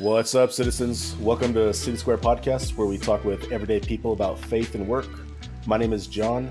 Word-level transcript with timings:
What's 0.00 0.34
up, 0.34 0.50
citizens? 0.50 1.14
Welcome 1.16 1.52
to 1.52 1.74
City 1.74 1.98
Square 1.98 2.16
Podcast, 2.18 2.74
where 2.74 2.86
we 2.86 2.96
talk 2.96 3.22
with 3.22 3.52
everyday 3.52 3.80
people 3.80 4.14
about 4.14 4.38
faith 4.38 4.74
and 4.74 4.88
work. 4.88 5.06
My 5.66 5.76
name 5.76 5.92
is 5.92 6.06
John, 6.06 6.50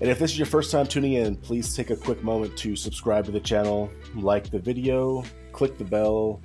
and 0.00 0.08
if 0.08 0.20
this 0.20 0.30
is 0.30 0.38
your 0.38 0.46
first 0.46 0.70
time 0.70 0.86
tuning 0.86 1.14
in, 1.14 1.34
please 1.34 1.74
take 1.74 1.90
a 1.90 1.96
quick 1.96 2.22
moment 2.22 2.56
to 2.58 2.76
subscribe 2.76 3.24
to 3.24 3.32
the 3.32 3.40
channel, 3.40 3.90
like 4.14 4.48
the 4.48 4.60
video, 4.60 5.24
click 5.50 5.76
the 5.76 5.82
bell, 5.82 6.40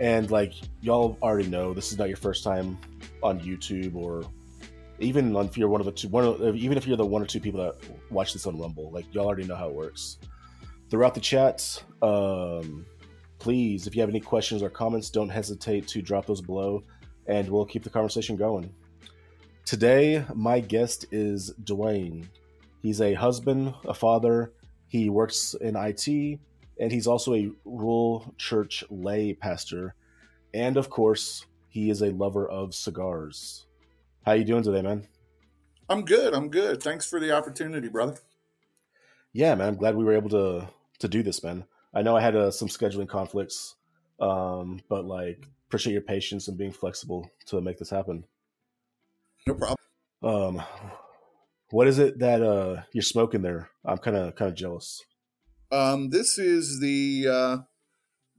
and 0.00 0.30
like 0.30 0.54
y'all 0.80 1.18
already 1.22 1.46
know, 1.46 1.74
this 1.74 1.92
is 1.92 1.98
not 1.98 2.08
your 2.08 2.16
first 2.16 2.42
time 2.42 2.78
on 3.22 3.38
YouTube 3.38 3.94
or 3.94 4.24
even 4.98 5.36
if 5.36 5.58
you're 5.58 5.68
one 5.68 5.82
of 5.82 5.84
the 5.84 5.92
two, 5.92 6.08
one 6.08 6.24
of, 6.24 6.56
even 6.56 6.78
if 6.78 6.86
you're 6.86 6.96
the 6.96 7.04
one 7.04 7.20
or 7.20 7.26
two 7.26 7.38
people 7.38 7.62
that 7.62 7.76
watch 8.10 8.32
this 8.32 8.46
on 8.46 8.58
Rumble, 8.58 8.90
like 8.92 9.12
y'all 9.12 9.26
already 9.26 9.44
know 9.44 9.56
how 9.56 9.68
it 9.68 9.74
works. 9.74 10.16
Throughout 10.88 11.12
the 11.12 11.20
chat, 11.20 11.84
um, 12.00 12.86
please, 13.40 13.86
if 13.86 13.96
you 13.96 14.02
have 14.02 14.10
any 14.10 14.20
questions 14.20 14.62
or 14.62 14.70
comments, 14.70 15.10
don't 15.10 15.28
hesitate 15.28 15.88
to 15.88 16.02
drop 16.02 16.26
those 16.26 16.40
below, 16.40 16.84
and 17.26 17.48
we'll 17.48 17.64
keep 17.64 17.82
the 17.82 17.90
conversation 17.90 18.36
going. 18.36 18.72
Today, 19.64 20.24
my 20.34 20.60
guest 20.60 21.06
is 21.10 21.52
Dwayne. 21.64 22.28
He's 22.82 23.00
a 23.00 23.14
husband, 23.14 23.74
a 23.84 23.94
father. 23.94 24.52
He 24.86 25.10
works 25.10 25.54
in 25.54 25.74
IT, 25.74 26.06
and 26.78 26.92
he's 26.92 27.06
also 27.06 27.34
a 27.34 27.50
rural 27.64 28.34
church 28.36 28.84
lay 28.90 29.34
pastor. 29.34 29.94
And 30.54 30.76
of 30.76 30.90
course, 30.90 31.46
he 31.68 31.90
is 31.90 32.02
a 32.02 32.10
lover 32.10 32.48
of 32.48 32.74
cigars. 32.74 33.66
How 34.24 34.32
you 34.32 34.44
doing 34.44 34.62
today, 34.62 34.82
man? 34.82 35.08
I'm 35.88 36.04
good. 36.04 36.34
I'm 36.34 36.50
good. 36.50 36.82
Thanks 36.82 37.08
for 37.08 37.18
the 37.18 37.32
opportunity, 37.32 37.88
brother. 37.88 38.18
Yeah, 39.32 39.54
man. 39.54 39.68
I'm 39.68 39.76
glad 39.76 39.96
we 39.96 40.04
were 40.04 40.16
able 40.16 40.30
to 40.30 40.68
to 40.98 41.08
do 41.08 41.22
this, 41.22 41.42
man. 41.42 41.64
I 41.94 42.02
know 42.02 42.16
I 42.16 42.20
had 42.20 42.36
uh, 42.36 42.50
some 42.50 42.68
scheduling 42.68 43.08
conflicts, 43.08 43.76
um, 44.20 44.80
but 44.88 45.04
like 45.04 45.46
appreciate 45.68 45.92
your 45.92 46.02
patience 46.02 46.48
and 46.48 46.58
being 46.58 46.72
flexible 46.72 47.30
to 47.46 47.60
make 47.60 47.78
this 47.78 47.90
happen. 47.90 48.24
No 49.46 49.54
problem. 49.54 49.76
Um, 50.22 50.62
what 51.70 51.86
is 51.86 51.98
it 51.98 52.18
that 52.18 52.42
uh, 52.42 52.82
you're 52.92 53.02
smoking 53.02 53.42
there? 53.42 53.70
I'm 53.84 53.98
kind 53.98 54.16
of 54.16 54.34
kind 54.34 54.50
of 54.50 54.56
jealous. 54.56 55.02
Um, 55.72 56.10
this 56.10 56.38
is 56.38 56.80
the 56.80 57.26
uh, 57.28 57.56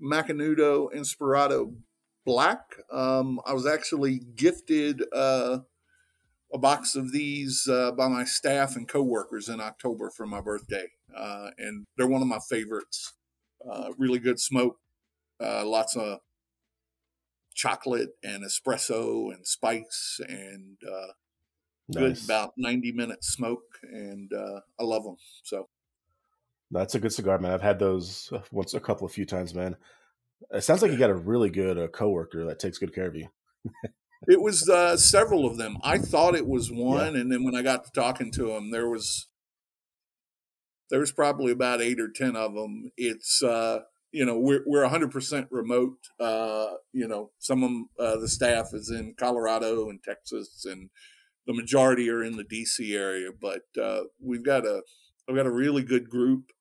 Macanudo 0.01 0.93
Inspirado 0.93 1.75
Black. 2.25 2.75
Um, 2.91 3.39
I 3.45 3.53
was 3.53 3.65
actually 3.65 4.19
gifted 4.35 5.03
uh, 5.13 5.59
a 6.53 6.57
box 6.57 6.95
of 6.95 7.11
these 7.11 7.67
uh, 7.69 7.91
by 7.91 8.07
my 8.07 8.25
staff 8.25 8.75
and 8.75 8.87
coworkers 8.87 9.47
in 9.47 9.61
October 9.61 10.09
for 10.09 10.25
my 10.25 10.41
birthday, 10.41 10.87
uh, 11.15 11.51
and 11.57 11.85
they're 11.97 12.07
one 12.07 12.21
of 12.21 12.27
my 12.27 12.39
favorites. 12.49 13.13
Uh, 13.69 13.91
really 13.97 14.19
good 14.19 14.39
smoke, 14.39 14.79
uh, 15.39 15.65
lots 15.65 15.95
of 15.95 16.19
chocolate 17.53 18.09
and 18.23 18.43
espresso 18.43 19.33
and 19.33 19.45
spice, 19.45 20.19
and 20.27 20.77
uh, 20.87 21.11
good 21.93 22.23
about 22.23 22.53
ninety 22.57 22.91
minute 22.91 23.23
smoke, 23.23 23.79
and 23.83 24.31
uh, 24.33 24.61
I 24.79 24.83
love 24.83 25.03
them. 25.03 25.17
So 25.43 25.69
That's 26.71 26.95
a 26.95 26.99
good 26.99 27.13
cigar, 27.13 27.37
man. 27.39 27.51
I've 27.51 27.61
had 27.61 27.79
those 27.79 28.31
uh, 28.33 28.39
once, 28.51 28.73
a 28.73 28.79
couple, 28.79 29.05
a 29.05 29.09
few 29.09 29.25
times, 29.25 29.53
man. 29.53 29.75
It 30.51 30.61
sounds 30.61 30.81
like 30.81 30.91
you 30.91 30.97
got 30.97 31.09
a 31.09 31.15
really 31.15 31.49
good 31.49 31.77
uh, 31.77 31.87
coworker 31.87 32.45
that 32.45 32.59
takes 32.59 32.79
good 32.79 32.95
care 32.95 33.07
of 33.07 33.15
you. 33.15 33.27
it 34.27 34.41
was 34.41 34.67
uh, 34.69 34.97
several 34.97 35.45
of 35.45 35.57
them. 35.57 35.77
I 35.83 35.97
thought 35.97 36.35
it 36.35 36.47
was 36.47 36.71
one, 36.71 37.15
and 37.15 37.31
then 37.31 37.43
when 37.43 37.55
I 37.55 37.61
got 37.61 37.83
to 37.85 37.91
talking 37.91 38.31
to 38.31 38.51
him, 38.51 38.71
there 38.71 38.89
was 38.89 39.27
there 40.91 40.99
was 40.99 41.11
probably 41.11 41.51
about 41.51 41.81
eight 41.81 41.99
or 41.99 42.09
ten 42.09 42.35
of 42.35 42.53
them. 42.53 42.91
It's 42.97 43.41
uh, 43.41 43.79
you 44.11 44.25
know 44.25 44.37
we're 44.37 44.61
we're 44.67 44.87
hundred 44.87 45.11
percent 45.11 45.47
remote. 45.49 45.97
Uh, 46.19 46.73
you 46.93 47.07
know 47.07 47.31
some 47.39 47.63
of 47.63 48.05
uh, 48.05 48.19
the 48.19 48.27
staff 48.27 48.69
is 48.73 48.91
in 48.91 49.15
Colorado 49.17 49.89
and 49.89 50.03
Texas, 50.03 50.65
and 50.69 50.89
the 51.47 51.53
majority 51.53 52.09
are 52.09 52.23
in 52.23 52.37
the 52.37 52.43
DC 52.43 52.95
area. 52.95 53.29
But 53.31 53.63
uh, 53.81 54.03
we've 54.23 54.45
got 54.45 54.65
a 54.65 54.83
we've 55.27 55.37
got 55.37 55.47
a 55.47 55.51
really 55.51 55.83
good 55.83 56.09
group. 56.09 56.51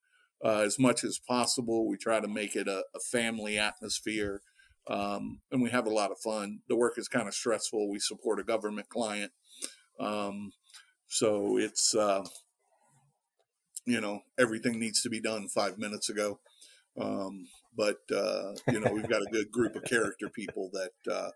Uh, 0.42 0.60
as 0.60 0.78
much 0.78 1.04
as 1.04 1.20
possible, 1.28 1.86
we 1.86 1.98
try 1.98 2.18
to 2.18 2.26
make 2.26 2.56
it 2.56 2.66
a, 2.66 2.84
a 2.94 3.00
family 3.12 3.58
atmosphere 3.58 4.40
um, 4.88 5.40
and 5.52 5.62
we 5.62 5.70
have 5.70 5.86
a 5.86 5.90
lot 5.90 6.10
of 6.10 6.18
fun. 6.18 6.60
The 6.68 6.76
work 6.76 6.94
is 6.96 7.08
kind 7.08 7.28
of 7.28 7.34
stressful. 7.34 7.90
We 7.90 7.98
support 7.98 8.40
a 8.40 8.44
government 8.44 8.88
client, 8.88 9.32
um, 9.98 10.52
so 11.06 11.58
it's 11.58 11.94
uh, 11.94 12.24
you 13.86 14.00
know 14.00 14.20
everything 14.38 14.78
needs 14.78 15.02
to 15.02 15.10
be 15.10 15.20
done 15.20 15.48
five 15.48 15.78
minutes 15.78 16.08
ago. 16.08 16.38
Um, 17.00 17.46
but 17.76 17.98
uh, 18.14 18.52
you 18.70 18.80
know 18.80 18.92
we've 18.92 19.08
got 19.08 19.22
a 19.22 19.30
good 19.30 19.50
group 19.50 19.76
of 19.76 19.84
character 19.84 20.28
people 20.28 20.70
that 20.72 21.12
uh, 21.12 21.30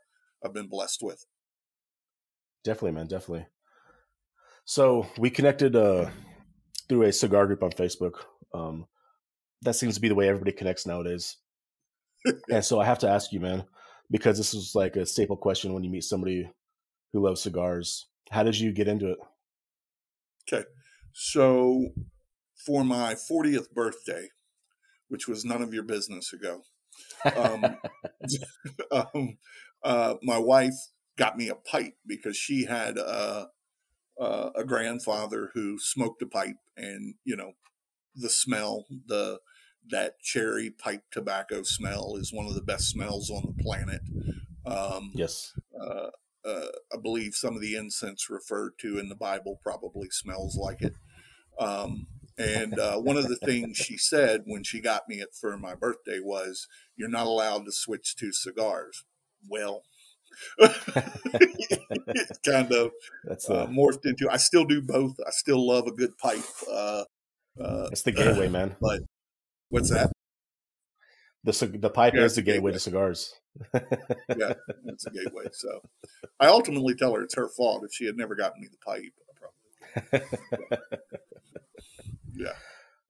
I've 0.44 0.55
been 0.55 0.69
blessed 0.69 1.00
with. 1.03 1.25
Definitely, 2.65 2.93
man. 2.93 3.06
Definitely. 3.06 3.47
So 4.65 5.06
we 5.19 5.31
connected 5.31 5.77
uh, 5.77 6.10
through 6.88 7.03
a 7.03 7.12
cigar 7.12 7.47
group 7.47 7.62
on 7.62 7.71
Facebook. 7.71 8.15
Um, 8.55 8.87
that 9.62 9.75
seems 9.75 9.94
to 9.94 10.00
be 10.00 10.09
the 10.09 10.15
way 10.15 10.28
everybody 10.28 10.53
connects 10.53 10.87
nowadays. 10.87 11.37
and 12.50 12.65
so 12.65 12.81
I 12.81 12.84
have 12.87 12.99
to 13.00 13.09
ask 13.09 13.32
you, 13.32 13.41
man, 13.41 13.65
because 14.11 14.38
this 14.38 14.55
is 14.55 14.75
like 14.75 14.97
a 14.97 15.06
staple 15.06 15.37
question 15.37 15.75
when 15.75 15.84
you 15.84 15.91
meet 15.91 16.05
somebody 16.05 16.50
who 17.12 17.21
loves 17.21 17.43
cigars. 17.43 18.09
How 18.31 18.43
did 18.43 18.59
you 18.59 18.72
get 18.72 18.88
into 18.88 19.11
it? 19.11 19.19
Okay, 20.49 20.65
so 21.12 21.87
for 22.65 22.85
my 22.85 23.15
40th 23.15 23.71
birthday, 23.73 24.29
which 25.09 25.29
was 25.29 25.45
none 25.45 25.63
of 25.63 25.75
your 25.75 25.83
business 25.83 26.33
ago, 26.33 26.63
um, 27.37 27.79
um, 28.91 29.39
uh, 29.83 30.15
my 30.23 30.39
wife 30.39 30.75
got 31.17 31.37
me 31.37 31.49
a 31.49 31.55
pipe 31.55 31.95
because 32.07 32.37
she 32.37 32.65
had 32.65 32.99
uh, 32.99 33.47
uh, 34.21 34.51
a 34.57 34.65
grandfather 34.65 35.51
who 35.55 35.79
smoked 35.79 36.23
a 36.23 36.27
pipe, 36.27 36.57
and 36.77 37.15
you 37.25 37.37
know, 37.37 37.53
the 38.15 38.31
smell, 38.31 38.87
the 39.07 39.39
that 39.91 40.19
cherry 40.23 40.71
pipe 40.71 41.03
tobacco 41.11 41.63
smell 41.63 42.17
is 42.17 42.33
one 42.33 42.47
of 42.47 42.55
the 42.55 42.63
best 42.63 42.89
smells 42.89 43.31
on 43.31 43.43
the 43.45 43.63
planet. 43.63 44.01
Um, 44.65 45.13
yes. 45.15 45.53
uh, 45.79 46.09
uh, 46.45 46.67
I 46.93 46.97
believe 47.03 47.35
some 47.35 47.55
of 47.55 47.61
the 47.61 47.77
incense 47.77 48.31
referred 48.31 48.73
to 48.81 48.99
in 48.99 49.09
the 49.09 49.15
Bible 49.15 49.59
probably 49.63 50.09
smells 50.11 50.57
like 50.57 50.81
it. 50.83 50.95
Um, 51.59 52.07
and 52.39 52.78
uh, 52.78 52.97
one 52.99 53.17
of 53.17 53.28
the 53.28 53.37
things 53.37 53.77
she 53.77 53.97
said 53.97 54.43
when 54.47 54.65
she 54.65 54.81
got 54.81 55.09
me 55.09 55.17
it 55.21 55.31
for 55.39 55.56
my 55.56 55.75
birthday 55.75 56.19
was, 56.22 56.67
"You're 56.97 57.09
not 57.09 57.27
allowed 57.27 57.65
to 57.67 57.72
switch 57.72 58.17
to 58.17 58.33
cigars." 58.33 59.05
Well, 59.49 59.83
it 60.59 62.39
kind 62.44 62.73
of 62.73 62.91
That's 63.25 63.49
uh, 63.49 63.67
morphed 63.67 64.05
into. 64.05 64.28
I 64.31 64.37
still 64.37 64.65
do 64.65 64.83
both. 64.83 65.15
I 65.27 65.31
still 65.31 65.67
love 65.67 65.87
a 65.87 65.93
good 65.93 66.17
pipe. 66.19 66.44
Uh, 66.71 67.05
uh, 67.61 67.89
the 68.05 68.12
gateway, 68.12 68.49
man. 68.49 68.77
but 68.81 69.00
what's 69.69 69.91
that? 69.91 70.12
The 71.44 71.53
the 71.78 71.91
pipe 71.91 72.15
Yeah, 72.15 72.23
is 72.25 72.34
the 72.37 72.43
gateway. 72.43 72.56
gateway 72.56 72.73
to 72.73 72.81
cigars. 72.81 73.34
Yeah, 74.37 74.55
it's 74.87 75.06
a 75.06 75.11
gateway. 75.11 75.44
So 75.53 75.81
I 76.41 76.47
ultimately 76.47 76.94
tell 76.94 77.15
her 77.15 77.23
it's 77.23 77.37
her 77.37 77.49
fault 77.49 77.84
if 77.84 77.93
she 77.93 78.06
had 78.06 78.17
never 78.17 78.34
gotten 78.34 78.61
me 78.61 78.69
the 78.69 78.78
pipe. 78.84 79.12
Probably. 80.11 80.27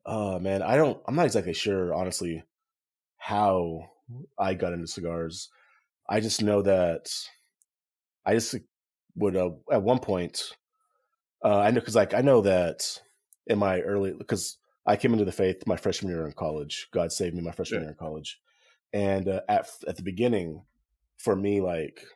Oh 0.06 0.38
man, 0.38 0.62
I 0.62 0.76
don't. 0.76 1.02
I'm 1.06 1.14
not 1.14 1.26
exactly 1.26 1.54
sure, 1.54 1.94
honestly, 1.94 2.44
how 3.18 3.90
I 4.38 4.54
got 4.54 4.72
into 4.72 4.86
cigars. 4.86 5.50
I 6.08 6.20
just 6.20 6.42
know 6.42 6.62
that 6.62 7.10
I 8.26 8.34
just 8.34 8.54
would 9.16 9.36
uh, 9.36 9.50
at 9.70 9.82
one 9.82 9.98
point. 9.98 10.56
Uh, 11.44 11.58
I 11.58 11.70
know 11.70 11.80
because 11.80 11.96
like 11.96 12.14
I 12.14 12.20
know 12.22 12.40
that 12.42 13.00
in 13.46 13.58
my 13.58 13.80
early 13.82 14.12
because 14.12 14.58
I 14.86 14.96
came 14.96 15.12
into 15.12 15.24
the 15.24 15.32
faith 15.32 15.66
my 15.66 15.76
freshman 15.76 16.12
year 16.12 16.26
in 16.26 16.32
college. 16.32 16.88
God 16.92 17.12
saved 17.12 17.34
me 17.36 17.42
my 17.42 17.52
freshman 17.52 17.80
Yeah. 17.80 17.84
year 17.84 17.90
in 17.92 17.96
college, 17.96 18.40
and 18.92 19.28
uh, 19.28 19.42
at 19.48 19.68
at 19.88 19.96
the 19.96 20.02
beginning, 20.02 20.64
for 21.18 21.36
me, 21.36 21.60
like 21.60 22.06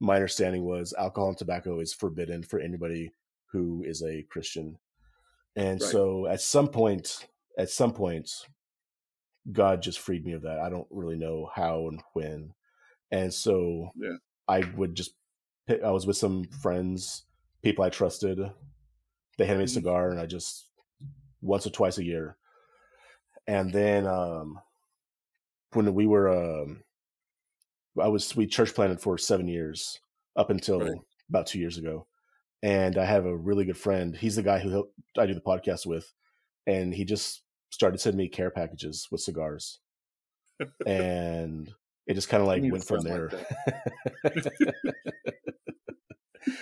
my 0.00 0.16
understanding 0.16 0.64
was 0.64 0.94
alcohol 0.98 1.30
and 1.30 1.38
tobacco 1.38 1.80
is 1.80 1.94
forbidden 1.94 2.42
for 2.42 2.60
anybody 2.60 3.12
who 3.46 3.82
is 3.84 4.02
a 4.02 4.22
Christian. 4.24 4.78
And 5.56 5.80
Right. 5.80 5.90
so 5.90 6.26
at 6.26 6.40
some 6.40 6.68
point, 6.68 7.28
at 7.56 7.70
some 7.70 7.92
points, 7.92 8.46
God 9.52 9.82
just 9.82 10.00
freed 10.00 10.24
me 10.24 10.32
of 10.32 10.42
that. 10.42 10.58
I 10.60 10.68
don't 10.68 10.88
really 10.90 11.16
know 11.16 11.50
how 11.54 11.88
and 11.88 12.02
when. 12.12 12.54
And 13.10 13.32
so 13.32 13.90
Yeah. 13.96 14.16
I 14.48 14.60
would 14.76 14.94
just, 14.94 15.14
pick, 15.66 15.82
I 15.82 15.90
was 15.90 16.06
with 16.06 16.16
some 16.16 16.44
friends, 16.44 17.24
people 17.62 17.84
I 17.84 17.90
trusted. 17.90 18.38
They 19.38 19.44
handed 19.46 19.58
me 19.58 19.64
a 19.64 19.66
Mhm. 19.66 19.70
cigar 19.74 20.10
and 20.10 20.18
I 20.20 20.26
just, 20.26 20.68
once 21.40 21.66
or 21.66 21.70
twice 21.70 21.98
a 21.98 22.04
year. 22.04 22.36
And 23.46 23.72
then 23.72 24.06
um, 24.06 24.60
when 25.72 25.94
we 25.94 26.06
were, 26.06 26.28
um, 26.28 26.82
I 28.00 28.08
was, 28.08 28.34
we 28.36 28.46
church 28.46 28.74
planted 28.74 29.00
for 29.00 29.16
seven 29.18 29.46
years 29.48 30.00
up 30.34 30.50
until 30.50 30.80
Right. 30.80 30.98
about 31.28 31.46
two 31.46 31.58
years 31.58 31.78
ago. 31.78 32.06
And 32.62 32.98
I 32.98 33.04
have 33.04 33.26
a 33.26 33.36
really 33.36 33.64
good 33.64 33.76
friend. 33.78 34.16
He's 34.16 34.36
the 34.36 34.42
guy 34.42 34.58
who 34.58 34.70
helped, 34.70 34.94
I 35.16 35.26
do 35.26 35.34
the 35.34 35.40
podcast 35.40 35.86
with. 35.86 36.12
And 36.66 36.92
he 36.92 37.04
just 37.04 37.42
started 37.76 38.00
sending 38.00 38.16
me 38.16 38.28
care 38.28 38.50
packages 38.50 39.06
with 39.10 39.20
cigars. 39.20 39.80
and 40.86 41.70
it 42.06 42.14
just 42.14 42.30
kind 42.30 42.40
of 42.40 42.46
like 42.46 42.62
went 42.62 42.84
from 42.84 43.02
there. 43.02 43.30
Like 44.24 44.46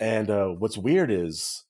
and 0.00 0.30
uh, 0.30 0.46
what's 0.48 0.78
weird 0.78 1.10
is 1.10 1.64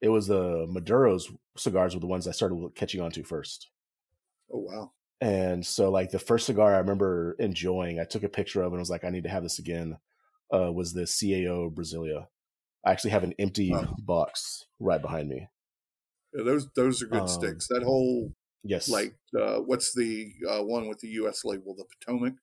it 0.00 0.08
was 0.08 0.28
the 0.28 0.66
Maduro's 0.66 1.30
cigars 1.58 1.94
were 1.94 2.00
the 2.00 2.06
ones 2.06 2.26
I 2.26 2.32
started 2.32 2.70
catching 2.74 3.02
on 3.02 3.10
to 3.10 3.22
first. 3.22 3.68
Oh 4.50 4.60
wow! 4.60 4.92
And 5.20 5.66
so, 5.66 5.90
like 5.90 6.10
the 6.10 6.18
first 6.18 6.46
cigar 6.46 6.74
I 6.74 6.78
remember 6.78 7.36
enjoying, 7.38 8.00
I 8.00 8.04
took 8.04 8.22
a 8.22 8.30
picture 8.30 8.62
of 8.62 8.72
and 8.72 8.80
was 8.80 8.88
like, 8.88 9.04
I 9.04 9.10
need 9.10 9.24
to 9.24 9.30
have 9.30 9.42
this 9.42 9.58
again. 9.58 9.98
Uh, 10.50 10.72
was 10.72 10.94
the 10.94 11.02
CAO 11.02 11.70
Brazilia. 11.70 12.28
I 12.86 12.92
actually 12.92 13.10
have 13.10 13.24
an 13.24 13.34
empty 13.38 13.70
wow. 13.70 13.94
box 13.98 14.64
right 14.80 15.02
behind 15.02 15.28
me. 15.28 15.48
Yeah, 16.32 16.44
those 16.44 16.68
those 16.74 17.02
are 17.02 17.06
good 17.06 17.22
um, 17.22 17.28
sticks. 17.28 17.68
That 17.68 17.82
whole 17.82 18.32
yes, 18.64 18.88
like 18.88 19.14
uh, 19.38 19.58
what's 19.58 19.94
the 19.94 20.32
uh, 20.48 20.62
one 20.62 20.88
with 20.88 21.00
the 21.00 21.08
U.S. 21.08 21.44
label? 21.44 21.74
The 21.74 21.84
Potomac 21.84 22.34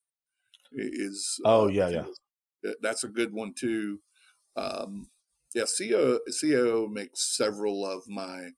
is. 0.73 1.39
Oh 1.45 1.65
uh, 1.65 1.67
yeah, 1.67 1.89
yeah. 1.89 2.71
That's 2.81 3.03
a 3.03 3.09
good 3.09 3.33
one 3.33 3.53
too. 3.53 3.99
Um, 4.55 5.07
yeah, 5.53 5.63
CAO, 5.63 6.19
CAO 6.29 6.91
makes 6.91 7.35
several 7.35 7.85
of 7.85 8.03
my 8.07 8.49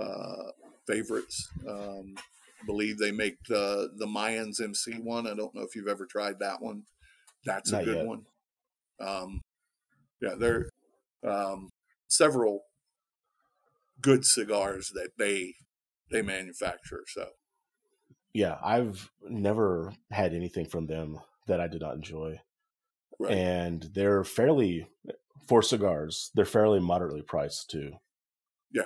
uh, 0.00 0.50
favorites. 0.86 1.48
Um, 1.68 2.14
I 2.16 2.66
believe 2.66 2.98
they 2.98 3.12
make 3.12 3.42
the 3.48 3.90
the 3.96 4.06
Mayans 4.06 4.60
MC 4.62 4.94
one. 5.00 5.26
I 5.26 5.34
don't 5.34 5.54
know 5.54 5.62
if 5.62 5.74
you've 5.74 5.88
ever 5.88 6.06
tried 6.06 6.38
that 6.40 6.60
one. 6.60 6.82
That's 7.44 7.72
Not 7.72 7.82
a 7.82 7.84
good 7.84 7.96
yet. 7.96 8.06
one. 8.06 8.26
Um, 9.00 9.40
yeah, 10.20 10.34
there 10.36 10.68
um, 11.26 11.70
several 12.08 12.64
good 14.00 14.24
cigars 14.24 14.90
that 14.94 15.10
they 15.18 15.54
they 16.10 16.22
manufacture. 16.22 17.04
So 17.06 17.28
yeah, 18.32 18.56
I've 18.62 19.10
never 19.22 19.92
had 20.10 20.34
anything 20.34 20.66
from 20.66 20.86
them 20.86 21.20
that 21.46 21.60
I 21.60 21.66
did 21.66 21.80
not 21.80 21.94
enjoy. 21.94 22.40
Right. 23.18 23.32
And 23.32 23.82
they're 23.94 24.24
fairly 24.24 24.88
for 25.46 25.62
cigars, 25.62 26.30
they're 26.34 26.44
fairly 26.44 26.80
moderately 26.80 27.22
priced 27.22 27.70
too. 27.70 27.92
Yeah. 28.72 28.84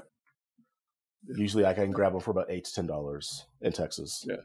yeah. 1.29 1.37
Usually 1.37 1.67
I 1.67 1.75
can 1.75 1.91
grab 1.91 2.13
them 2.13 2.21
for 2.21 2.31
about 2.31 2.51
eight 2.51 2.65
to 2.65 2.73
ten 2.73 2.87
dollars 2.87 3.47
in 3.61 3.73
Texas. 3.73 4.25
Yeah. 4.27 4.37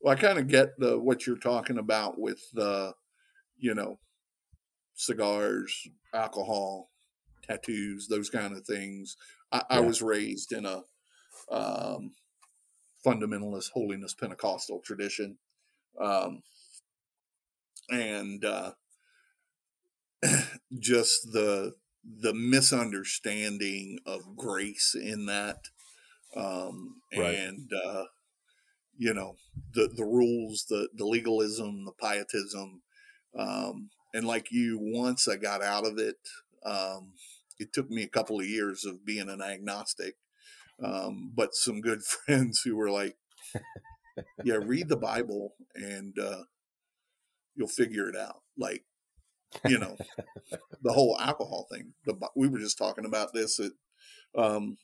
Well, 0.00 0.14
I 0.14 0.20
kind 0.20 0.38
of 0.38 0.48
get 0.48 0.78
the 0.78 0.98
what 0.98 1.26
you're 1.26 1.36
talking 1.36 1.78
about 1.78 2.18
with 2.18 2.40
the, 2.52 2.94
you 3.56 3.74
know, 3.74 3.98
cigars, 4.94 5.88
alcohol, 6.12 6.90
tattoos, 7.42 8.08
those 8.08 8.30
kind 8.30 8.56
of 8.56 8.66
things. 8.66 9.16
I, 9.52 9.58
yeah. 9.58 9.62
I 9.70 9.80
was 9.80 10.02
raised 10.02 10.52
in 10.52 10.66
a 10.66 10.82
um, 11.50 12.12
fundamentalist 13.04 13.70
holiness 13.72 14.14
Pentecostal 14.14 14.80
tradition. 14.80 15.38
Um, 16.00 16.42
and 17.90 18.44
uh, 18.44 18.72
just 20.78 21.32
the 21.32 21.74
the 22.20 22.34
misunderstanding 22.34 23.98
of 24.06 24.36
grace 24.36 24.94
in 24.94 25.26
that 25.26 25.58
um, 26.36 26.96
right. 27.16 27.34
and 27.34 27.70
uh, 27.86 28.04
you 28.96 29.14
know 29.14 29.36
the 29.74 29.88
the 29.94 30.04
rules 30.04 30.66
the 30.68 30.88
the 30.94 31.06
legalism 31.06 31.84
the 31.84 31.92
pietism 31.92 32.82
um, 33.38 33.90
and 34.12 34.26
like 34.26 34.50
you 34.50 34.78
once 34.80 35.26
i 35.28 35.36
got 35.36 35.62
out 35.62 35.86
of 35.86 35.98
it 35.98 36.16
um, 36.64 37.12
it 37.58 37.72
took 37.72 37.90
me 37.90 38.02
a 38.02 38.08
couple 38.08 38.40
of 38.40 38.46
years 38.46 38.84
of 38.84 39.04
being 39.04 39.28
an 39.28 39.42
agnostic 39.42 40.16
um, 40.82 41.32
but 41.34 41.54
some 41.54 41.80
good 41.80 42.02
friends 42.04 42.62
who 42.64 42.76
were 42.76 42.90
like 42.90 43.16
yeah 44.44 44.54
read 44.54 44.88
the 44.88 44.96
bible 44.96 45.54
and 45.74 46.18
uh, 46.18 46.42
you'll 47.54 47.68
figure 47.68 48.08
it 48.08 48.16
out 48.16 48.42
like 48.56 48.84
you 49.66 49.78
know, 49.78 49.96
the 50.82 50.92
whole 50.92 51.18
alcohol 51.20 51.66
thing. 51.70 51.92
The, 52.06 52.14
we 52.34 52.48
were 52.48 52.58
just 52.58 52.78
talking 52.78 53.04
about 53.04 53.32
this 53.32 53.60
at 53.60 53.72
um, 54.36 54.78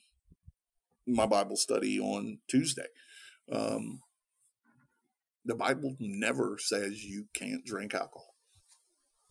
my 1.06 1.26
Bible 1.26 1.56
study 1.56 1.98
on 1.98 2.38
Tuesday. 2.48 2.86
Um, 3.50 4.00
the 5.44 5.54
Bible 5.54 5.96
never 5.98 6.56
says 6.58 7.04
you 7.04 7.26
can't 7.34 7.64
drink 7.64 7.94
alcohol. 7.94 8.34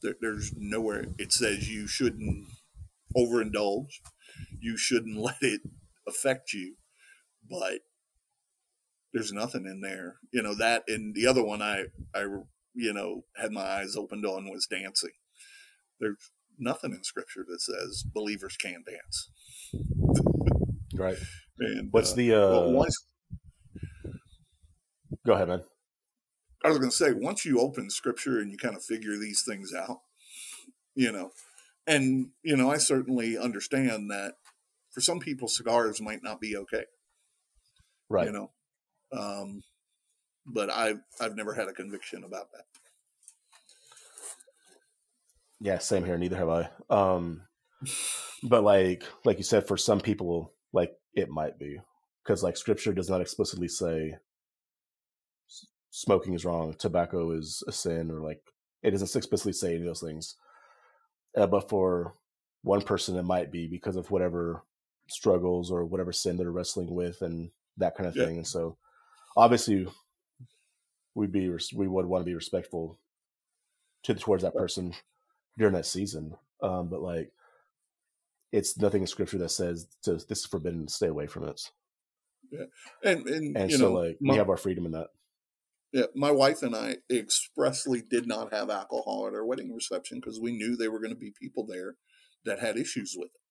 There, 0.01 0.15
there's 0.19 0.53
nowhere 0.57 1.05
it 1.17 1.31
says 1.31 1.69
you 1.69 1.87
shouldn't 1.87 2.47
overindulge. 3.15 3.99
You 4.59 4.77
shouldn't 4.77 5.17
let 5.21 5.37
it 5.41 5.61
affect 6.09 6.53
you. 6.53 6.75
But 7.49 7.79
there's 9.13 9.31
nothing 9.31 9.65
in 9.65 9.81
there, 9.81 10.15
you 10.31 10.43
know. 10.43 10.53
That 10.53 10.83
and 10.87 11.15
the 11.15 11.25
other 11.27 11.43
one 11.43 11.61
I 11.61 11.85
I 12.13 12.25
you 12.73 12.93
know 12.93 13.23
had 13.37 13.51
my 13.51 13.61
eyes 13.61 13.95
opened 13.95 14.25
on 14.25 14.49
was 14.49 14.67
dancing. 14.69 15.11
There's 15.99 16.31
nothing 16.59 16.91
in 16.91 17.03
scripture 17.03 17.45
that 17.47 17.61
says 17.61 18.03
believers 18.03 18.57
can 18.57 18.83
dance. 18.85 19.29
right. 20.93 21.17
And 21.59 21.89
what's 21.91 22.13
uh, 22.13 22.15
the 22.15 22.33
uh 22.33 22.49
well, 22.49 22.71
once, 22.73 22.95
Go 25.25 25.33
ahead, 25.33 25.47
man. 25.47 25.63
I 26.63 26.69
was 26.69 26.77
going 26.77 26.89
to 26.89 26.95
say 26.95 27.13
once 27.13 27.45
you 27.45 27.59
open 27.59 27.89
scripture 27.89 28.39
and 28.39 28.51
you 28.51 28.57
kind 28.57 28.75
of 28.75 28.83
figure 28.83 29.17
these 29.17 29.43
things 29.47 29.73
out, 29.73 30.01
you 30.95 31.11
know, 31.11 31.31
and 31.87 32.29
you 32.43 32.57
know, 32.57 32.71
I 32.71 32.77
certainly 32.77 33.37
understand 33.37 34.09
that 34.11 34.33
for 34.91 35.01
some 35.01 35.19
people 35.19 35.47
cigars 35.47 36.01
might 36.01 36.23
not 36.23 36.39
be 36.39 36.55
okay. 36.57 36.85
Right. 38.09 38.27
You 38.27 38.33
know. 38.33 38.51
Um 39.11 39.61
but 40.45 40.69
I've 40.69 41.01
I've 41.19 41.35
never 41.35 41.53
had 41.53 41.67
a 41.67 41.73
conviction 41.73 42.23
about 42.23 42.51
that. 42.51 42.63
Yeah, 45.61 45.77
same 45.79 46.05
here. 46.05 46.17
Neither 46.17 46.37
have 46.37 46.49
I. 46.49 46.69
Um, 46.89 47.41
but 48.43 48.63
like, 48.63 49.03
like 49.25 49.37
you 49.37 49.43
said, 49.43 49.67
for 49.67 49.77
some 49.77 49.99
people, 49.99 50.53
like 50.71 50.93
it 51.13 51.29
might 51.29 51.59
be 51.59 51.79
because 52.23 52.43
like 52.43 52.57
Scripture 52.57 52.93
does 52.93 53.09
not 53.09 53.21
explicitly 53.21 53.67
say 53.67 54.15
smoking 55.91 56.33
is 56.33 56.45
wrong, 56.45 56.75
tobacco 56.77 57.31
is 57.31 57.63
a 57.67 57.71
sin, 57.71 58.09
or 58.09 58.21
like 58.21 58.41
it 58.83 58.91
doesn't 58.91 59.15
explicitly 59.15 59.53
say 59.53 59.69
any 59.75 59.81
of 59.81 59.85
those 59.85 60.01
things. 60.01 60.35
Uh, 61.35 61.47
but 61.47 61.69
for 61.69 62.15
one 62.63 62.81
person, 62.81 63.17
it 63.17 63.23
might 63.23 63.51
be 63.51 63.67
because 63.67 63.97
of 63.97 64.09
whatever 64.11 64.63
struggles 65.09 65.71
or 65.71 65.85
whatever 65.85 66.11
sin 66.11 66.37
they're 66.37 66.51
wrestling 66.51 66.93
with 66.93 67.21
and 67.21 67.51
that 67.77 67.95
kind 67.95 68.07
of 68.07 68.15
yeah. 68.15 68.25
thing. 68.25 68.37
And 68.37 68.47
so, 68.47 68.77
obviously, 69.35 69.87
we'd 71.15 71.31
be 71.31 71.49
we 71.75 71.87
would 71.87 72.05
want 72.05 72.21
to 72.21 72.29
be 72.29 72.35
respectful 72.35 72.99
to 74.03 74.13
towards 74.13 74.43
that 74.43 74.55
person 74.55 74.93
during 75.57 75.73
that 75.73 75.85
season. 75.85 76.35
Um, 76.61 76.89
but 76.89 77.01
like, 77.01 77.31
it's 78.51 78.77
nothing 78.77 79.01
in 79.01 79.07
scripture 79.07 79.37
that 79.39 79.49
says 79.49 79.87
to, 80.03 80.13
this 80.13 80.39
is 80.39 80.45
forbidden. 80.45 80.87
To 80.87 80.93
stay 80.93 81.07
away 81.07 81.27
from 81.27 81.43
it. 81.45 81.61
Yeah, 82.51 82.65
and 83.03 83.27
and, 83.27 83.57
and 83.57 83.71
so 83.71 83.77
know, 83.77 83.93
like 83.93 84.17
my, 84.21 84.33
we 84.33 84.37
have 84.37 84.49
our 84.49 84.57
freedom 84.57 84.85
in 84.85 84.91
that. 84.93 85.07
Yeah, 85.91 86.05
my 86.15 86.31
wife 86.31 86.61
and 86.61 86.75
I 86.75 86.97
expressly 87.11 88.03
did 88.07 88.27
not 88.27 88.53
have 88.53 88.69
alcohol 88.69 89.25
at 89.27 89.33
our 89.33 89.45
wedding 89.45 89.73
reception 89.73 90.19
because 90.19 90.39
we 90.39 90.51
knew 90.51 90.75
there 90.75 90.91
were 90.91 90.99
going 90.99 91.13
to 91.13 91.19
be 91.19 91.33
people 91.39 91.65
there 91.65 91.95
that 92.45 92.59
had 92.59 92.77
issues 92.77 93.15
with 93.17 93.29
it. 93.29 93.41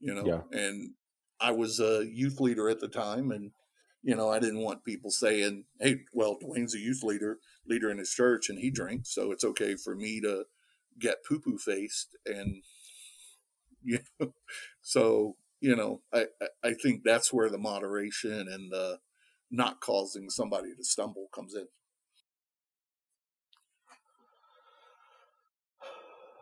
You 0.00 0.14
know, 0.14 0.24
yeah. 0.26 0.58
and 0.58 0.92
I 1.40 1.52
was 1.52 1.78
a 1.78 2.06
youth 2.06 2.40
leader 2.40 2.68
at 2.68 2.80
the 2.80 2.88
time, 2.88 3.30
and 3.30 3.52
you 4.02 4.16
know, 4.16 4.30
I 4.30 4.38
didn't 4.38 4.62
want 4.62 4.84
people 4.84 5.10
saying, 5.10 5.64
"Hey, 5.78 6.00
well, 6.14 6.38
Dwayne's 6.42 6.74
a 6.74 6.78
youth 6.78 7.02
leader, 7.02 7.38
leader 7.66 7.90
in 7.90 7.98
his 7.98 8.10
church, 8.10 8.48
and 8.48 8.58
he 8.58 8.70
drinks, 8.70 9.14
so 9.14 9.30
it's 9.30 9.44
okay 9.44 9.76
for 9.76 9.94
me 9.94 10.20
to 10.22 10.44
get 10.98 11.24
poo 11.24 11.40
poo 11.40 11.58
faced 11.58 12.16
and 12.26 12.62
you 13.82 13.98
know, 14.18 14.32
so 14.82 15.36
you 15.60 15.74
know 15.74 16.02
I, 16.12 16.26
I 16.62 16.74
think 16.74 17.02
that's 17.04 17.32
where 17.32 17.48
the 17.48 17.58
moderation 17.58 18.46
and 18.48 18.70
the 18.70 18.98
not 19.50 19.80
causing 19.80 20.30
somebody 20.30 20.74
to 20.76 20.84
stumble 20.84 21.28
comes 21.34 21.54
in 21.54 21.66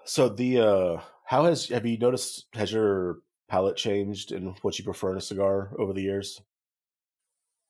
so 0.05 0.29
the 0.29 0.61
uh 0.61 1.01
how 1.25 1.45
has 1.45 1.69
have 1.69 1.87
you 1.87 1.99
noticed 1.99 2.47
has 2.55 2.73
your 2.73 3.19
palate 3.49 3.77
changed 3.77 4.33
and 4.33 4.57
what 4.63 4.79
you 4.79 4.85
prefer 4.85 5.13
in 5.13 5.19
a 5.19 5.23
cigar 5.23 5.73
over 5.79 5.93
the 5.93 6.03
years 6.03 6.41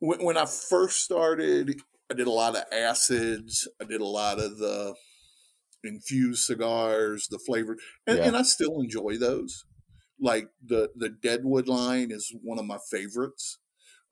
when, 0.01 0.25
when 0.25 0.37
i 0.37 0.45
first 0.45 1.03
started 1.03 1.81
i 2.11 2.15
did 2.15 2.27
a 2.27 2.33
lot 2.33 2.57
of 2.57 2.65
acids 2.73 3.69
i 3.81 3.85
did 3.85 4.01
a 4.01 4.07
lot 4.07 4.39
of 4.39 4.59
the 4.59 4.95
infused 5.85 6.45
cigars, 6.45 7.29
the 7.29 7.39
flavored, 7.39 7.79
and, 8.07 8.19
yeah. 8.19 8.25
and 8.25 8.37
I 8.37 8.43
still 8.43 8.81
enjoy 8.81 9.17
those. 9.19 9.65
Like 10.21 10.49
the 10.65 10.91
the 10.97 11.11
Deadwood 11.11 11.69
line 11.69 12.11
is 12.11 12.35
one 12.43 12.59
of 12.59 12.65
my 12.65 12.79
favorites. 12.91 13.59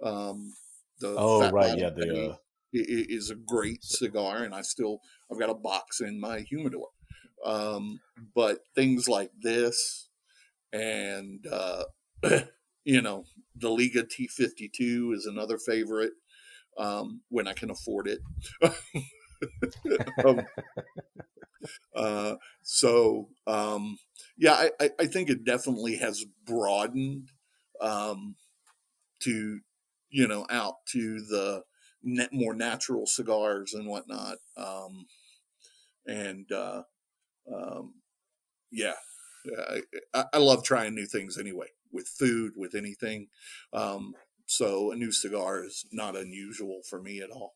Um, 0.02 0.52
the 1.00 1.14
oh 1.18 1.50
right, 1.50 1.76
yeah, 1.76 1.90
the 1.90 2.30
uh... 2.30 2.36
is 2.72 3.30
a 3.30 3.34
great 3.34 3.82
cigar, 3.82 4.44
and 4.44 4.54
I 4.54 4.62
still 4.62 5.00
I've 5.30 5.40
got 5.40 5.50
a 5.50 5.54
box 5.54 6.00
in 6.00 6.20
my 6.20 6.40
humidor. 6.40 6.88
Um, 7.44 8.00
but 8.34 8.60
things 8.74 9.08
like 9.08 9.30
this, 9.40 10.08
and 10.72 11.46
uh, 11.50 11.84
you 12.84 13.02
know, 13.02 13.24
the 13.54 13.70
Liga 13.70 14.04
T 14.04 14.26
fifty 14.26 14.68
two 14.68 15.12
is 15.16 15.26
another 15.26 15.58
favorite 15.58 16.12
um, 16.78 17.22
when 17.28 17.46
I 17.46 17.52
can 17.52 17.70
afford 17.70 18.08
it. 18.08 18.20
um, 20.24 20.46
uh, 21.94 22.34
so 22.62 23.28
um, 23.46 23.98
yeah, 24.36 24.68
I, 24.80 24.90
I, 25.00 25.06
think 25.06 25.30
it 25.30 25.44
definitely 25.44 25.96
has 25.96 26.24
broadened 26.46 27.30
um, 27.80 28.36
to 29.22 29.60
you 30.10 30.28
know 30.28 30.46
out 30.50 30.74
to 30.92 31.20
the 31.20 31.62
net, 32.02 32.30
more 32.32 32.54
natural 32.54 33.06
cigars 33.06 33.74
and 33.74 33.88
whatnot. 33.88 34.36
Um, 34.56 35.06
and 36.06 36.50
uh, 36.52 36.82
um, 37.52 37.94
yeah, 38.70 38.94
I, 40.14 40.24
I, 40.32 40.38
love 40.38 40.64
trying 40.64 40.94
new 40.94 41.06
things 41.06 41.38
anyway 41.38 41.68
with 41.92 42.08
food, 42.08 42.52
with 42.56 42.74
anything. 42.74 43.28
Um, 43.72 44.14
so 44.46 44.92
a 44.92 44.96
new 44.96 45.12
cigar 45.12 45.64
is 45.64 45.86
not 45.92 46.16
unusual 46.16 46.80
for 46.88 47.00
me 47.02 47.20
at 47.20 47.30
all. 47.30 47.54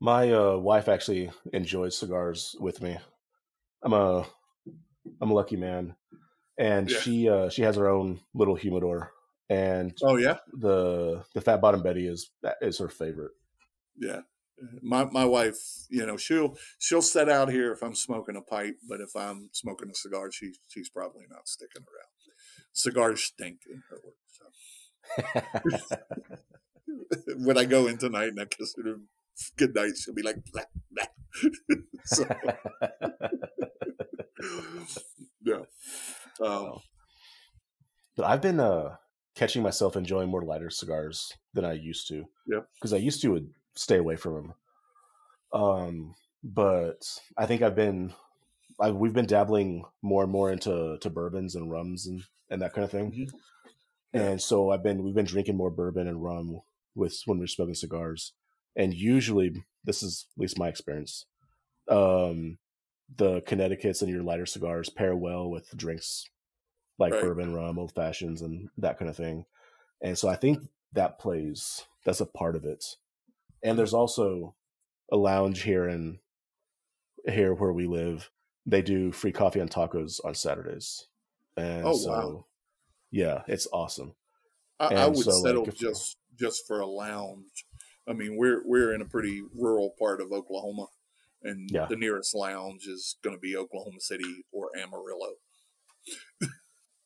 My 0.00 0.32
uh, 0.32 0.56
wife 0.56 0.88
actually 0.88 1.30
enjoys 1.52 1.96
cigars 1.96 2.56
with 2.58 2.82
me. 2.82 2.98
I'm 3.82 3.92
a 3.92 4.26
I'm 5.20 5.30
a 5.30 5.34
lucky 5.34 5.56
man, 5.56 5.94
and 6.58 6.90
yeah. 6.90 6.98
she 6.98 7.28
uh, 7.28 7.48
she 7.50 7.62
has 7.62 7.76
her 7.76 7.88
own 7.88 8.20
little 8.34 8.54
humidor, 8.54 9.12
and 9.48 9.96
oh 10.02 10.16
yeah, 10.16 10.38
the 10.52 11.24
the 11.34 11.40
Fat 11.40 11.60
Bottom 11.60 11.82
Betty 11.82 12.06
is 12.06 12.30
is 12.60 12.78
her 12.78 12.88
favorite. 12.88 13.32
Yeah, 13.96 14.22
my 14.82 15.04
my 15.04 15.24
wife, 15.24 15.58
you 15.90 16.06
know, 16.06 16.16
she'll 16.16 16.56
she'll 16.78 17.02
set 17.02 17.28
out 17.28 17.50
here 17.50 17.72
if 17.72 17.82
I'm 17.82 17.94
smoking 17.94 18.36
a 18.36 18.42
pipe, 18.42 18.76
but 18.88 19.00
if 19.00 19.14
I'm 19.16 19.50
smoking 19.52 19.90
a 19.90 19.94
cigar, 19.94 20.30
she 20.30 20.52
she's 20.68 20.88
probably 20.88 21.24
not 21.30 21.48
sticking 21.48 21.82
around. 21.82 22.08
Cigars 22.72 23.22
stink 23.24 23.60
in 23.70 23.82
her 23.90 24.00
work. 24.04 24.16
So. 24.28 25.96
when 27.38 27.58
I 27.58 27.64
go 27.64 27.86
in 27.86 27.98
tonight 27.98 28.28
and 28.28 28.40
I 28.40 28.44
kiss 28.46 28.74
her 28.82 28.96
good 29.56 29.74
night, 29.74 29.92
she'll 29.96 30.14
be 30.14 30.22
like, 30.22 30.36
blah, 30.52 30.62
blah. 30.90 31.04
so, 32.04 32.24
yeah. 35.44 35.62
Um, 36.40 36.80
but 38.16 38.26
I've 38.26 38.42
been 38.42 38.60
uh, 38.60 38.96
catching 39.34 39.62
myself 39.62 39.96
enjoying 39.96 40.30
more 40.30 40.44
lighter 40.44 40.70
cigars 40.70 41.32
than 41.54 41.64
I 41.64 41.72
used 41.72 42.08
to. 42.08 42.24
Yeah. 42.46 42.60
Because 42.74 42.92
I 42.92 42.98
used 42.98 43.22
to 43.22 43.32
would 43.32 43.50
stay 43.74 43.96
away 43.96 44.16
from 44.16 44.34
them. 44.34 44.54
Um, 45.52 46.14
but 46.42 47.06
I 47.36 47.46
think 47.46 47.62
I've 47.62 47.76
been, 47.76 48.12
I, 48.80 48.90
we've 48.90 49.12
been 49.12 49.26
dabbling 49.26 49.84
more 50.00 50.22
and 50.22 50.32
more 50.32 50.50
into 50.50 50.98
to 51.00 51.10
bourbons 51.10 51.54
and 51.54 51.70
rums 51.70 52.06
and, 52.06 52.22
and 52.50 52.62
that 52.62 52.72
kind 52.72 52.84
of 52.84 52.90
thing. 52.90 53.12
Mm-hmm. 53.12 53.36
Yeah. 54.14 54.22
And 54.22 54.42
so 54.42 54.70
I've 54.70 54.82
been, 54.82 55.02
we've 55.02 55.14
been 55.14 55.24
drinking 55.24 55.56
more 55.56 55.70
bourbon 55.70 56.08
and 56.08 56.22
rum 56.22 56.60
with 56.94 57.22
when 57.26 57.38
we're 57.38 57.46
smoking 57.46 57.74
cigars. 57.74 58.32
And 58.76 58.94
usually, 58.94 59.64
this 59.84 60.02
is 60.02 60.26
at 60.36 60.40
least 60.40 60.58
my 60.58 60.68
experience. 60.68 61.26
Um, 61.88 62.58
the 63.14 63.42
Connecticut's 63.42 64.02
and 64.02 64.10
your 64.10 64.22
lighter 64.22 64.46
cigars 64.46 64.88
pair 64.88 65.14
well 65.14 65.50
with 65.50 65.76
drinks 65.76 66.24
like 66.98 67.12
right. 67.12 67.22
bourbon, 67.22 67.54
rum, 67.54 67.78
old 67.78 67.92
fashions, 67.92 68.42
and 68.42 68.68
that 68.78 68.98
kind 68.98 69.10
of 69.10 69.16
thing. 69.16 69.44
And 70.00 70.16
so 70.16 70.28
I 70.28 70.36
think 70.36 70.68
that 70.92 71.18
plays. 71.18 71.84
That's 72.04 72.20
a 72.20 72.26
part 72.26 72.56
of 72.56 72.64
it. 72.64 72.84
And 73.62 73.78
there's 73.78 73.94
also 73.94 74.54
a 75.10 75.16
lounge 75.16 75.62
here 75.62 75.88
in 75.88 76.18
here 77.26 77.54
where 77.54 77.72
we 77.72 77.86
live. 77.86 78.30
They 78.66 78.82
do 78.82 79.12
free 79.12 79.32
coffee 79.32 79.60
and 79.60 79.70
tacos 79.70 80.20
on 80.24 80.34
Saturdays. 80.34 81.06
And 81.56 81.84
oh, 81.84 81.94
so 81.94 82.10
wow. 82.10 82.46
yeah, 83.10 83.42
it's 83.46 83.68
awesome. 83.72 84.14
I, 84.80 84.94
I 84.94 85.06
would 85.06 85.18
so, 85.18 85.32
settle 85.32 85.64
like, 85.64 85.74
just 85.74 86.16
just 86.38 86.66
for 86.66 86.80
a 86.80 86.86
lounge. 86.86 87.66
I 88.08 88.14
mean, 88.14 88.36
we're 88.36 88.62
we're 88.64 88.94
in 88.94 89.02
a 89.02 89.06
pretty 89.06 89.42
rural 89.54 89.94
part 89.98 90.20
of 90.20 90.32
Oklahoma, 90.32 90.86
and 91.42 91.68
yeah. 91.70 91.86
the 91.88 91.96
nearest 91.96 92.34
lounge 92.34 92.86
is 92.86 93.16
going 93.22 93.36
to 93.36 93.40
be 93.40 93.56
Oklahoma 93.56 94.00
City 94.00 94.44
or 94.50 94.70
Amarillo. 94.76 95.34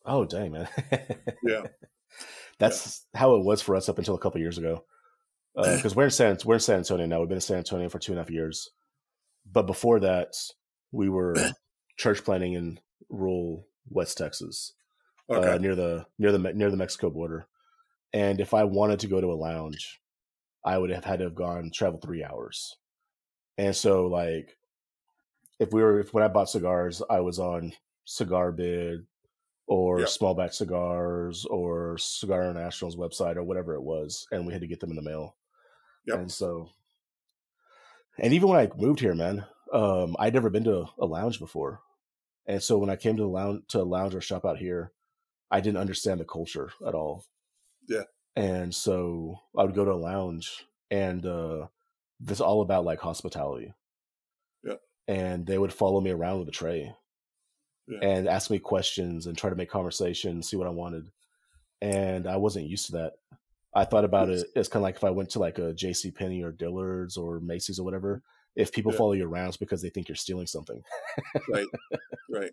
oh 0.06 0.24
dang 0.24 0.52
man! 0.52 0.68
yeah, 1.42 1.64
that's 2.58 3.04
yeah. 3.12 3.20
how 3.20 3.34
it 3.34 3.44
was 3.44 3.60
for 3.60 3.76
us 3.76 3.88
up 3.88 3.98
until 3.98 4.14
a 4.14 4.20
couple 4.20 4.40
years 4.40 4.58
ago 4.58 4.84
because 5.56 5.92
uh, 5.92 5.94
we're 5.96 6.04
in 6.04 6.10
San 6.10 6.36
we're 6.44 6.54
in 6.54 6.60
San 6.60 6.78
Antonio 6.78 7.06
now. 7.06 7.20
We've 7.20 7.28
been 7.28 7.38
in 7.38 7.42
San 7.42 7.58
Antonio 7.58 7.88
for 7.88 7.98
two 7.98 8.12
and 8.12 8.18
a 8.18 8.22
half 8.22 8.30
years, 8.30 8.70
but 9.50 9.66
before 9.66 10.00
that, 10.00 10.34
we 10.92 11.08
were 11.08 11.34
church 11.96 12.24
planting 12.24 12.52
in 12.52 12.78
rural 13.08 13.66
West 13.88 14.18
Texas, 14.18 14.74
uh, 15.30 15.36
okay. 15.36 15.50
uh, 15.52 15.58
near 15.58 15.74
the 15.74 16.06
near 16.18 16.32
the 16.32 16.38
near 16.38 16.70
the 16.70 16.76
Mexico 16.76 17.10
border. 17.10 17.46
And 18.12 18.40
if 18.40 18.54
I 18.54 18.64
wanted 18.64 19.00
to 19.00 19.08
go 19.08 19.20
to 19.20 19.32
a 19.32 19.34
lounge, 19.34 20.00
I 20.64 20.76
would 20.78 20.90
have 20.90 21.04
had 21.04 21.20
to 21.20 21.24
have 21.24 21.34
gone 21.34 21.70
travel 21.72 22.00
three 22.00 22.22
hours. 22.22 22.76
And 23.58 23.74
so, 23.74 24.06
like, 24.06 24.56
if 25.58 25.72
we 25.72 25.82
were 25.82 26.00
if 26.00 26.12
when 26.12 26.22
I 26.22 26.28
bought 26.28 26.50
cigars, 26.50 27.02
I 27.08 27.20
was 27.20 27.38
on 27.38 27.72
Cigar 28.04 28.52
Bid 28.52 29.06
or 29.66 30.00
yep. 30.00 30.08
small 30.08 30.34
batch 30.34 30.56
cigars 30.56 31.44
or 31.46 31.96
Cigar 31.98 32.42
International's 32.42 32.96
website 32.96 33.36
or 33.36 33.42
whatever 33.42 33.74
it 33.74 33.82
was, 33.82 34.26
and 34.30 34.46
we 34.46 34.52
had 34.52 34.62
to 34.62 34.68
get 34.68 34.80
them 34.80 34.90
in 34.90 34.96
the 34.96 35.02
mail. 35.02 35.34
Yep. 36.06 36.18
And 36.18 36.32
so, 36.32 36.70
and 38.18 38.32
even 38.32 38.48
when 38.48 38.58
I 38.58 38.70
moved 38.76 39.00
here, 39.00 39.14
man, 39.14 39.44
um, 39.72 40.16
I'd 40.18 40.34
never 40.34 40.50
been 40.50 40.64
to 40.64 40.86
a 40.98 41.06
lounge 41.06 41.38
before. 41.38 41.80
And 42.46 42.62
so 42.62 42.78
when 42.78 42.90
I 42.90 42.96
came 42.96 43.16
to 43.16 43.22
the 43.22 43.28
lounge 43.28 43.62
to 43.68 43.80
a 43.80 43.82
lounge 43.82 44.14
or 44.14 44.20
shop 44.20 44.44
out 44.44 44.58
here, 44.58 44.92
I 45.50 45.60
didn't 45.60 45.80
understand 45.80 46.20
the 46.20 46.24
culture 46.24 46.70
at 46.86 46.94
all. 46.94 47.24
Yeah. 47.88 48.04
And 48.34 48.74
so 48.74 49.40
I 49.56 49.64
would 49.64 49.74
go 49.74 49.84
to 49.84 49.92
a 49.92 49.94
lounge 49.94 50.66
and 50.90 51.24
uh 51.26 51.66
it's 52.28 52.40
all 52.40 52.62
about 52.62 52.84
like 52.84 53.00
hospitality. 53.00 53.74
Yeah. 54.62 54.76
And 55.08 55.46
they 55.46 55.58
would 55.58 55.72
follow 55.72 56.00
me 56.00 56.10
around 56.10 56.38
with 56.38 56.48
a 56.48 56.52
tray. 56.52 56.94
Yeah. 57.88 57.98
And 58.02 58.28
ask 58.28 58.50
me 58.50 58.58
questions 58.58 59.26
and 59.26 59.36
try 59.36 59.50
to 59.50 59.56
make 59.56 59.70
conversation, 59.70 60.42
see 60.42 60.56
what 60.56 60.66
I 60.66 60.70
wanted. 60.70 61.10
And 61.80 62.26
I 62.26 62.36
wasn't 62.36 62.66
used 62.66 62.86
to 62.86 62.92
that. 62.92 63.12
I 63.76 63.84
thought 63.84 64.06
about 64.06 64.30
it 64.30 64.46
as 64.56 64.68
kind 64.68 64.80
of 64.80 64.84
like 64.84 64.96
if 64.96 65.04
I 65.04 65.10
went 65.10 65.28
to 65.30 65.38
like 65.38 65.58
a 65.58 65.74
J.C. 65.74 66.10
Penney 66.10 66.42
or 66.42 66.50
Dillard's 66.50 67.18
or 67.18 67.40
Macy's 67.40 67.78
or 67.78 67.84
whatever. 67.84 68.22
If 68.56 68.72
people 68.72 68.90
yeah. 68.90 68.98
follow 68.98 69.12
you 69.12 69.28
around, 69.28 69.48
it's 69.48 69.58
because 69.58 69.82
they 69.82 69.90
think 69.90 70.08
you're 70.08 70.16
stealing 70.16 70.46
something. 70.46 70.82
right, 71.50 71.66
right. 72.30 72.52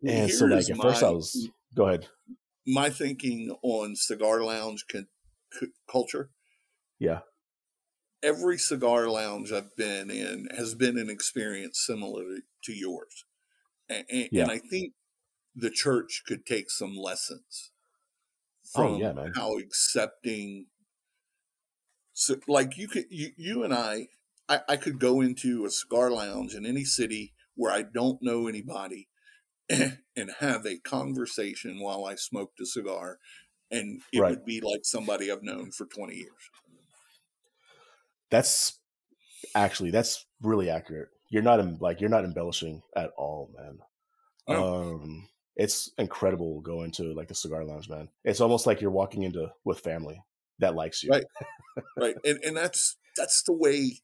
And 0.00 0.28
Here's 0.28 0.38
so, 0.38 0.46
like 0.46 0.70
at 0.70 0.76
my, 0.76 0.82
first, 0.84 1.02
I 1.02 1.10
was 1.10 1.48
go 1.74 1.88
ahead. 1.88 2.06
My 2.64 2.88
thinking 2.88 3.52
on 3.62 3.96
cigar 3.96 4.42
lounge 4.42 4.84
c- 4.92 5.66
culture. 5.90 6.30
Yeah. 7.00 7.20
Every 8.22 8.58
cigar 8.58 9.08
lounge 9.08 9.50
I've 9.50 9.74
been 9.74 10.08
in 10.08 10.46
has 10.56 10.76
been 10.76 10.98
an 10.98 11.10
experience 11.10 11.82
similar 11.84 12.22
to 12.62 12.72
yours, 12.72 13.24
and, 13.88 14.04
and, 14.08 14.28
yeah. 14.30 14.42
and 14.42 14.52
I 14.52 14.58
think 14.58 14.92
the 15.56 15.70
church 15.70 16.22
could 16.28 16.46
take 16.46 16.70
some 16.70 16.96
lessons 16.96 17.71
from 18.72 18.94
oh, 18.94 18.98
yeah, 18.98 19.12
man. 19.12 19.32
how 19.34 19.58
accepting 19.58 20.66
so 22.12 22.36
like 22.48 22.76
you 22.76 22.88
could 22.88 23.04
you, 23.10 23.30
you 23.36 23.64
and 23.64 23.74
I, 23.74 24.08
I 24.48 24.60
i 24.68 24.76
could 24.76 24.98
go 24.98 25.20
into 25.20 25.64
a 25.64 25.70
cigar 25.70 26.10
lounge 26.10 26.54
in 26.54 26.66
any 26.66 26.84
city 26.84 27.32
where 27.54 27.72
i 27.72 27.82
don't 27.82 28.22
know 28.22 28.48
anybody 28.48 29.08
and, 29.70 29.98
and 30.16 30.30
have 30.40 30.66
a 30.66 30.78
conversation 30.78 31.80
while 31.80 32.04
i 32.04 32.14
smoked 32.14 32.60
a 32.60 32.66
cigar 32.66 33.18
and 33.70 34.02
it 34.12 34.20
right. 34.20 34.30
would 34.30 34.44
be 34.44 34.60
like 34.60 34.80
somebody 34.84 35.30
i've 35.30 35.42
known 35.42 35.70
for 35.70 35.86
20 35.86 36.14
years 36.14 36.50
that's 38.30 38.78
actually 39.54 39.90
that's 39.90 40.26
really 40.40 40.70
accurate 40.70 41.08
you're 41.30 41.42
not 41.42 41.80
like 41.80 42.00
you're 42.00 42.10
not 42.10 42.24
embellishing 42.24 42.82
at 42.96 43.10
all 43.16 43.50
man 43.56 43.78
no. 44.48 44.94
um 44.94 45.28
it's 45.56 45.90
incredible 45.98 46.60
going 46.60 46.90
to 46.92 47.12
like 47.14 47.28
the 47.28 47.34
cigar 47.34 47.64
lounge, 47.64 47.88
man. 47.88 48.08
It's 48.24 48.40
almost 48.40 48.66
like 48.66 48.80
you're 48.80 48.90
walking 48.90 49.22
into 49.22 49.50
with 49.64 49.80
family 49.80 50.22
that 50.58 50.74
likes 50.74 51.02
you. 51.02 51.10
Right. 51.10 51.24
right. 51.96 52.16
And 52.24 52.38
and 52.44 52.56
that's 52.56 52.96
that's 53.16 53.42
the 53.42 53.52
way 53.52 54.00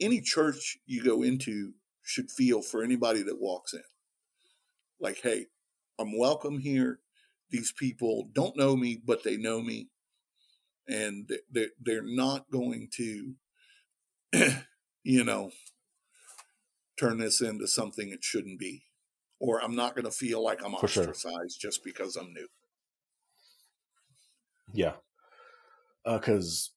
any 0.00 0.20
church 0.20 0.76
you 0.86 1.02
go 1.02 1.22
into 1.22 1.72
should 2.02 2.30
feel 2.30 2.62
for 2.62 2.82
anybody 2.82 3.22
that 3.22 3.40
walks 3.40 3.72
in. 3.72 3.82
Like, 5.00 5.20
hey, 5.22 5.46
I'm 5.98 6.18
welcome 6.18 6.58
here. 6.58 7.00
These 7.50 7.72
people 7.72 8.28
don't 8.32 8.56
know 8.56 8.76
me, 8.76 9.00
but 9.02 9.24
they 9.24 9.36
know 9.36 9.60
me. 9.60 9.88
And 10.88 11.28
they're, 11.50 11.70
they're 11.80 12.04
not 12.04 12.50
going 12.50 12.88
to, 12.94 13.34
you 15.02 15.24
know, 15.24 15.50
turn 16.98 17.18
this 17.18 17.40
into 17.40 17.66
something 17.66 18.10
it 18.10 18.22
shouldn't 18.22 18.60
be 18.60 18.85
or 19.40 19.62
I'm 19.62 19.76
not 19.76 19.94
going 19.94 20.04
to 20.04 20.10
feel 20.10 20.42
like 20.42 20.64
I'm 20.64 20.72
For 20.72 20.84
ostracized 20.86 21.60
sure. 21.60 21.70
just 21.70 21.84
because 21.84 22.16
I'm 22.16 22.32
new. 22.32 22.48
Yeah. 24.72 24.94
Because 26.04 26.70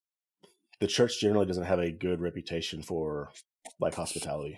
uh, 0.43 0.47
the 0.79 0.87
church 0.87 1.19
generally 1.19 1.45
doesn't 1.45 1.65
have 1.65 1.79
a 1.79 1.91
good 1.91 2.19
reputation 2.19 2.81
for 2.81 3.29
like 3.79 3.95
hospitality. 3.95 4.57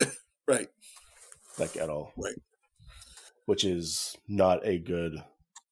right. 0.48 0.68
Like 1.58 1.76
at 1.76 1.88
all. 1.88 2.12
Right. 2.16 2.40
Which 3.46 3.64
is 3.64 4.16
not 4.28 4.66
a 4.66 4.78
good 4.78 5.12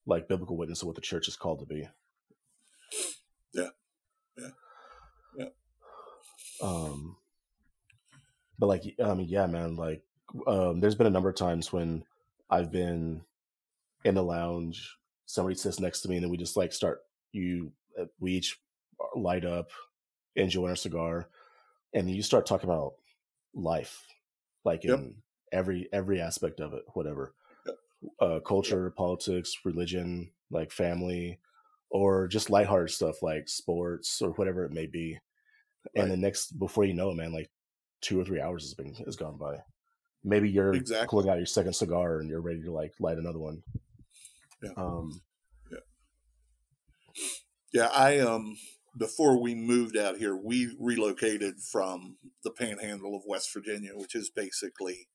like 0.07 0.29
biblical 0.29 0.57
witness 0.57 0.83
of 0.83 0.87
what 0.87 0.97
the 0.97 1.03
church 1.03 1.29
is 1.29 1.37
called 1.37 1.61
to 1.61 1.67
be. 1.67 1.89
Yeah. 3.55 3.69
Yeah. 4.37 4.49
Yeah. 5.39 5.47
Um, 6.63 7.17
but 8.59 8.67
like, 8.67 8.83
I 9.03 9.15
mean, 9.15 9.29
yeah, 9.29 9.47
man, 9.47 9.77
like, 9.77 10.03
um, 10.47 10.81
there's 10.81 10.95
been 10.95 11.07
a 11.07 11.11
number 11.11 11.29
of 11.29 11.37
times 11.37 11.73
when 11.73 12.05
I've 12.51 12.71
been 12.71 13.23
in 14.05 14.15
the 14.15 14.23
lounge, 14.23 14.97
somebody 15.27 15.55
sits 15.55 15.81
next 15.81 16.01
to 16.03 16.09
me, 16.09 16.17
and 16.17 16.25
then 16.25 16.31
we 16.31 16.37
just 16.37 16.57
like 16.57 16.73
start. 16.73 17.01
You, 17.33 17.73
uh, 17.99 18.07
we 18.19 18.33
each 18.33 18.59
light 19.15 19.45
up, 19.45 19.71
enjoy 20.37 20.69
our 20.69 20.77
cigar, 20.77 21.29
and 21.95 22.11
you 22.11 22.23
start 22.23 22.47
talking 22.47 22.69
about 22.69 22.95
life, 23.55 24.07
like 24.65 24.85
in 24.85 25.15
every 25.53 25.89
every 25.93 26.21
aspect 26.21 26.61
of 26.61 26.75
it, 26.75 26.83
whatever, 26.95 27.35
yep. 27.67 27.77
uh, 28.21 28.41
culture, 28.41 28.87
yep. 28.87 28.97
politics, 28.97 29.55
religion, 29.65 30.31
like 30.51 30.73
family, 30.73 31.39
or 31.91 32.27
just 32.27 32.51
lighthearted 32.51 32.91
stuff 32.91 33.23
like 33.23 33.49
sports 33.49 34.23
or 34.23 34.31
whatever 34.31 34.65
it 34.65 34.73
may 34.73 34.87
be. 34.87 35.19
Right. 35.97 36.03
And 36.03 36.13
the 36.13 36.17
next, 36.17 36.59
before 36.59 36.85
you 36.85 36.95
know 36.95 37.11
it, 37.11 37.17
man, 37.17 37.33
like 37.33 37.51
two 38.01 38.21
or 38.21 38.25
three 38.25 38.41
hours 38.41 38.65
has 38.65 38.75
been 38.75 38.95
has 39.07 39.17
gone 39.17 39.37
by. 39.37 39.57
Maybe 40.23 40.51
you're 40.51 40.75
exactly. 40.75 41.09
pulling 41.09 41.29
out 41.31 41.39
your 41.39 41.47
second 41.47 41.75
cigar 41.75 42.21
and 42.21 42.29
you're 42.29 42.41
ready 42.41 42.63
to 42.63 42.73
like 42.73 42.93
light 43.01 43.19
another 43.19 43.39
one. 43.39 43.63
Yeah. 44.63 44.71
Um, 44.77 45.21
yeah. 45.71 45.79
Yeah. 47.73 47.89
I 47.95 48.19
um 48.19 48.57
before 48.97 49.41
we 49.41 49.55
moved 49.55 49.97
out 49.97 50.19
here, 50.19 50.37
we 50.37 50.75
relocated 50.79 51.61
from 51.61 52.17
the 52.45 52.51
Panhandle 52.51 53.17
of 53.17 53.23
West 53.27 53.53
Virginia, 53.55 53.93
which 53.95 54.15
is 54.15 54.31
basically 54.31 55.09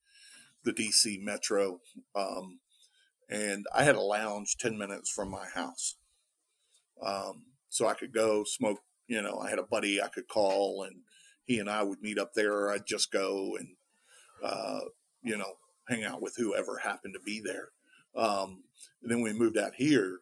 the 0.64 0.72
DC 0.72 1.22
metro. 1.22 1.80
Um, 2.14 2.60
and 3.28 3.66
I 3.74 3.84
had 3.84 3.96
a 3.96 4.00
lounge 4.00 4.56
ten 4.58 4.78
minutes 4.78 5.10
from 5.10 5.30
my 5.30 5.46
house, 5.54 5.96
um, 7.04 7.44
so 7.68 7.86
I 7.86 7.94
could 7.94 8.12
go 8.12 8.44
smoke. 8.44 8.80
You 9.06 9.22
know, 9.22 9.38
I 9.38 9.50
had 9.50 9.60
a 9.60 9.64
buddy 9.64 10.02
I 10.02 10.08
could 10.08 10.26
call 10.26 10.82
and 10.82 11.02
he 11.46 11.60
and 11.60 11.70
I 11.70 11.82
would 11.82 12.02
meet 12.02 12.18
up 12.18 12.34
there, 12.34 12.52
or 12.52 12.72
I'd 12.72 12.86
just 12.86 13.12
go 13.12 13.56
and, 13.56 13.68
uh, 14.42 14.80
you 15.22 15.36
know, 15.36 15.54
hang 15.88 16.04
out 16.04 16.22
with 16.22 16.34
whoever 16.36 16.78
happened 16.78 17.14
to 17.14 17.20
be 17.20 17.40
there. 17.44 17.68
Um, 18.16 18.64
and 19.02 19.10
then 19.10 19.20
we 19.20 19.32
moved 19.32 19.58
out 19.58 19.74
here. 19.76 20.20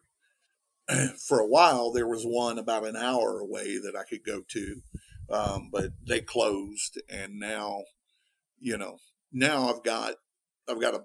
For 1.27 1.39
a 1.39 1.47
while, 1.47 1.91
there 1.91 2.07
was 2.07 2.23
one 2.23 2.59
about 2.59 2.85
an 2.85 2.95
hour 2.95 3.39
away 3.39 3.77
that 3.77 3.95
I 3.95 4.03
could 4.03 4.23
go 4.23 4.41
to, 4.47 4.81
um, 5.29 5.69
but 5.71 5.91
they 6.07 6.21
closed. 6.21 7.01
And 7.09 7.39
now, 7.39 7.83
you 8.59 8.77
know, 8.77 8.97
now 9.31 9.69
I've 9.69 9.83
got 9.83 10.15
I've 10.69 10.81
got 10.81 10.95
a 10.95 11.03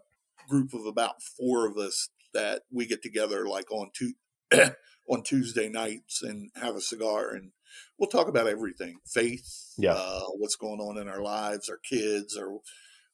group 0.48 0.74
of 0.74 0.84
about 0.86 1.22
four 1.22 1.66
of 1.66 1.76
us 1.76 2.08
that 2.34 2.62
we 2.72 2.86
get 2.86 3.02
together 3.02 3.46
like 3.46 3.70
on 3.70 3.90
two 3.94 4.12
on 5.08 5.22
Tuesday 5.22 5.68
nights 5.68 6.22
and 6.22 6.50
have 6.56 6.76
a 6.76 6.80
cigar 6.80 7.30
and 7.30 7.52
we'll 7.98 8.08
talk 8.08 8.28
about 8.28 8.46
everything 8.46 8.98
faith 9.06 9.74
yeah 9.78 9.92
uh, 9.92 10.24
what's 10.36 10.56
going 10.56 10.80
on 10.80 10.98
in 10.98 11.08
our 11.08 11.22
lives 11.22 11.68
our 11.68 11.78
kids 11.78 12.36
or 12.36 12.60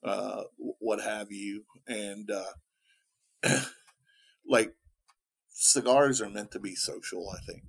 uh, 0.05 0.43
what 0.59 1.01
have 1.01 1.31
you 1.31 1.65
and 1.89 2.31
uh, 2.31 3.61
like 4.49 4.75
cigars 5.49 6.21
are 6.21 6.31
meant 6.31 6.51
to 6.51 6.61
be 6.61 6.75
social 6.75 7.29
i 7.31 7.39
think 7.47 7.63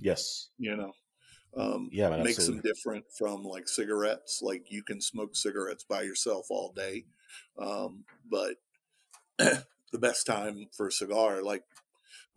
yes 0.00 0.48
you 0.58 0.76
know 0.76 0.92
um, 1.54 1.90
yeah 1.92 2.08
man, 2.08 2.22
makes 2.22 2.38
absolutely. 2.38 2.62
them 2.62 2.72
different 2.74 3.04
from 3.16 3.44
like 3.44 3.68
cigarettes 3.68 4.40
like 4.42 4.70
you 4.70 4.82
can 4.82 5.00
smoke 5.00 5.36
cigarettes 5.36 5.84
by 5.84 6.02
yourself 6.02 6.46
all 6.50 6.72
day 6.74 7.04
um, 7.58 8.04
but 8.30 8.54
the 9.38 9.98
best 9.98 10.26
time 10.26 10.66
for 10.74 10.88
a 10.88 10.92
cigar 10.92 11.42
like 11.42 11.64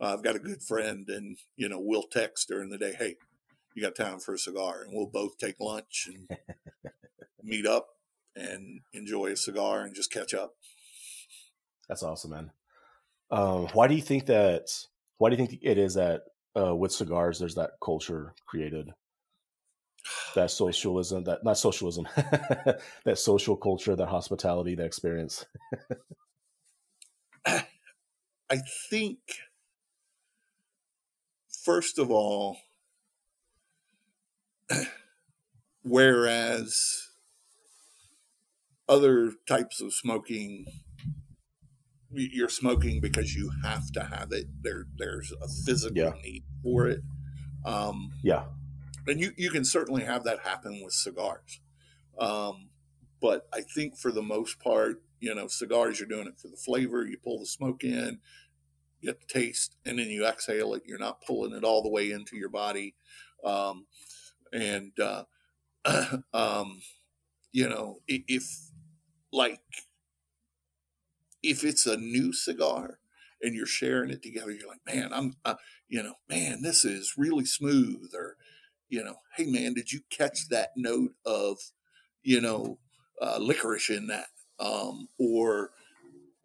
uh, 0.00 0.12
I've 0.12 0.22
got 0.22 0.36
a 0.36 0.40
good 0.40 0.62
friend, 0.62 1.08
and 1.08 1.38
you 1.56 1.68
know 1.68 1.80
we'll 1.80 2.02
text 2.02 2.48
during 2.48 2.68
the 2.68 2.78
day. 2.78 2.94
Hey, 2.98 3.16
you 3.74 3.82
got 3.82 3.94
time 3.94 4.18
for 4.18 4.34
a 4.34 4.38
cigar? 4.38 4.82
And 4.82 4.92
we'll 4.92 5.06
both 5.06 5.38
take 5.38 5.56
lunch 5.60 6.08
and 6.08 6.38
meet 7.42 7.66
up 7.66 7.88
and 8.36 8.80
enjoy 8.92 9.32
a 9.32 9.36
cigar 9.36 9.82
and 9.82 9.94
just 9.94 10.12
catch 10.12 10.34
up. 10.34 10.54
That's 11.88 12.02
awesome, 12.02 12.30
man. 12.32 12.50
Um, 13.30 13.68
why 13.72 13.88
do 13.88 13.94
you 13.94 14.02
think 14.02 14.26
that? 14.26 14.68
Why 15.18 15.30
do 15.30 15.36
you 15.36 15.46
think 15.46 15.60
it 15.62 15.78
is 15.78 15.94
that 15.94 16.22
uh, 16.56 16.74
with 16.74 16.92
cigars 16.92 17.38
there's 17.38 17.54
that 17.54 17.72
culture 17.82 18.34
created? 18.46 18.90
That 20.36 20.50
socialism, 20.50 21.24
that 21.24 21.42
not 21.42 21.58
socialism, 21.58 22.06
that 22.16 23.18
social 23.18 23.56
culture, 23.56 23.96
that 23.96 24.06
hospitality, 24.06 24.76
that 24.76 24.84
experience. 24.86 25.46
I 27.46 28.58
think 28.90 29.18
first 31.64 31.98
of 31.98 32.12
all, 32.12 32.58
whereas 35.82 37.05
other 38.88 39.32
types 39.48 39.80
of 39.80 39.92
smoking 39.92 40.66
you're 42.12 42.48
smoking 42.48 43.00
because 43.00 43.34
you 43.34 43.50
have 43.62 43.90
to 43.92 44.02
have 44.02 44.32
it 44.32 44.46
there 44.62 44.86
there's 44.96 45.32
a 45.42 45.48
physical 45.48 45.96
yeah. 45.96 46.12
need 46.22 46.44
for 46.62 46.86
it 46.86 47.00
um, 47.64 48.10
yeah 48.22 48.44
and 49.06 49.20
you 49.20 49.32
you 49.36 49.50
can 49.50 49.64
certainly 49.64 50.04
have 50.04 50.24
that 50.24 50.40
happen 50.40 50.80
with 50.82 50.92
cigars 50.92 51.60
um, 52.18 52.68
but 53.20 53.48
i 53.52 53.60
think 53.60 53.98
for 53.98 54.12
the 54.12 54.22
most 54.22 54.60
part 54.60 55.02
you 55.20 55.34
know 55.34 55.46
cigars 55.48 55.98
you're 55.98 56.08
doing 56.08 56.26
it 56.26 56.38
for 56.38 56.48
the 56.48 56.56
flavor 56.56 57.04
you 57.04 57.18
pull 57.22 57.38
the 57.38 57.46
smoke 57.46 57.82
in 57.82 58.18
get 59.02 59.20
the 59.20 59.26
taste, 59.26 59.76
and 59.84 59.98
then 59.98 60.08
you 60.08 60.26
exhale 60.26 60.74
it. 60.74 60.82
You're 60.86 60.98
not 60.98 61.22
pulling 61.22 61.52
it 61.52 61.64
all 61.64 61.82
the 61.82 61.88
way 61.88 62.10
into 62.10 62.36
your 62.36 62.48
body. 62.48 62.94
Um, 63.44 63.86
and, 64.52 64.92
uh, 65.00 65.24
um, 66.34 66.80
you 67.52 67.68
know, 67.68 67.98
if 68.08 68.44
like, 69.36 69.60
if 71.42 71.62
it's 71.62 71.86
a 71.86 71.96
new 71.96 72.32
cigar 72.32 72.98
and 73.42 73.54
you're 73.54 73.66
sharing 73.66 74.10
it 74.10 74.22
together, 74.22 74.50
you're 74.50 74.68
like, 74.68 74.80
man, 74.86 75.12
I'm, 75.12 75.34
uh, 75.44 75.56
you 75.88 76.02
know, 76.02 76.14
man, 76.28 76.62
this 76.62 76.84
is 76.84 77.14
really 77.16 77.44
smooth. 77.44 78.10
Or, 78.14 78.36
you 78.88 79.04
know, 79.04 79.16
hey, 79.36 79.44
man, 79.44 79.74
did 79.74 79.92
you 79.92 80.00
catch 80.10 80.48
that 80.48 80.70
note 80.74 81.12
of, 81.24 81.58
you 82.22 82.40
know, 82.40 82.78
uh, 83.20 83.38
licorice 83.38 83.90
in 83.90 84.06
that? 84.06 84.28
Um, 84.58 85.08
or, 85.18 85.70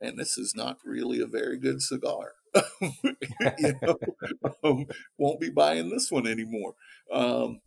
and 0.02 0.20
this 0.20 0.38
is 0.38 0.54
not 0.54 0.78
really 0.84 1.22
a 1.22 1.28
very 1.28 1.58
good 1.58 1.82
cigar. 1.82 2.34
you 2.82 3.74
know, 3.82 3.98
um, 4.64 4.86
won't 5.18 5.40
be 5.40 5.50
buying 5.50 5.90
this 5.90 6.12
one 6.12 6.28
anymore. 6.28 6.74
Um, 7.12 7.62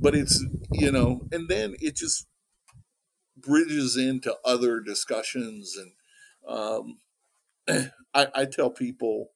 but 0.00 0.14
it's, 0.14 0.42
you 0.72 0.90
know, 0.90 1.20
and 1.30 1.48
then 1.48 1.74
it 1.80 1.96
just 1.96 2.26
bridges 3.42 3.96
into 3.96 4.36
other 4.44 4.80
discussions. 4.80 5.76
And 5.76 5.92
um, 6.48 6.98
I, 8.14 8.26
I, 8.34 8.44
tell 8.44 8.70
people, 8.70 9.30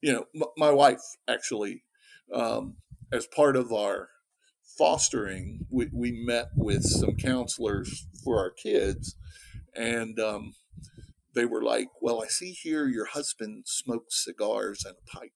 you 0.00 0.12
know, 0.12 0.26
m- 0.34 0.50
my 0.56 0.70
wife 0.70 1.00
actually, 1.28 1.84
um, 2.32 2.76
as 3.12 3.26
part 3.26 3.56
of 3.56 3.72
our 3.72 4.08
fostering, 4.78 5.66
we, 5.70 5.88
we 5.92 6.12
met 6.12 6.50
with 6.56 6.84
some 6.84 7.16
counselors 7.16 8.06
for 8.24 8.38
our 8.38 8.50
kids. 8.50 9.16
And, 9.74 10.18
um, 10.18 10.54
they 11.34 11.44
were 11.44 11.62
like, 11.62 11.88
Well, 12.00 12.22
I 12.22 12.26
see 12.26 12.52
here 12.52 12.88
your 12.88 13.06
husband 13.06 13.64
smokes 13.66 14.24
cigars 14.24 14.84
and 14.84 14.96
a 14.96 15.18
pipe. 15.18 15.32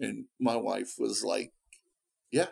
And 0.00 0.26
my 0.38 0.56
wife 0.56 0.94
was 0.98 1.24
like, 1.24 1.52
Yeah. 2.30 2.48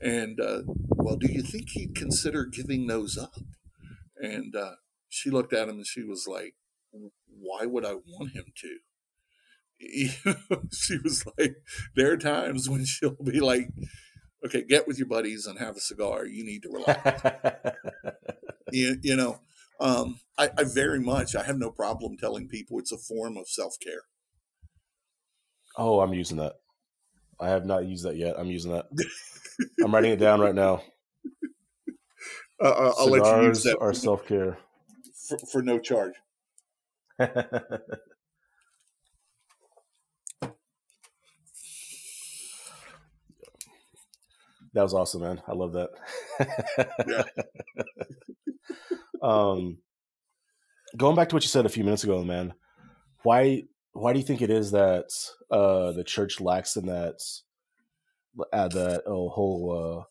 And, 0.00 0.40
uh, 0.40 0.62
well, 0.66 1.16
do 1.16 1.30
you 1.30 1.42
think 1.42 1.70
he'd 1.70 1.94
consider 1.94 2.44
giving 2.44 2.86
those 2.86 3.18
up? 3.18 3.34
And 4.24 4.54
uh, 4.56 4.76
she 5.08 5.30
looked 5.30 5.52
at 5.52 5.68
him 5.68 5.76
and 5.76 5.86
she 5.86 6.02
was 6.02 6.26
like, 6.26 6.54
Why 6.92 7.66
would 7.66 7.84
I 7.84 7.94
want 7.94 8.32
him 8.32 8.46
to? 8.56 8.78
she 10.72 10.98
was 11.02 11.24
like, 11.38 11.56
There 11.94 12.12
are 12.12 12.16
times 12.16 12.68
when 12.68 12.84
she'll 12.84 13.16
be 13.22 13.40
like, 13.40 13.68
Okay, 14.44 14.64
get 14.64 14.86
with 14.86 14.98
your 14.98 15.08
buddies 15.08 15.46
and 15.46 15.58
have 15.58 15.76
a 15.76 15.80
cigar. 15.80 16.26
You 16.26 16.44
need 16.44 16.62
to 16.62 16.70
relax. 16.70 17.76
you, 18.72 18.96
you 19.02 19.16
know, 19.16 19.38
um, 19.80 20.20
I, 20.38 20.50
I 20.56 20.64
very 20.64 21.00
much, 21.00 21.34
I 21.34 21.44
have 21.44 21.58
no 21.58 21.70
problem 21.70 22.16
telling 22.16 22.48
people 22.48 22.78
it's 22.78 22.92
a 22.92 22.98
form 22.98 23.36
of 23.36 23.48
self 23.48 23.76
care. 23.82 24.02
Oh, 25.76 26.00
I'm 26.00 26.14
using 26.14 26.36
that. 26.38 26.54
I 27.40 27.48
have 27.48 27.66
not 27.66 27.86
used 27.86 28.04
that 28.04 28.16
yet. 28.16 28.36
I'm 28.38 28.50
using 28.50 28.72
that. 28.72 28.86
I'm 29.82 29.92
writing 29.94 30.12
it 30.12 30.20
down 30.20 30.40
right 30.40 30.54
now. 30.54 30.82
Uh, 32.62 32.68
uh 32.68 32.92
I'll 32.98 33.12
Cigars 33.12 33.20
let 33.22 33.40
you 33.40 33.48
use 33.48 33.62
that. 33.64 33.78
Are 33.80 33.94
self 33.94 34.26
care 34.26 34.58
for, 35.28 35.38
for 35.38 35.62
no 35.62 35.78
charge. 35.78 36.14
that 37.18 37.82
was 44.74 44.94
awesome, 44.94 45.22
man. 45.22 45.42
I 45.46 45.52
love 45.52 45.72
that. 45.72 45.90
yeah. 47.06 47.24
Um, 49.22 49.78
going 50.98 51.16
back 51.16 51.30
to 51.30 51.34
what 51.34 51.44
you 51.44 51.48
said 51.48 51.64
a 51.64 51.70
few 51.70 51.82
minutes 51.82 52.04
ago, 52.04 52.22
man, 52.22 52.52
why 53.22 53.62
why 53.94 54.12
do 54.12 54.18
you 54.18 54.24
think 54.24 54.42
it 54.42 54.50
is 54.50 54.72
that 54.72 55.06
uh, 55.50 55.92
the 55.92 56.04
church 56.04 56.42
lacks 56.42 56.76
in 56.76 56.86
that 56.86 57.22
uh, 58.52 58.68
that 58.68 59.02
oh, 59.06 59.30
whole 59.30 60.02
uh, 60.02 60.04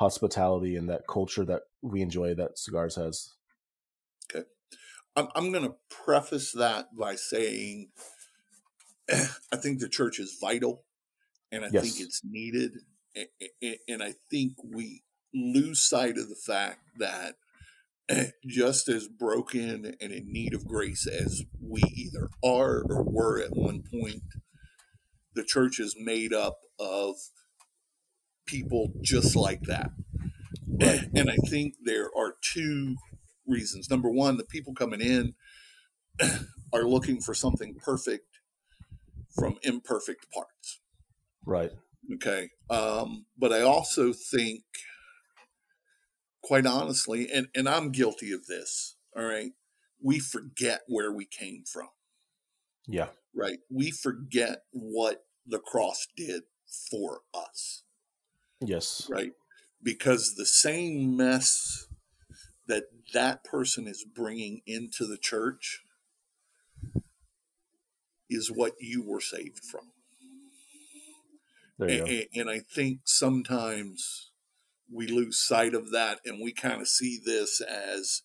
hospitality 0.00 0.76
and 0.76 0.88
that 0.88 1.06
culture 1.06 1.44
that 1.44 1.62
we 1.82 2.00
enjoy 2.00 2.34
that 2.34 2.58
cigars 2.58 2.96
has. 2.96 3.34
Okay. 4.34 4.46
I'm, 5.14 5.28
I'm 5.34 5.52
going 5.52 5.64
to 5.64 5.74
preface 5.90 6.52
that 6.52 6.86
by 6.98 7.16
saying 7.16 7.90
I 9.12 9.56
think 9.56 9.78
the 9.78 9.90
church 9.90 10.18
is 10.18 10.38
vital 10.40 10.84
and 11.52 11.66
I 11.66 11.68
yes. 11.70 11.82
think 11.84 12.00
it's 12.00 12.22
needed. 12.24 12.72
And 13.88 14.02
I 14.02 14.14
think 14.30 14.54
we 14.64 15.02
lose 15.34 15.86
sight 15.86 16.16
of 16.16 16.30
the 16.30 16.40
fact 16.46 16.80
that 16.98 17.34
just 18.46 18.88
as 18.88 19.06
broken 19.06 19.94
and 20.00 20.12
in 20.12 20.32
need 20.32 20.54
of 20.54 20.66
grace 20.66 21.06
as 21.06 21.42
we 21.60 21.82
either 21.94 22.30
are 22.42 22.82
or 22.88 23.04
were 23.04 23.38
at 23.38 23.50
one 23.52 23.82
point, 23.82 24.22
the 25.34 25.44
church 25.44 25.78
is 25.78 25.94
made 25.98 26.32
up 26.32 26.60
of 26.78 27.16
people 28.50 28.92
just 29.00 29.36
like 29.36 29.62
that. 29.62 29.92
Right. 30.66 31.08
And 31.14 31.30
I 31.30 31.36
think 31.36 31.74
there 31.84 32.10
are 32.16 32.34
two 32.52 32.96
reasons. 33.46 33.88
Number 33.88 34.10
one, 34.10 34.36
the 34.36 34.44
people 34.44 34.74
coming 34.74 35.00
in 35.00 35.34
are 36.72 36.84
looking 36.84 37.20
for 37.20 37.34
something 37.34 37.76
perfect 37.76 38.26
from 39.34 39.58
imperfect 39.62 40.26
parts. 40.32 40.80
Right. 41.46 41.70
Okay. 42.14 42.50
Um, 42.68 43.26
but 43.38 43.52
I 43.52 43.62
also 43.62 44.12
think, 44.12 44.62
quite 46.42 46.66
honestly, 46.66 47.28
and, 47.32 47.48
and 47.54 47.68
I'm 47.68 47.90
guilty 47.90 48.32
of 48.32 48.46
this, 48.46 48.96
all 49.16 49.24
right, 49.24 49.52
we 50.02 50.18
forget 50.18 50.80
where 50.88 51.12
we 51.12 51.26
came 51.26 51.62
from. 51.70 51.88
Yeah. 52.86 53.08
Right. 53.34 53.58
We 53.70 53.90
forget 53.90 54.62
what 54.72 55.24
the 55.46 55.58
cross 55.58 56.06
did 56.16 56.42
for 56.90 57.20
us. 57.34 57.84
Yes. 58.60 59.08
Right. 59.10 59.32
Because 59.82 60.34
the 60.34 60.46
same 60.46 61.16
mess 61.16 61.86
that 62.66 62.84
that 63.12 63.42
person 63.42 63.86
is 63.86 64.04
bringing 64.04 64.60
into 64.66 65.06
the 65.06 65.18
church 65.18 65.82
is 68.28 68.50
what 68.50 68.74
you 68.78 69.02
were 69.02 69.20
saved 69.20 69.64
from. 69.64 69.90
And, 71.80 72.26
and, 72.34 72.50
I 72.50 72.60
think 72.60 73.00
sometimes 73.04 74.32
we 74.92 75.06
lose 75.06 75.38
sight 75.38 75.72
of 75.72 75.92
that 75.92 76.18
and 76.26 76.38
we 76.42 76.52
kind 76.52 76.82
of 76.82 76.88
see 76.88 77.18
this 77.24 77.62
as, 77.62 78.22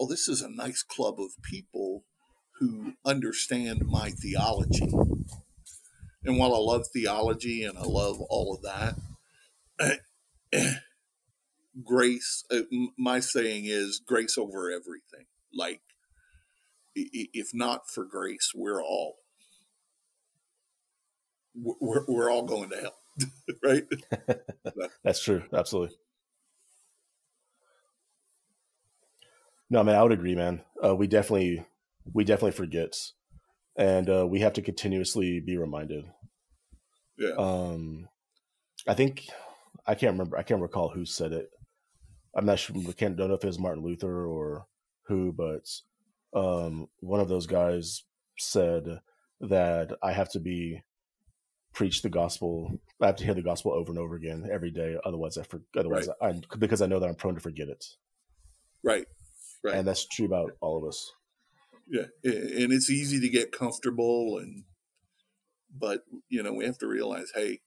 oh, 0.00 0.08
this 0.08 0.26
is 0.26 0.42
a 0.42 0.50
nice 0.50 0.82
club 0.82 1.20
of 1.20 1.40
people 1.42 2.04
who 2.58 2.94
understand 3.04 3.86
my 3.86 4.10
theology. 4.10 4.92
And 6.24 6.36
while 6.36 6.52
I 6.52 6.58
love 6.58 6.86
theology 6.92 7.62
and 7.62 7.78
I 7.78 7.84
love 7.84 8.20
all 8.22 8.52
of 8.56 8.62
that, 8.62 8.96
grace, 11.84 12.44
uh, 12.50 12.60
my 12.98 13.20
saying 13.20 13.64
is 13.66 14.00
grace 14.04 14.36
over 14.38 14.70
everything. 14.70 15.26
Like, 15.52 15.80
if 16.94 17.50
not 17.54 17.88
for 17.88 18.04
grace, 18.04 18.52
we're 18.54 18.82
all 18.82 19.18
we're, 21.54 22.04
we're 22.06 22.30
all 22.30 22.44
going 22.44 22.70
to 22.70 22.76
hell, 22.76 22.98
right? 23.62 23.84
That's 25.04 25.22
true. 25.22 25.42
Absolutely. 25.52 25.96
No, 29.70 29.84
man, 29.84 29.96
I 29.96 30.02
would 30.02 30.12
agree, 30.12 30.34
man. 30.34 30.62
Uh, 30.82 30.96
we 30.96 31.06
definitely, 31.06 31.64
we 32.12 32.24
definitely 32.24 32.52
forget, 32.52 32.94
and 33.76 34.08
uh, 34.08 34.26
we 34.26 34.40
have 34.40 34.54
to 34.54 34.62
continuously 34.62 35.40
be 35.40 35.58
reminded. 35.58 36.06
Yeah. 37.18 37.34
Um, 37.36 38.08
I 38.86 38.94
think 38.94 39.26
I 39.88 39.94
can't 39.94 40.12
remember. 40.12 40.36
I 40.36 40.42
can't 40.42 40.60
recall 40.60 40.90
who 40.90 41.04
said 41.04 41.32
it. 41.32 41.48
I'm 42.36 42.44
not 42.44 42.58
sure. 42.58 42.76
I 42.76 42.92
can't 42.92 43.16
don't 43.16 43.28
know 43.28 43.34
if 43.34 43.42
it 43.42 43.48
was 43.48 43.58
Martin 43.58 43.82
Luther 43.82 44.26
or 44.26 44.66
who, 45.06 45.32
but 45.32 45.66
um, 46.38 46.88
one 47.00 47.20
of 47.20 47.28
those 47.28 47.46
guys 47.46 48.04
said 48.38 49.00
that 49.40 49.96
I 50.02 50.12
have 50.12 50.30
to 50.32 50.40
be 50.40 50.82
preach 51.72 52.02
the 52.02 52.10
gospel. 52.10 52.78
I 53.00 53.06
have 53.06 53.16
to 53.16 53.24
hear 53.24 53.34
the 53.34 53.42
gospel 53.42 53.72
over 53.72 53.90
and 53.90 53.98
over 53.98 54.14
again 54.14 54.48
every 54.52 54.70
day. 54.70 54.96
Otherwise, 55.04 55.38
I 55.38 55.42
for, 55.42 55.62
otherwise 55.76 56.08
right. 56.20 56.34
I 56.52 56.56
because 56.58 56.82
I 56.82 56.86
know 56.86 57.00
that 57.00 57.08
I'm 57.08 57.14
prone 57.14 57.34
to 57.34 57.40
forget 57.40 57.68
it. 57.68 57.84
Right. 58.84 59.06
Right. 59.64 59.74
And 59.74 59.88
that's 59.88 60.06
true 60.06 60.26
about 60.26 60.52
all 60.60 60.76
of 60.76 60.86
us. 60.86 61.10
Yeah, 61.90 62.04
and 62.22 62.70
it's 62.72 62.90
easy 62.90 63.18
to 63.20 63.28
get 63.30 63.50
comfortable, 63.50 64.38
and 64.38 64.64
but 65.74 66.02
you 66.28 66.42
know 66.42 66.52
we 66.52 66.66
have 66.66 66.76
to 66.78 66.86
realize, 66.86 67.32
hey, 67.34 67.60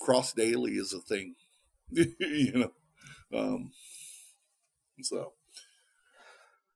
cross 0.00 0.32
daily 0.32 0.72
is 0.72 0.92
a 0.92 1.00
thing. 1.00 1.34
you 1.90 2.52
know, 2.52 2.72
um, 3.32 3.72
so. 5.02 5.32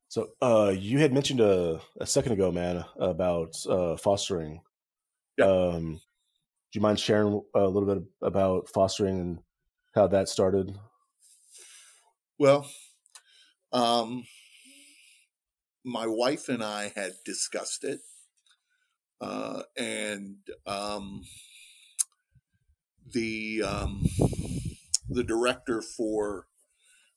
So 0.07 0.29
uh, 0.41 0.73
you 0.75 0.99
had 0.99 1.13
mentioned 1.13 1.39
a, 1.39 1.79
a 1.99 2.07
second 2.07 2.31
ago, 2.31 2.51
man, 2.51 2.83
about 2.99 3.55
uh, 3.67 3.95
fostering 3.95 4.61
yeah. 5.39 5.45
Um, 5.45 5.93
do 5.93 6.77
you 6.77 6.81
mind 6.81 6.99
sharing 6.99 7.41
a 7.55 7.65
little 7.65 7.95
bit 7.95 8.03
about 8.21 8.67
fostering 8.69 9.19
and 9.19 9.39
how 9.95 10.07
that 10.07 10.27
started? 10.27 10.77
Well, 12.37 12.69
um, 13.71 14.25
my 15.85 16.07
wife 16.07 16.49
and 16.49 16.61
I 16.61 16.91
had 16.93 17.13
discussed 17.25 17.85
it, 17.85 18.01
uh, 19.21 19.63
and 19.77 20.35
um, 20.67 21.21
the 23.11 23.63
um, 23.63 24.05
the 25.09 25.23
director 25.23 25.81
for 25.81 26.47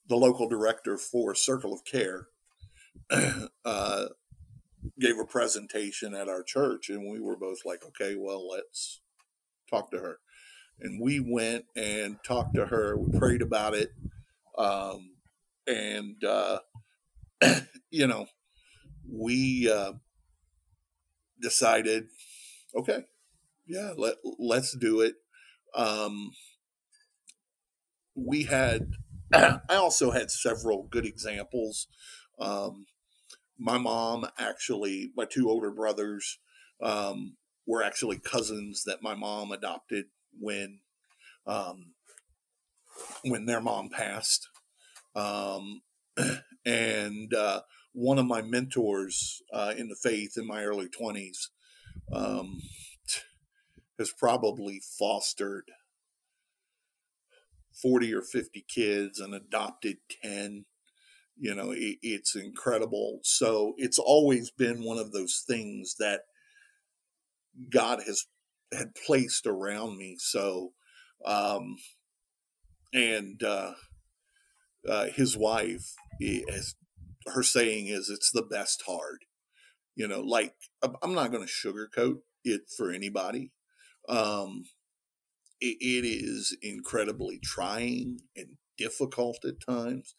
the 0.08 0.16
local 0.16 0.48
director 0.48 0.98
for 0.98 1.34
Circle 1.34 1.72
of 1.72 1.84
Care 1.84 2.28
uh, 3.64 4.06
gave 4.98 5.18
a 5.18 5.24
presentation 5.24 6.14
at 6.14 6.28
our 6.28 6.42
church, 6.42 6.88
and 6.88 7.10
we 7.10 7.20
were 7.20 7.36
both 7.36 7.64
like, 7.64 7.84
okay, 7.84 8.16
well, 8.16 8.48
let's 8.48 9.00
talk 9.70 9.90
to 9.90 9.98
her. 9.98 10.18
And 10.80 11.00
we 11.00 11.20
went 11.20 11.66
and 11.76 12.16
talked 12.24 12.54
to 12.56 12.66
her. 12.66 12.96
We 12.96 13.18
prayed 13.18 13.42
about 13.42 13.74
it. 13.74 13.90
Um, 14.58 15.12
and, 15.66 16.22
uh, 16.24 16.58
you 17.90 18.06
know, 18.06 18.26
we 19.10 19.70
uh, 19.70 19.92
decided, 21.40 22.08
okay, 22.74 23.04
yeah, 23.66 23.92
let, 23.96 24.16
let's 24.38 24.76
do 24.76 25.00
it. 25.00 25.14
Um, 25.74 26.32
we 28.14 28.44
had, 28.44 28.92
I 29.32 29.60
also 29.70 30.10
had 30.10 30.30
several 30.30 30.84
good 30.84 31.06
examples. 31.06 31.88
Um, 32.38 32.86
my 33.58 33.78
mom 33.78 34.26
actually, 34.38 35.12
my 35.16 35.24
two 35.24 35.48
older 35.48 35.70
brothers 35.70 36.38
um, 36.82 37.36
were 37.66 37.82
actually 37.82 38.18
cousins 38.18 38.84
that 38.84 39.02
my 39.02 39.14
mom 39.14 39.52
adopted 39.52 40.06
when 40.38 40.80
um, 41.46 41.92
when 43.24 43.46
their 43.46 43.60
mom 43.60 43.88
passed. 43.88 44.48
Um, 45.14 45.82
and 46.66 47.32
uh, 47.34 47.62
one 47.92 48.18
of 48.18 48.26
my 48.26 48.42
mentors 48.42 49.42
uh, 49.52 49.74
in 49.76 49.88
the 49.88 49.96
faith 49.96 50.36
in 50.36 50.46
my 50.46 50.64
early 50.64 50.88
20s 50.88 51.48
um, 52.12 52.60
has 54.02 54.12
probably 54.18 54.80
fostered 54.98 55.70
40 57.80 58.12
or 58.12 58.22
50 58.22 58.64
kids 58.68 59.20
and 59.20 59.32
adopted 59.32 59.98
10 60.22 60.64
you 61.38 61.54
know 61.54 61.70
it, 61.70 61.98
it's 62.02 62.34
incredible. 62.34 63.20
So 63.22 63.74
it's 63.76 63.98
always 63.98 64.50
been 64.50 64.84
one 64.84 64.98
of 64.98 65.12
those 65.12 65.44
things 65.46 65.96
that 65.98 66.22
god 67.70 68.00
has 68.06 68.26
had 68.72 68.94
placed 69.06 69.46
around 69.46 69.96
me. 69.96 70.16
So 70.18 70.72
um 71.24 71.76
and 72.92 73.42
uh, 73.42 73.72
uh 74.88 75.06
his 75.06 75.36
wife 75.36 75.94
is 76.20 76.74
her 77.34 77.42
saying 77.42 77.86
is 77.86 78.10
it's 78.10 78.30
the 78.32 78.42
best 78.42 78.82
hard. 78.86 79.24
You 79.94 80.08
know 80.08 80.20
like 80.20 80.54
i'm 80.82 81.14
not 81.14 81.30
going 81.30 81.46
to 81.46 81.52
sugarcoat 81.52 82.18
it 82.44 82.62
for 82.76 82.90
anybody 82.90 83.52
um 84.08 84.64
it, 85.60 85.76
it 85.80 86.04
is 86.04 86.56
incredibly 86.62 87.38
trying 87.42 88.20
and 88.36 88.56
difficult 88.76 89.44
at 89.44 89.60
times 89.60 90.14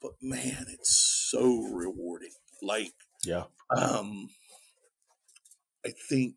but 0.00 0.12
man, 0.20 0.66
it's 0.68 1.26
so 1.30 1.62
rewarding. 1.72 2.30
Like, 2.62 2.94
yeah, 3.24 3.44
um, 3.76 4.30
I 5.84 5.90
think 6.08 6.34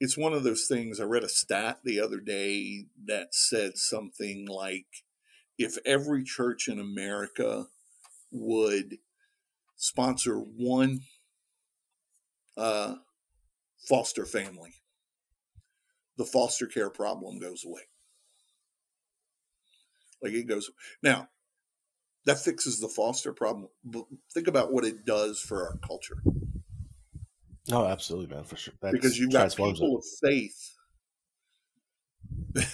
it's 0.00 0.16
one 0.16 0.32
of 0.32 0.42
those 0.42 0.66
things. 0.68 1.00
I 1.00 1.04
read 1.04 1.24
a 1.24 1.28
stat 1.28 1.80
the 1.84 2.00
other 2.00 2.18
day 2.20 2.86
that 3.06 3.34
said 3.34 3.76
something 3.76 4.46
like, 4.46 4.86
if 5.58 5.76
every 5.84 6.24
church 6.24 6.68
in 6.68 6.78
America 6.78 7.66
would 8.32 8.98
sponsor 9.76 10.38
one 10.38 11.00
uh, 12.56 12.96
foster 13.88 14.24
family, 14.24 14.74
the 16.16 16.24
foster 16.24 16.66
care 16.66 16.90
problem 16.90 17.38
goes 17.38 17.64
away. 17.64 17.82
Like 20.22 20.32
it 20.32 20.46
goes 20.46 20.70
now, 21.02 21.28
that 22.24 22.38
fixes 22.38 22.80
the 22.80 22.88
foster 22.88 23.32
problem. 23.32 23.68
But 23.84 24.04
think 24.32 24.48
about 24.48 24.72
what 24.72 24.84
it 24.84 25.04
does 25.04 25.40
for 25.40 25.62
our 25.62 25.76
culture. 25.86 26.22
Oh, 27.72 27.86
absolutely, 27.86 28.34
man, 28.34 28.44
for 28.44 28.56
sure. 28.56 28.74
That's 28.80 28.92
because 28.92 29.18
you've 29.18 29.32
got 29.32 29.54
people 29.54 29.96
it. 29.96 29.98
of 29.98 30.04
faith, 30.22 30.74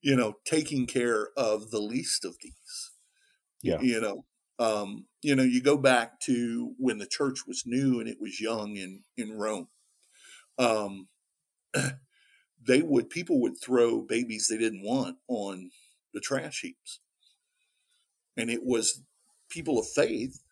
you 0.00 0.16
know, 0.16 0.34
taking 0.44 0.86
care 0.86 1.28
of 1.36 1.70
the 1.70 1.80
least 1.80 2.24
of 2.24 2.36
these. 2.42 2.92
Yeah, 3.62 3.80
you 3.80 4.00
know, 4.00 4.24
um, 4.58 5.06
you 5.22 5.34
know, 5.36 5.42
you 5.42 5.62
go 5.62 5.76
back 5.76 6.20
to 6.20 6.74
when 6.78 6.98
the 6.98 7.06
church 7.06 7.46
was 7.46 7.62
new 7.64 8.00
and 8.00 8.08
it 8.08 8.18
was 8.20 8.40
young 8.40 8.76
in 8.76 9.02
in 9.16 9.32
Rome. 9.32 9.68
Um, 10.58 11.08
they 12.66 12.82
would 12.82 13.10
people 13.10 13.40
would 13.40 13.60
throw 13.60 14.00
babies 14.00 14.48
they 14.48 14.58
didn't 14.58 14.82
want 14.82 15.16
on 15.28 15.70
the 16.12 16.20
trash 16.20 16.60
heaps, 16.62 17.00
and 18.36 18.50
it 18.50 18.64
was 18.64 19.02
people 19.48 19.78
of 19.78 19.86
faith, 19.88 20.42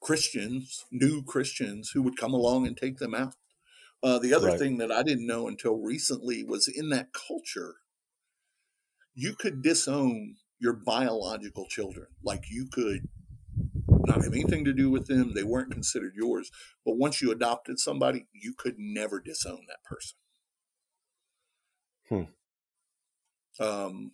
Christians, 0.00 0.84
new 0.90 1.22
Christians, 1.22 1.90
who 1.90 2.02
would 2.02 2.16
come 2.16 2.34
along 2.34 2.66
and 2.66 2.76
take 2.76 2.98
them 2.98 3.14
out. 3.14 3.34
Uh, 4.02 4.18
the 4.18 4.34
other 4.34 4.48
right. 4.48 4.58
thing 4.58 4.78
that 4.78 4.90
I 4.90 5.02
didn't 5.02 5.26
know 5.26 5.46
until 5.46 5.76
recently 5.76 6.42
was 6.42 6.66
in 6.66 6.88
that 6.88 7.10
culture, 7.12 7.76
you 9.14 9.34
could 9.34 9.62
disown 9.62 10.36
your 10.58 10.72
biological 10.72 11.66
children. 11.66 12.06
Like 12.22 12.44
you 12.50 12.66
could 12.72 13.08
not 14.06 14.22
have 14.22 14.32
anything 14.32 14.64
to 14.64 14.72
do 14.72 14.90
with 14.90 15.06
them. 15.06 15.34
They 15.34 15.42
weren't 15.42 15.72
considered 15.72 16.14
yours. 16.14 16.50
But 16.84 16.96
once 16.96 17.20
you 17.20 17.30
adopted 17.30 17.78
somebody, 17.78 18.26
you 18.32 18.54
could 18.56 18.76
never 18.78 19.20
disown 19.20 19.60
that 19.68 19.84
person. 19.84 20.18
Hmm. 22.08 23.64
Um, 23.64 24.12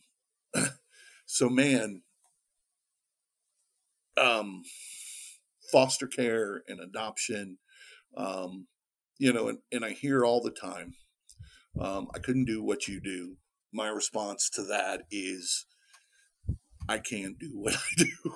so 1.27 1.49
man, 1.49 2.03
um, 4.17 4.63
foster 5.71 6.07
care 6.07 6.63
and 6.69 6.81
adoption, 6.81 7.59
um, 8.17 8.67
you 9.19 9.33
know, 9.33 9.49
and, 9.49 9.59
and 9.73 9.85
I 9.85 9.91
hear 9.91 10.25
all 10.25 10.43
the 10.43 10.51
time, 10.51 10.95
um, 11.81 12.09
I 12.15 12.19
couldn't 12.19 12.47
do 12.47 12.63
what 12.63 12.89
you 12.89 13.01
do. 13.01 13.37
My 13.73 13.89
response 13.89 14.49
to 14.51 14.63
that 14.65 15.03
is, 15.11 15.67
I 16.89 16.99
can't 16.99 17.39
do 17.39 17.51
what 17.53 17.75
I 17.75 17.89
do. 17.97 18.35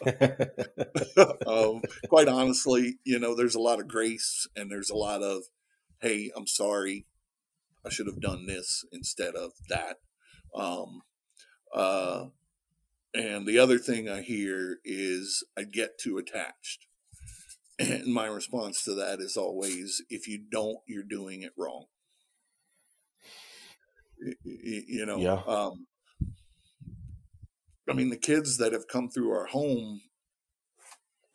um, 1.46 1.82
quite 2.08 2.28
honestly, 2.28 2.98
you 3.04 3.18
know, 3.18 3.34
there's 3.34 3.54
a 3.54 3.60
lot 3.60 3.80
of 3.80 3.88
grace 3.88 4.46
and 4.56 4.70
there's 4.70 4.90
a 4.90 4.96
lot 4.96 5.22
of, 5.22 5.44
hey, 6.00 6.30
I'm 6.36 6.46
sorry, 6.46 7.06
I 7.84 7.90
should 7.90 8.06
have 8.06 8.20
done 8.20 8.46
this 8.46 8.84
instead 8.92 9.34
of 9.34 9.52
that. 9.68 9.98
Um, 10.54 11.02
uh, 11.74 12.26
and 13.14 13.46
the 13.46 13.58
other 13.58 13.78
thing 13.78 14.08
I 14.08 14.22
hear 14.22 14.78
is 14.84 15.44
I 15.56 15.64
get 15.64 15.98
too 15.98 16.18
attached. 16.18 16.86
And 17.78 18.06
my 18.06 18.26
response 18.26 18.84
to 18.84 18.94
that 18.94 19.20
is 19.20 19.36
always 19.36 20.02
if 20.08 20.28
you 20.28 20.38
don't, 20.38 20.78
you're 20.86 21.02
doing 21.02 21.42
it 21.42 21.52
wrong. 21.56 21.86
You 24.44 25.04
know, 25.06 25.18
yeah. 25.18 25.42
Um, 25.46 25.86
I 27.88 27.92
mean, 27.92 28.10
the 28.10 28.16
kids 28.16 28.58
that 28.58 28.72
have 28.72 28.88
come 28.88 29.10
through 29.10 29.32
our 29.32 29.46
home 29.46 30.00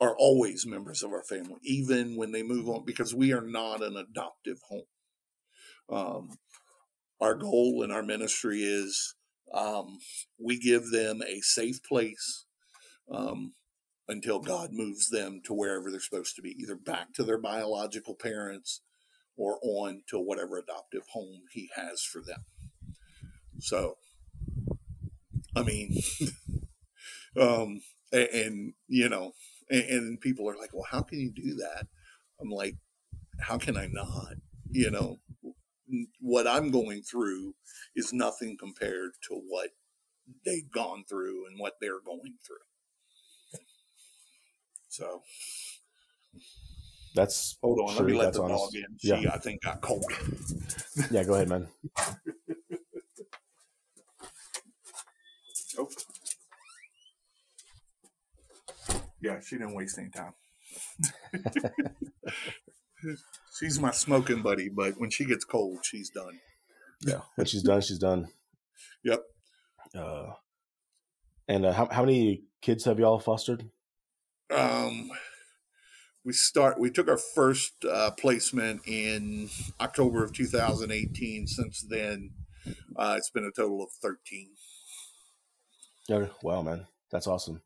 are 0.00 0.16
always 0.16 0.66
members 0.66 1.02
of 1.02 1.12
our 1.12 1.22
family, 1.22 1.58
even 1.62 2.16
when 2.16 2.32
they 2.32 2.42
move 2.42 2.68
on, 2.68 2.84
because 2.84 3.14
we 3.14 3.32
are 3.32 3.42
not 3.42 3.82
an 3.82 3.96
adoptive 3.96 4.58
home. 4.68 4.82
Um, 5.90 6.28
our 7.20 7.34
goal 7.34 7.82
in 7.82 7.90
our 7.90 8.02
ministry 8.02 8.62
is 8.62 9.14
um, 9.52 9.98
we 10.38 10.58
give 10.58 10.90
them 10.90 11.20
a 11.22 11.40
safe 11.40 11.82
place 11.82 12.46
um, 13.10 13.52
until 14.08 14.40
God 14.40 14.70
moves 14.72 15.08
them 15.08 15.40
to 15.44 15.52
wherever 15.52 15.90
they're 15.90 16.00
supposed 16.00 16.36
to 16.36 16.42
be, 16.42 16.56
either 16.58 16.76
back 16.76 17.12
to 17.14 17.24
their 17.24 17.40
biological 17.40 18.14
parents 18.14 18.80
or 19.36 19.58
on 19.62 20.02
to 20.08 20.18
whatever 20.18 20.58
adoptive 20.58 21.02
home 21.12 21.42
He 21.52 21.68
has 21.74 22.02
for 22.02 22.22
them. 22.22 22.44
So, 23.58 23.96
I 25.56 25.62
mean, 25.62 26.00
um, 27.40 27.80
and, 28.12 28.28
and, 28.28 28.72
you 28.88 29.08
know, 29.08 29.32
and, 29.70 29.82
and 29.84 30.20
people 30.20 30.48
are 30.48 30.56
like, 30.56 30.72
well, 30.72 30.86
how 30.88 31.02
can 31.02 31.20
you 31.20 31.30
do 31.30 31.54
that? 31.56 31.86
I'm 32.40 32.50
like, 32.50 32.76
how 33.40 33.58
can 33.58 33.76
I 33.76 33.86
not? 33.86 34.34
You 34.70 34.90
know, 34.90 35.18
what 36.20 36.46
I'm 36.46 36.70
going 36.70 37.02
through 37.02 37.54
is 37.96 38.12
nothing 38.12 38.56
compared 38.58 39.10
to 39.28 39.40
what 39.48 39.70
they've 40.44 40.70
gone 40.70 41.04
through 41.08 41.46
and 41.46 41.58
what 41.58 41.74
they're 41.80 42.00
going 42.04 42.36
through. 42.46 42.56
So 44.88 45.22
that's 47.14 47.56
hold 47.62 47.78
on. 47.80 47.96
Let 47.96 48.04
me 48.04 48.12
let 48.14 48.32
the 48.32 48.42
honest. 48.42 48.64
dog 48.64 48.74
in. 48.74 48.98
She, 48.98 49.08
yeah. 49.08 49.32
I 49.32 49.38
think, 49.38 49.62
got 49.62 49.80
cold. 49.80 50.04
yeah, 51.10 51.24
go 51.24 51.34
ahead, 51.34 51.48
man. 51.48 51.68
Oh. 55.78 55.88
Yeah, 59.22 59.40
she 59.40 59.56
didn't 59.56 59.74
waste 59.74 59.98
any 59.98 60.10
time. 60.10 60.32
she's 63.58 63.78
my 63.78 63.90
smoking 63.90 64.42
buddy, 64.42 64.68
but 64.68 64.94
when 64.98 65.10
she 65.10 65.24
gets 65.24 65.44
cold, 65.44 65.78
she's 65.82 66.10
done. 66.10 66.40
Yeah, 67.02 67.20
when 67.36 67.46
she's 67.46 67.62
done, 67.62 67.80
she's 67.80 67.98
done. 67.98 68.28
Yep. 69.04 69.20
Uh, 69.96 70.32
and 71.48 71.66
uh, 71.66 71.72
how 71.72 71.88
how 71.90 72.04
many 72.04 72.44
kids 72.62 72.84
have 72.84 72.98
y'all 72.98 73.18
fostered? 73.18 73.70
Um, 74.50 75.10
we 76.24 76.32
start. 76.32 76.78
We 76.78 76.90
took 76.90 77.08
our 77.08 77.18
first 77.18 77.84
uh, 77.84 78.10
placement 78.12 78.82
in 78.86 79.48
October 79.80 80.22
of 80.24 80.32
2018. 80.32 81.46
Since 81.46 81.86
then, 81.88 82.30
uh, 82.96 83.14
it's 83.16 83.30
been 83.30 83.44
a 83.44 83.50
total 83.50 83.82
of 83.82 83.90
13. 84.02 84.50
Yeah, 86.08 86.26
wow, 86.42 86.60
man, 86.62 86.86
that's 87.10 87.26
awesome. 87.26 87.62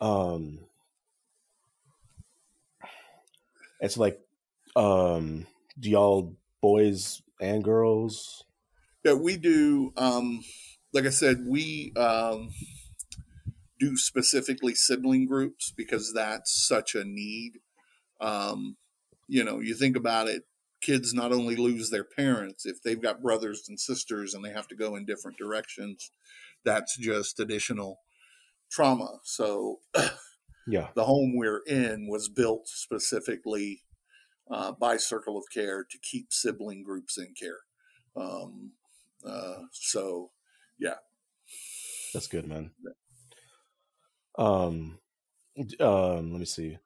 Um, 0.00 0.58
it's 3.80 3.96
like, 3.96 4.20
um, 4.76 5.46
do 5.78 5.90
y'all 5.90 6.36
boys 6.60 7.22
and 7.40 7.62
girls? 7.64 8.44
Yeah, 9.04 9.14
we 9.14 9.36
do. 9.36 9.92
Um, 9.96 10.42
like 10.92 11.06
I 11.06 11.10
said, 11.10 11.44
we 11.46 11.92
um, 11.96 12.50
do 13.78 13.96
specifically 13.96 14.74
sibling 14.74 15.26
groups 15.26 15.72
because 15.76 16.12
that's 16.14 16.66
such 16.66 16.94
a 16.94 17.04
need. 17.04 17.60
Um, 18.20 18.76
you 19.28 19.44
know, 19.44 19.60
you 19.60 19.74
think 19.74 19.96
about 19.96 20.28
it, 20.28 20.44
kids 20.80 21.14
not 21.14 21.32
only 21.32 21.56
lose 21.56 21.90
their 21.90 22.04
parents 22.04 22.66
if 22.66 22.82
they've 22.82 23.00
got 23.00 23.22
brothers 23.22 23.64
and 23.68 23.80
sisters 23.80 24.34
and 24.34 24.44
they 24.44 24.50
have 24.50 24.68
to 24.68 24.74
go 24.74 24.96
in 24.96 25.04
different 25.04 25.38
directions. 25.38 26.10
That's 26.64 26.96
just 26.96 27.40
additional 27.40 28.00
trauma. 28.70 29.18
So, 29.22 29.80
yeah, 30.66 30.88
the 30.94 31.04
home 31.04 31.34
we're 31.36 31.62
in 31.66 32.08
was 32.08 32.28
built 32.28 32.68
specifically 32.68 33.82
uh, 34.50 34.72
by 34.72 34.96
Circle 34.96 35.38
of 35.38 35.44
Care 35.52 35.84
to 35.84 35.98
keep 35.98 36.32
sibling 36.32 36.82
groups 36.82 37.18
in 37.18 37.34
care. 37.38 37.60
Um, 38.16 38.72
uh, 39.26 39.62
so, 39.72 40.30
yeah, 40.78 40.96
that's 42.12 42.28
good, 42.28 42.46
man. 42.46 42.70
Um, 44.38 44.98
um, 45.80 46.32
let 46.32 46.40
me 46.40 46.44
see. 46.44 46.78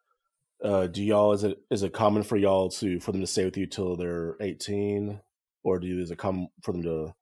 Uh, 0.62 0.86
do 0.86 1.02
y'all 1.02 1.32
is 1.32 1.44
it 1.44 1.58
is 1.70 1.82
it 1.82 1.92
common 1.92 2.22
for 2.22 2.36
y'all 2.36 2.68
to 2.68 3.00
for 3.00 3.12
them 3.12 3.20
to 3.20 3.26
stay 3.26 3.44
with 3.44 3.56
you 3.56 3.66
till 3.66 3.96
they're 3.96 4.36
eighteen, 4.40 5.20
or 5.62 5.78
do 5.78 5.98
is 6.00 6.10
it 6.10 6.18
come 6.18 6.48
for 6.62 6.72
them 6.72 6.82
to 6.82 7.14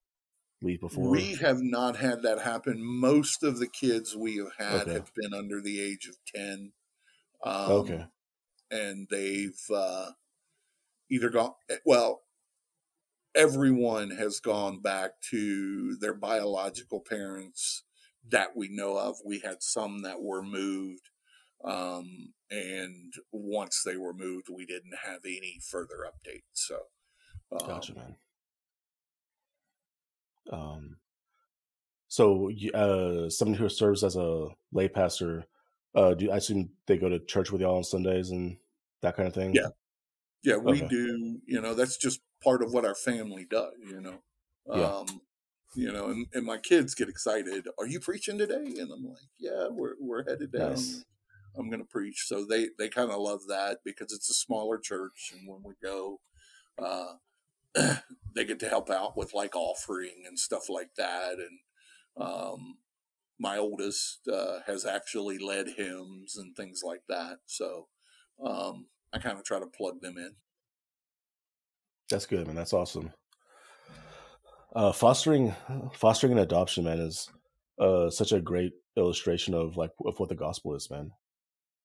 leave 0.63 0.81
before? 0.81 1.09
We 1.09 1.35
have 1.37 1.61
not 1.61 1.97
had 1.97 2.23
that 2.23 2.41
happen. 2.41 2.83
Most 2.83 3.43
of 3.43 3.59
the 3.59 3.67
kids 3.67 4.17
we 4.17 4.37
have 4.37 4.53
had 4.59 4.83
okay. 4.83 4.93
have 4.93 5.13
been 5.15 5.35
under 5.35 5.61
the 5.61 5.81
age 5.81 6.09
of 6.09 6.17
10. 6.35 6.73
Um, 7.45 7.71
okay. 7.73 8.05
And 8.71 9.07
they've 9.11 9.61
uh, 9.75 10.11
either 11.11 11.31
gone, 11.31 11.55
eh, 11.71 11.77
well, 11.85 12.23
everyone 13.35 14.11
has 14.11 14.41
gone 14.41 14.81
back 14.81 15.21
to 15.31 15.97
their 15.97 16.15
biological 16.15 17.01
parents 17.01 17.85
that 18.29 18.57
we 18.57 18.69
know 18.69 18.99
of. 18.99 19.17
We 19.25 19.39
had 19.39 19.63
some 19.63 20.03
that 20.03 20.21
were 20.21 20.43
moved. 20.43 21.09
Um, 21.65 22.35
and 22.51 23.13
once 23.33 23.83
they 23.85 23.97
were 23.97 24.15
moved, 24.15 24.49
we 24.49 24.67
didn't 24.67 24.95
have 25.05 25.21
any 25.25 25.61
further 25.63 26.07
updates. 26.07 26.43
So, 26.55 26.77
um, 27.53 27.67
gotcha, 27.67 27.95
man. 27.95 28.17
Um, 30.51 30.97
so, 32.09 32.51
uh, 32.75 33.29
someone 33.29 33.59
who 33.59 33.69
serves 33.69 34.03
as 34.03 34.17
a 34.17 34.49
lay 34.73 34.89
pastor, 34.89 35.45
uh, 35.95 36.15
do 36.15 36.31
I 36.31 36.37
assume 36.37 36.71
they 36.87 36.97
go 36.97 37.09
to 37.09 37.19
church 37.19 37.51
with 37.53 37.61
y'all 37.61 37.77
on 37.77 37.85
Sundays 37.85 38.31
and 38.31 38.57
that 39.03 39.17
kind 39.17 39.29
of 39.29 39.35
thing. 39.35 39.55
Yeah, 39.55 39.69
yeah, 40.43 40.57
we 40.57 40.81
Okay. 40.83 40.89
do. 40.89 41.41
You 41.47 41.61
know, 41.61 41.75
that's 41.75 41.97
just 41.97 42.21
part 42.43 42.63
of 42.63 42.73
what 42.73 42.85
our 42.85 42.95
family 42.95 43.47
does. 43.49 43.75
You 43.87 44.01
know, 44.01 44.23
Yeah. 44.67 44.99
um, 44.99 45.21
you 45.75 45.93
know, 45.93 46.07
and, 46.07 46.27
and 46.33 46.47
my 46.47 46.59
kids 46.59 46.95
get 46.95 47.09
excited. 47.09 47.69
Are 47.79 47.87
you 47.87 48.01
preaching 48.01 48.39
today? 48.39 48.55
And 48.79 48.91
I'm 48.91 49.05
like, 49.05 49.29
yeah, 49.39 49.69
we're 49.71 49.95
we're 50.01 50.25
headed 50.25 50.53
down. 50.53 50.71
Nice. 50.71 51.05
I'm 51.57 51.69
going 51.69 51.83
to 51.83 51.89
preach. 51.89 52.25
So 52.27 52.45
they 52.45 52.69
they 52.79 52.89
kind 52.89 53.11
of 53.11 53.21
love 53.21 53.43
that 53.49 53.79
because 53.85 54.13
it's 54.13 54.31
a 54.31 54.35
smaller 54.35 54.79
church, 54.79 55.33
and 55.33 55.49
when 55.49 55.63
we 55.65 55.75
go, 55.83 56.21
uh, 56.83 57.15
they 58.35 58.45
get 58.45 58.61
to 58.61 58.69
help 58.69 58.91
out 58.91 59.17
with 59.17 59.35
like 59.35 59.55
offering 59.55 60.25
and 60.27 60.39
stuff 60.39 60.69
like 60.69 60.91
that. 60.97 61.35
And 61.35 61.59
um, 62.27 62.79
my 63.39 63.57
oldest 63.57 64.29
uh, 64.29 64.61
has 64.67 64.85
actually 64.85 65.39
led 65.39 65.69
hymns 65.77 66.37
and 66.37 66.57
things 66.57 66.83
like 66.85 67.03
that. 67.09 67.39
So 67.47 67.89
um, 68.45 68.87
I 69.13 69.19
kind 69.19 69.39
of 69.39 69.45
try 69.45 69.59
to 69.59 69.67
plug 69.67 70.01
them 70.01 70.19
in. 70.19 70.35
That's 72.11 72.27
good, 72.27 72.47
man. 72.47 72.57
That's 72.57 72.73
awesome. 72.73 73.13
Uh, 74.75 74.93
fostering, 74.93 75.55
fostering 75.95 76.33
an 76.33 76.39
adoption, 76.39 76.85
man, 76.85 76.99
is 76.99 77.29
uh, 77.79 78.11
such 78.11 78.33
a 78.33 78.41
great 78.41 78.73
illustration 78.97 79.55
of 79.55 79.77
like 79.77 79.91
of 80.05 80.19
what 80.19 80.29
the 80.29 80.35
gospel 80.35 80.75
is, 80.75 80.91
man. 80.91 81.11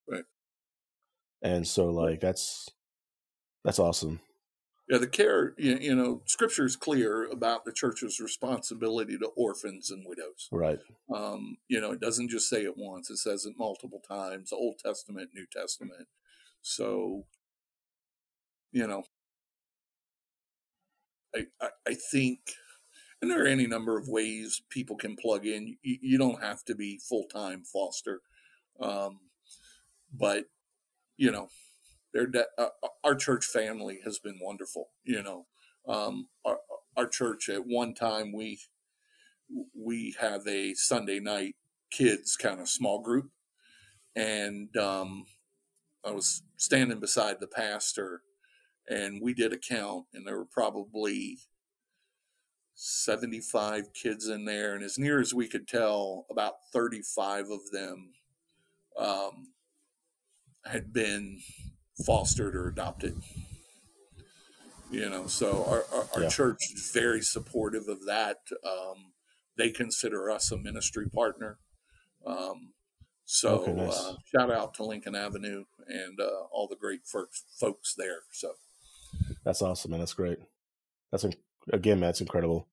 Right. 0.08 0.24
And 1.42 1.66
so, 1.66 1.90
like, 1.90 2.20
that's 2.20 2.68
that's 3.64 3.78
awesome. 3.78 4.20
Yeah, 4.88 4.98
the 4.98 5.06
care, 5.06 5.54
you, 5.56 5.78
you 5.80 5.94
know, 5.94 6.20
scripture 6.26 6.66
is 6.66 6.76
clear 6.76 7.24
about 7.30 7.64
the 7.64 7.72
church's 7.72 8.20
responsibility 8.20 9.16
to 9.16 9.28
orphans 9.34 9.90
and 9.90 10.04
widows. 10.06 10.48
Right. 10.52 10.78
Um, 11.12 11.56
you 11.68 11.80
know, 11.80 11.92
it 11.92 12.00
doesn't 12.00 12.28
just 12.28 12.50
say 12.50 12.64
it 12.64 12.76
once, 12.76 13.08
it 13.08 13.16
says 13.16 13.46
it 13.46 13.54
multiple 13.58 14.02
times, 14.06 14.52
Old 14.52 14.78
Testament, 14.84 15.30
New 15.32 15.46
Testament. 15.50 16.06
So, 16.60 17.24
you 18.72 18.86
know, 18.86 19.04
I, 21.34 21.46
I, 21.62 21.68
I 21.88 21.94
think, 21.94 22.40
and 23.22 23.30
there 23.30 23.42
are 23.42 23.48
any 23.48 23.66
number 23.66 23.96
of 23.96 24.06
ways 24.06 24.60
people 24.68 24.96
can 24.96 25.16
plug 25.16 25.46
in. 25.46 25.78
You, 25.82 25.98
you 26.02 26.18
don't 26.18 26.42
have 26.42 26.62
to 26.66 26.74
be 26.74 27.00
full 27.08 27.24
time 27.32 27.62
foster. 27.64 28.20
Um, 28.78 29.20
but, 30.18 30.44
you 31.16 31.30
know, 31.30 31.48
their 32.14 32.26
de- 32.26 32.46
uh, 32.56 32.68
our 33.02 33.14
church 33.14 33.44
family 33.44 34.00
has 34.04 34.18
been 34.18 34.38
wonderful. 34.40 34.90
You 35.04 35.22
know, 35.22 35.46
um, 35.86 36.28
our 36.44 36.58
our 36.96 37.06
church 37.06 37.48
at 37.48 37.66
one 37.66 37.92
time 37.92 38.32
we 38.32 38.60
we 39.74 40.14
have 40.20 40.46
a 40.46 40.74
Sunday 40.74 41.20
night 41.20 41.56
kids 41.90 42.36
kind 42.36 42.60
of 42.60 42.68
small 42.68 43.00
group, 43.00 43.30
and 44.14 44.74
um, 44.76 45.26
I 46.04 46.12
was 46.12 46.42
standing 46.56 47.00
beside 47.00 47.40
the 47.40 47.48
pastor, 47.48 48.22
and 48.88 49.20
we 49.20 49.34
did 49.34 49.52
a 49.52 49.58
count, 49.58 50.06
and 50.14 50.26
there 50.26 50.38
were 50.38 50.46
probably 50.46 51.38
75 52.74 53.92
kids 53.92 54.28
in 54.28 54.44
there, 54.44 54.74
and 54.74 54.84
as 54.84 54.98
near 54.98 55.20
as 55.20 55.34
we 55.34 55.48
could 55.48 55.66
tell, 55.66 56.26
about 56.30 56.54
35 56.72 57.50
of 57.50 57.70
them 57.72 58.12
um, 58.98 59.48
had 60.66 60.92
been 60.92 61.40
fostered 62.04 62.54
or 62.56 62.68
adopted. 62.68 63.20
You 64.90 65.08
know, 65.10 65.26
so 65.26 65.64
our, 65.66 65.84
our, 65.96 66.08
our 66.14 66.22
Yeah. 66.24 66.28
church 66.28 66.58
is 66.72 66.90
very 66.92 67.20
supportive 67.22 67.88
of 67.88 68.04
that. 68.06 68.38
Um, 68.64 69.12
they 69.56 69.70
consider 69.70 70.30
us 70.30 70.50
a 70.52 70.56
ministry 70.56 71.08
partner. 71.08 71.58
Um, 72.26 72.74
so 73.24 73.60
Okay, 73.62 73.72
nice. 73.72 73.96
uh, 73.96 74.14
shout 74.34 74.50
out 74.50 74.74
to 74.74 74.84
Lincoln 74.84 75.14
Avenue 75.14 75.64
and 75.88 76.20
uh, 76.20 76.44
all 76.52 76.68
the 76.68 76.76
great 76.76 77.06
folks, 77.06 77.42
folks 77.58 77.94
there. 77.96 78.20
So 78.32 78.52
That's 79.44 79.62
awesome, 79.62 79.90
man. 79.92 80.00
That's 80.00 80.14
great. 80.14 80.38
That's 81.10 81.24
again, 81.72 82.00
man. 82.00 82.08
That's 82.08 82.20
incredible. 82.20 82.68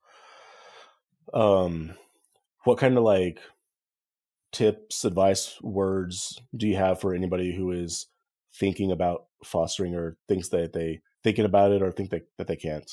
Um, 1.34 1.94
what 2.66 2.78
kind 2.78 2.98
of 2.98 3.04
like 3.04 3.40
tips, 4.52 5.06
advice, 5.06 5.58
words 5.62 6.40
do 6.56 6.68
you 6.68 6.76
have 6.76 7.00
for 7.00 7.14
anybody 7.14 7.56
who 7.56 7.72
is 7.72 8.08
thinking 8.54 8.92
about 8.92 9.26
fostering 9.44 9.96
or 9.96 10.18
thinks 10.28 10.50
that 10.50 10.74
they 10.74 11.02
thinking 11.24 11.46
about 11.46 11.72
it 11.72 11.82
or 11.82 11.92
think 11.92 12.10
that, 12.10 12.28
that 12.38 12.48
they 12.48 12.56
can't? 12.56 12.92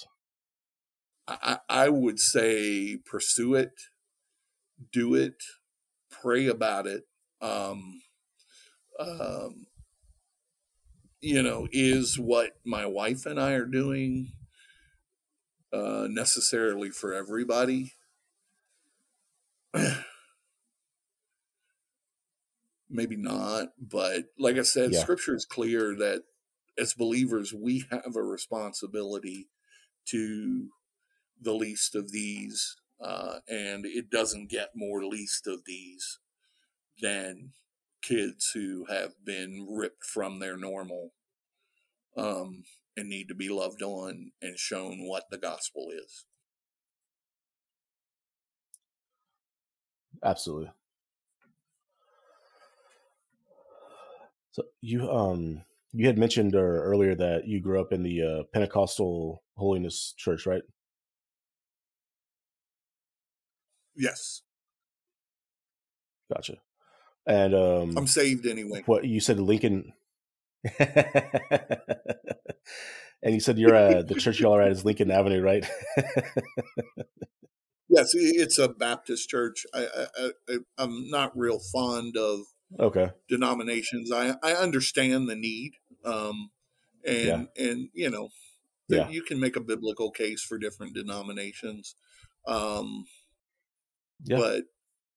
I, 1.27 1.59
I 1.69 1.89
would 1.89 2.19
say 2.19 2.97
pursue 3.05 3.55
it, 3.55 3.73
do 4.93 5.15
it, 5.15 5.43
pray 6.11 6.47
about 6.47 6.87
it. 6.87 7.05
Um, 7.41 8.01
um, 8.99 9.67
you 11.21 11.43
know, 11.43 11.69
is 11.71 12.19
what 12.19 12.53
my 12.65 12.87
wife 12.87 13.27
and 13.27 13.41
I 13.41 13.53
are 13.53 13.67
doing 13.67 14.33
uh, 15.73 16.07
necessarily 16.09 16.91
for 16.91 17.13
everybody? 17.13 17.93
Maybe 22.91 23.17
not, 23.17 23.69
but 23.79 24.27
like 24.39 24.57
I 24.57 24.63
said, 24.63 24.91
Yeah. 24.93 25.01
scripture 25.01 25.35
is 25.37 25.45
clear 25.45 25.95
that 25.97 26.25
as 26.79 26.95
believers, 26.95 27.53
we 27.53 27.85
have 27.91 28.17
a 28.17 28.23
responsibility 28.23 29.49
to 30.07 30.71
the 31.41 31.55
least 31.55 31.95
of 31.97 32.13
these, 32.13 32.77
uh, 33.01 33.41
and 33.49 33.87
it 33.87 34.11
doesn't 34.11 34.49
get 34.51 34.71
more 34.77 35.05
least 35.05 35.47
of 35.47 35.65
these 35.67 36.21
than 37.01 37.55
kids 38.03 38.53
who 38.55 38.87
have 38.87 39.25
been 39.25 39.67
ripped 39.71 40.05
from 40.05 40.39
their 40.41 40.57
normal 40.57 41.15
um, 42.17 42.65
and 42.97 43.09
need 43.09 43.29
to 43.29 43.35
be 43.35 43.49
loved 43.49 43.83
on 43.83 44.33
and 44.43 44.59
shown 44.59 45.07
what 45.07 45.31
the 45.31 45.39
gospel 45.39 45.89
is. 45.91 46.27
Absolutely. 50.23 50.71
So 54.59 54.65
you 54.81 55.09
um 55.09 55.63
you 55.93 56.07
had 56.09 56.19
mentioned 56.19 56.55
uh, 56.57 56.59
earlier 56.59 57.15
that 57.15 57.47
you 57.47 57.61
grew 57.61 57.81
up 57.81 57.93
in 57.93 58.03
the 58.03 58.23
uh, 58.23 58.43
Pentecostal 58.53 59.43
Holiness 59.57 60.15
Church, 60.17 60.47
right? 60.47 60.63
Yes, 63.97 64.43
Gotcha. 66.33 66.57
And 67.27 67.55
um, 67.55 67.95
I'm 67.97 68.07
saved 68.07 68.47
anyway. 68.47 68.83
what 68.87 69.05
you 69.05 69.21
said, 69.21 69.39
Lincoln. 69.39 69.93
and 70.79 70.91
you 73.25 73.41
said 73.41 73.59
you're 73.59 73.75
at 73.75 74.09
the 74.09 74.15
church 74.17 74.41
y'all 74.41 74.57
are 74.57 74.63
at 74.63 74.73
is 74.73 74.85
Lincoln 74.85 75.11
Avenue, 75.11 75.41
right? 75.41 75.69
Yes, 77.91 78.11
it's 78.13 78.59
a 78.59 78.69
Baptist 78.69 79.31
church. 79.31 79.65
I, 79.73 79.87
I, 80.19 80.31
I, 80.47 80.57
I'm 80.77 81.09
not 81.09 81.35
real 81.35 81.59
fond 81.59 82.19
of 82.19 82.41
okay. 82.79 83.11
denominations. 83.29 84.11
I, 84.13 84.35
I 84.43 84.53
understand 84.55 85.29
the 85.29 85.37
need, 85.37 85.73
um, 86.05 86.51
and 87.07 87.49
and 87.57 87.89
you 87.93 88.11
know, 88.11 88.31
Yeah. 88.89 89.09
you 89.09 89.23
can 89.23 89.41
make 89.41 89.57
a 89.57 89.61
biblical 89.61 90.11
case 90.11 90.43
for 90.43 90.59
different 90.59 90.95
denominations, 90.95 91.95
um, 92.47 93.07
Yeah. 94.25 94.37
but 94.39 94.65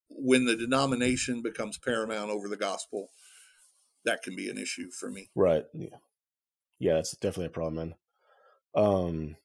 when 0.10 0.46
the 0.46 0.56
denomination 0.56 1.42
becomes 1.42 1.78
paramount 1.78 2.30
over 2.32 2.48
the 2.50 2.58
gospel, 2.58 3.10
that 4.04 4.24
can 4.24 4.36
be 4.36 4.50
an 4.50 4.58
issue 4.58 4.92
for 4.92 5.10
me. 5.10 5.30
Right. 5.36 5.66
Yeah. 5.74 5.98
Yeah, 6.80 6.98
it's 6.98 7.16
definitely 7.16 7.46
a 7.46 7.50
problem, 7.50 7.76
man. 7.76 7.96
Um, 8.74 9.36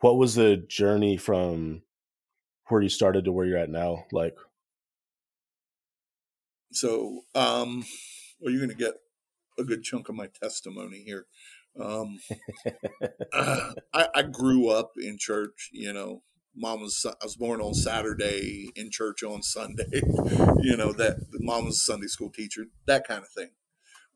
what 0.00 0.16
was 0.18 0.34
the 0.34 0.56
journey 0.56 1.16
from 1.16 1.82
where 2.68 2.82
you 2.82 2.88
started 2.88 3.24
to 3.24 3.32
where 3.32 3.46
you're 3.46 3.58
at 3.58 3.70
now? 3.70 4.06
Like, 4.12 4.36
So, 6.72 7.22
um, 7.34 7.84
well, 8.40 8.52
you're 8.52 8.64
going 8.64 8.70
to 8.70 8.76
get 8.76 8.94
a 9.58 9.64
good 9.64 9.82
chunk 9.82 10.08
of 10.08 10.14
my 10.14 10.28
testimony 10.42 11.02
here. 11.04 11.26
Um, 11.80 12.20
I, 13.32 14.08
I 14.14 14.22
grew 14.22 14.68
up 14.68 14.92
in 14.96 15.18
church. 15.18 15.70
You 15.72 15.92
know, 15.92 16.22
mom 16.54 16.80
was 16.80 17.04
I 17.06 17.24
was 17.24 17.36
born 17.36 17.60
on 17.60 17.74
Saturday 17.74 18.70
in 18.76 18.90
church 18.90 19.22
on 19.22 19.42
Sunday. 19.42 20.02
You 20.62 20.76
know 20.76 20.92
that 20.92 21.16
mom 21.40 21.64
was 21.66 21.76
a 21.76 21.80
Sunday 21.80 22.06
school 22.06 22.30
teacher, 22.30 22.66
that 22.86 23.06
kind 23.06 23.22
of 23.22 23.28
thing. 23.30 23.50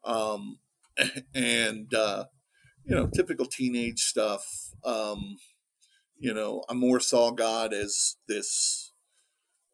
Um, 0.04 0.58
and 1.34 1.92
uh, 1.94 2.26
you 2.84 2.94
know, 2.94 3.06
typical 3.06 3.46
teenage 3.46 4.00
stuff. 4.00 4.46
Um, 4.84 5.36
you 6.18 6.34
know, 6.34 6.64
I 6.68 6.74
more 6.74 7.00
saw 7.00 7.30
God 7.30 7.72
as 7.72 8.16
this. 8.28 8.92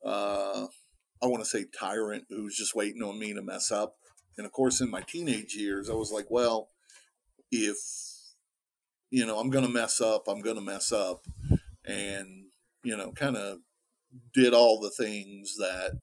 Uh, 0.05 0.67
I 1.23 1.27
want 1.27 1.43
to 1.43 1.49
say 1.49 1.67
tyrant 1.79 2.25
who's 2.29 2.57
just 2.57 2.75
waiting 2.75 3.03
on 3.03 3.19
me 3.19 3.35
to 3.35 3.43
mess 3.43 3.71
up. 3.71 3.97
And 4.37 4.47
of 4.47 4.53
course, 4.53 4.81
in 4.81 4.91
my 4.91 5.03
teenage 5.03 5.55
years, 5.55 5.91
I 5.91 5.95
was 5.95 6.11
like, 6.11 6.27
well, 6.31 6.71
if 7.51 7.77
you 9.11 9.27
know 9.27 9.39
I'm 9.39 9.51
going 9.51 9.67
to 9.67 9.73
mess 9.73 10.01
up, 10.01 10.29
I'm 10.29 10.41
going 10.41 10.57
to 10.57 10.63
mess 10.63 10.93
up, 10.93 11.27
and 11.85 12.47
you 12.83 12.97
know, 12.97 13.13
kind 13.13 13.37
of 13.37 13.59
did 14.33 14.55
all 14.55 14.81
the 14.81 14.91
things 14.91 15.57
that 15.57 16.01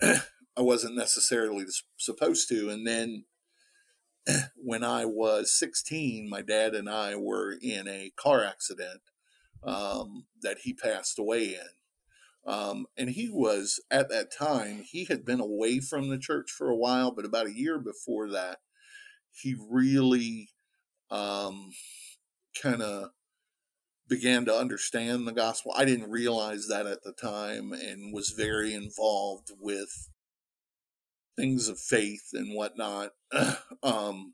I 0.56 0.62
wasn't 0.62 0.96
necessarily 0.96 1.66
supposed 1.98 2.48
to, 2.48 2.70
and 2.70 2.86
then 2.86 3.24
when 4.56 4.84
I 4.84 5.04
was 5.04 5.52
16, 5.58 6.28
my 6.28 6.42
dad 6.42 6.74
and 6.74 6.88
I 6.88 7.16
were 7.16 7.56
in 7.60 7.88
a 7.88 8.12
car 8.16 8.44
accident 8.44 9.00
um, 9.62 10.26
that 10.42 10.58
he 10.62 10.72
passed 10.72 11.18
away 11.18 11.54
in. 11.54 11.77
Um, 12.48 12.86
and 12.96 13.10
he 13.10 13.28
was 13.28 13.78
at 13.90 14.08
that 14.08 14.32
time, 14.32 14.82
he 14.90 15.04
had 15.04 15.22
been 15.22 15.38
away 15.38 15.80
from 15.80 16.08
the 16.08 16.18
church 16.18 16.50
for 16.50 16.70
a 16.70 16.76
while, 16.76 17.10
but 17.10 17.26
about 17.26 17.46
a 17.46 17.54
year 17.54 17.78
before 17.78 18.30
that, 18.30 18.60
he 19.30 19.54
really 19.70 20.48
um, 21.10 21.72
kind 22.60 22.80
of 22.80 23.10
began 24.08 24.46
to 24.46 24.54
understand 24.56 25.28
the 25.28 25.32
gospel. 25.32 25.74
I 25.76 25.84
didn't 25.84 26.10
realize 26.10 26.68
that 26.68 26.86
at 26.86 27.02
the 27.02 27.12
time 27.12 27.74
and 27.74 28.14
was 28.14 28.30
very 28.30 28.72
involved 28.72 29.50
with 29.60 30.08
things 31.36 31.68
of 31.68 31.78
faith 31.78 32.30
and 32.32 32.56
whatnot. 32.56 33.10
um, 33.82 34.32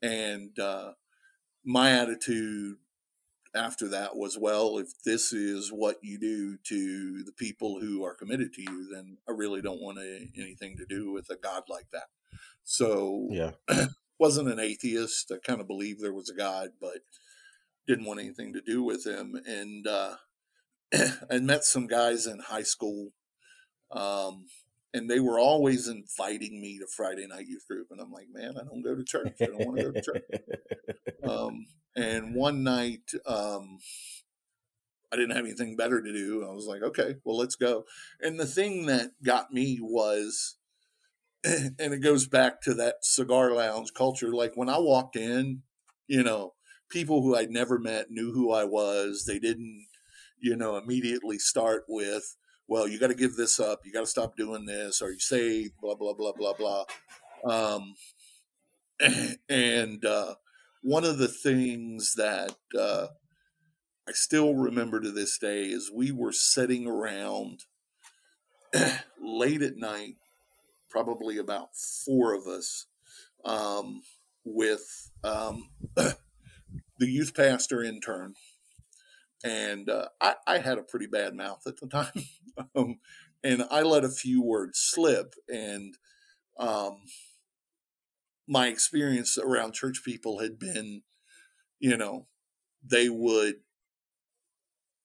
and 0.00 0.56
uh, 0.60 0.92
my 1.64 1.90
attitude 1.90 2.76
after 3.54 3.88
that 3.88 4.16
was, 4.16 4.38
well, 4.38 4.78
if 4.78 4.88
this 5.04 5.32
is 5.32 5.70
what 5.70 5.96
you 6.02 6.18
do 6.18 6.56
to 6.64 7.22
the 7.24 7.32
people 7.32 7.80
who 7.80 8.04
are 8.04 8.14
committed 8.14 8.52
to 8.54 8.62
you, 8.62 8.88
then 8.92 9.18
I 9.28 9.32
really 9.32 9.60
don't 9.60 9.80
want 9.80 9.98
a, 9.98 10.28
anything 10.36 10.76
to 10.76 10.86
do 10.86 11.12
with 11.12 11.28
a 11.30 11.36
God 11.36 11.64
like 11.68 11.90
that. 11.92 12.08
So, 12.62 13.28
yeah, 13.30 13.52
wasn't 14.18 14.52
an 14.52 14.60
atheist. 14.60 15.32
I 15.32 15.38
kind 15.44 15.60
of 15.60 15.66
believed 15.66 16.00
there 16.00 16.14
was 16.14 16.30
a 16.30 16.34
God, 16.34 16.70
but 16.80 16.98
didn't 17.86 18.04
want 18.04 18.20
anything 18.20 18.52
to 18.52 18.60
do 18.60 18.82
with 18.82 19.04
him. 19.06 19.40
And 19.46 19.86
uh, 19.86 20.16
I 21.30 21.38
met 21.38 21.64
some 21.64 21.86
guys 21.86 22.26
in 22.26 22.38
high 22.38 22.62
school 22.62 23.12
um, 23.92 24.46
and 24.92 25.08
they 25.08 25.20
were 25.20 25.38
always 25.38 25.88
inviting 25.88 26.60
me 26.60 26.78
to 26.78 26.86
Friday 26.86 27.26
night 27.26 27.46
youth 27.46 27.66
group, 27.68 27.88
and 27.90 28.00
I'm 28.00 28.10
like, 28.10 28.26
man, 28.32 28.54
I 28.60 28.64
don't 28.64 28.82
go 28.82 28.94
to 28.94 29.04
church. 29.04 29.36
I 29.40 29.46
don't 29.46 29.66
want 29.66 29.78
to 29.78 29.84
go 29.84 29.92
to 29.92 30.02
church. 30.02 30.24
Um, 31.22 31.66
and 31.96 32.34
one 32.34 32.62
night, 32.62 33.12
um, 33.26 33.78
I 35.12 35.16
didn't 35.16 35.34
have 35.34 35.44
anything 35.44 35.76
better 35.76 36.00
to 36.00 36.12
do. 36.12 36.46
I 36.48 36.52
was 36.52 36.66
like, 36.66 36.82
okay, 36.82 37.16
well, 37.24 37.36
let's 37.36 37.56
go. 37.56 37.84
And 38.20 38.38
the 38.38 38.46
thing 38.46 38.86
that 38.86 39.10
got 39.24 39.52
me 39.52 39.78
was, 39.80 40.56
and 41.44 41.74
it 41.78 42.02
goes 42.02 42.26
back 42.26 42.60
to 42.62 42.74
that 42.74 42.96
cigar 43.02 43.52
lounge 43.52 43.92
culture. 43.92 44.32
Like 44.32 44.52
when 44.54 44.68
I 44.68 44.78
walked 44.78 45.16
in, 45.16 45.62
you 46.06 46.22
know, 46.22 46.54
people 46.90 47.22
who 47.22 47.36
I'd 47.36 47.50
never 47.50 47.78
met 47.78 48.10
knew 48.10 48.32
who 48.32 48.52
I 48.52 48.64
was. 48.64 49.24
They 49.26 49.38
didn't, 49.38 49.86
you 50.38 50.56
know, 50.56 50.76
immediately 50.76 51.38
start 51.38 51.84
with, 51.88 52.36
well, 52.68 52.86
you 52.86 52.98
got 52.98 53.08
to 53.08 53.14
give 53.14 53.36
this 53.36 53.58
up. 53.58 53.80
You 53.84 53.92
got 53.92 54.00
to 54.00 54.06
stop 54.06 54.36
doing 54.36 54.66
this. 54.66 55.00
Are 55.00 55.10
you 55.10 55.20
saved? 55.20 55.74
Blah, 55.80 55.94
blah, 55.94 56.12
blah, 56.12 56.32
blah, 56.32 56.52
blah. 56.52 56.84
Um, 57.44 57.94
and 59.48 60.04
uh, 60.04 60.34
one 60.82 61.04
of 61.04 61.18
the 61.18 61.28
things 61.28 62.14
that 62.16 62.54
uh, 62.78 63.08
I 64.08 64.12
still 64.12 64.54
remember 64.54 65.00
to 65.00 65.10
this 65.10 65.38
day 65.38 65.64
is 65.64 65.90
we 65.94 66.12
were 66.12 66.32
sitting 66.32 66.86
around 66.86 67.60
late 69.22 69.62
at 69.62 69.76
night, 69.76 70.16
probably 70.88 71.38
about 71.38 71.68
four 71.76 72.34
of 72.34 72.46
us, 72.46 72.86
um, 73.44 74.02
with 74.44 75.10
um, 75.24 75.70
the 75.94 76.16
youth 76.98 77.34
pastor 77.34 77.82
intern 77.82 78.34
and 79.44 79.88
uh, 79.88 80.06
I, 80.20 80.34
I, 80.46 80.58
had 80.58 80.78
a 80.78 80.82
pretty 80.82 81.06
bad 81.06 81.34
mouth 81.34 81.62
at 81.66 81.78
the 81.78 81.86
time, 81.88 82.24
um, 82.74 82.98
and 83.42 83.64
I 83.70 83.82
let 83.82 84.04
a 84.04 84.10
few 84.10 84.42
words 84.42 84.78
slip. 84.78 85.34
And 85.48 85.96
um, 86.58 86.98
my 88.50 88.66
experience 88.66 89.38
around 89.38 89.72
church 89.72 90.02
people 90.04 90.40
had 90.40 90.58
been, 90.58 91.02
you 91.78 91.96
know, 91.96 92.26
they 92.84 93.08
would 93.08 93.54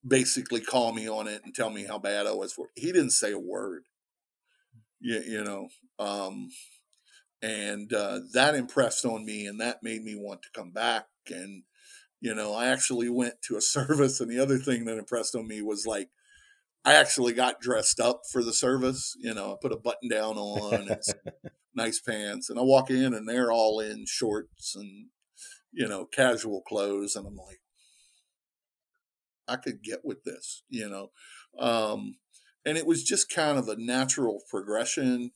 basically 0.05 0.59
call 0.59 0.91
me 0.91 1.07
on 1.07 1.27
it 1.27 1.41
and 1.45 1.55
tell 1.55 1.69
me 1.69 1.85
how 1.85 1.97
bad 1.97 2.27
I 2.27 2.33
was. 2.33 2.51
For 2.51 2.65
it. 2.65 2.81
he 2.81 2.91
didn't 2.91 3.11
say 3.11 3.31
a 3.31 3.39
word, 3.39 3.83
you, 4.99 5.21
you 5.25 5.43
know, 5.43 5.69
um, 5.99 6.49
and 7.41 7.93
uh, 7.93 8.19
that 8.33 8.55
impressed 8.55 9.05
on 9.05 9.25
me, 9.25 9.45
and 9.45 9.61
that 9.61 9.83
made 9.83 10.03
me 10.03 10.15
want 10.15 10.41
to 10.41 10.49
come 10.53 10.71
back 10.71 11.05
and 11.29 11.63
you 12.21 12.33
know, 12.33 12.55
I 12.55 12.67
actually 12.67 13.09
went 13.09 13.41
to 13.43 13.57
a 13.57 13.61
service, 13.77 14.19
and 14.19 14.29
the 14.29 14.39
other 14.39 14.57
thing 14.57 14.85
that 14.85 14.97
impressed 14.97 15.35
on 15.35 15.47
me 15.47 15.61
was 15.61 15.85
like, 15.85 16.09
I 16.83 16.95
actually 16.95 17.33
got 17.33 17.61
dressed 17.61 17.99
up 17.99 18.21
for 18.31 18.43
the 18.43 18.53
service. 18.53 19.15
You 19.19 19.33
know, 19.33 19.53
I 19.53 19.55
put 19.61 19.71
a 19.71 19.77
button 19.77 20.09
down 20.09 20.37
on, 20.37 20.89
and 20.89 21.01
nice 21.75 21.99
pants, 21.99 22.49
and 22.49 22.59
I 22.59 22.63
walk 22.63 22.89
in, 22.89 23.13
and 23.13 23.27
they're 23.27 23.51
all 23.51 23.79
in 23.79 24.05
shorts 24.07 24.75
and 24.75 25.07
you 25.71 25.87
know 25.87 26.05
casual 26.05 26.61
clothes, 26.61 27.15
and 27.15 27.27
I'm 27.27 27.35
like, 27.35 27.61
I 29.47 29.55
could 29.57 29.83
get 29.83 30.03
with 30.03 30.23
this, 30.23 30.63
you 30.69 30.89
know. 30.89 31.11
Um, 31.59 32.17
and 32.65 32.77
it 32.77 32.85
was 32.85 33.03
just 33.03 33.29
kind 33.29 33.57
of 33.57 33.67
a 33.67 33.75
natural 33.77 34.41
progression. 34.49 35.31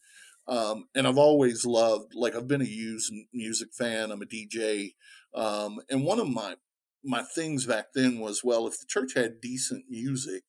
Um, 0.47 0.85
and 0.95 1.07
I've 1.07 1.17
always 1.17 1.65
loved, 1.65 2.13
like, 2.15 2.35
I've 2.35 2.47
been 2.47 2.61
a 2.61 2.65
used 2.65 3.13
music 3.31 3.69
fan. 3.77 4.11
I'm 4.11 4.21
a 4.21 4.25
DJ. 4.25 4.95
Um, 5.35 5.79
and 5.89 6.03
one 6.03 6.19
of 6.19 6.27
my 6.27 6.55
my 7.01 7.23
things 7.23 7.65
back 7.65 7.93
then 7.95 8.19
was 8.19 8.43
well, 8.43 8.67
if 8.67 8.77
the 8.79 8.85
church 8.87 9.13
had 9.15 9.39
decent 9.39 9.85
music, 9.89 10.43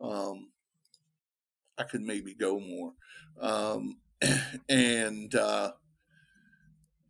um, 0.00 0.50
I 1.76 1.82
could 1.84 2.02
maybe 2.02 2.34
go 2.34 2.60
more. 2.60 2.92
And 4.68 5.34
uh, 5.34 5.72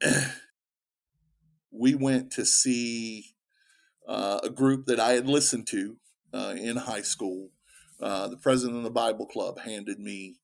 we 1.71 1.95
went 1.95 2.31
to 2.33 2.45
see 2.45 3.35
uh, 4.09 4.41
a 4.43 4.51
group 4.51 4.87
that 4.87 4.99
I 4.99 5.13
had 5.13 5.27
listened 5.27 5.67
to 5.69 5.97
uh, 6.33 6.55
in 6.57 6.77
high 6.77 7.03
school. 7.03 7.51
Uh, 8.01 8.29
the 8.29 8.37
president 8.37 8.79
of 8.79 8.85
the 8.85 8.91
Bible 8.91 9.27
Club 9.27 9.61
handed 9.61 10.01
me 10.01 10.37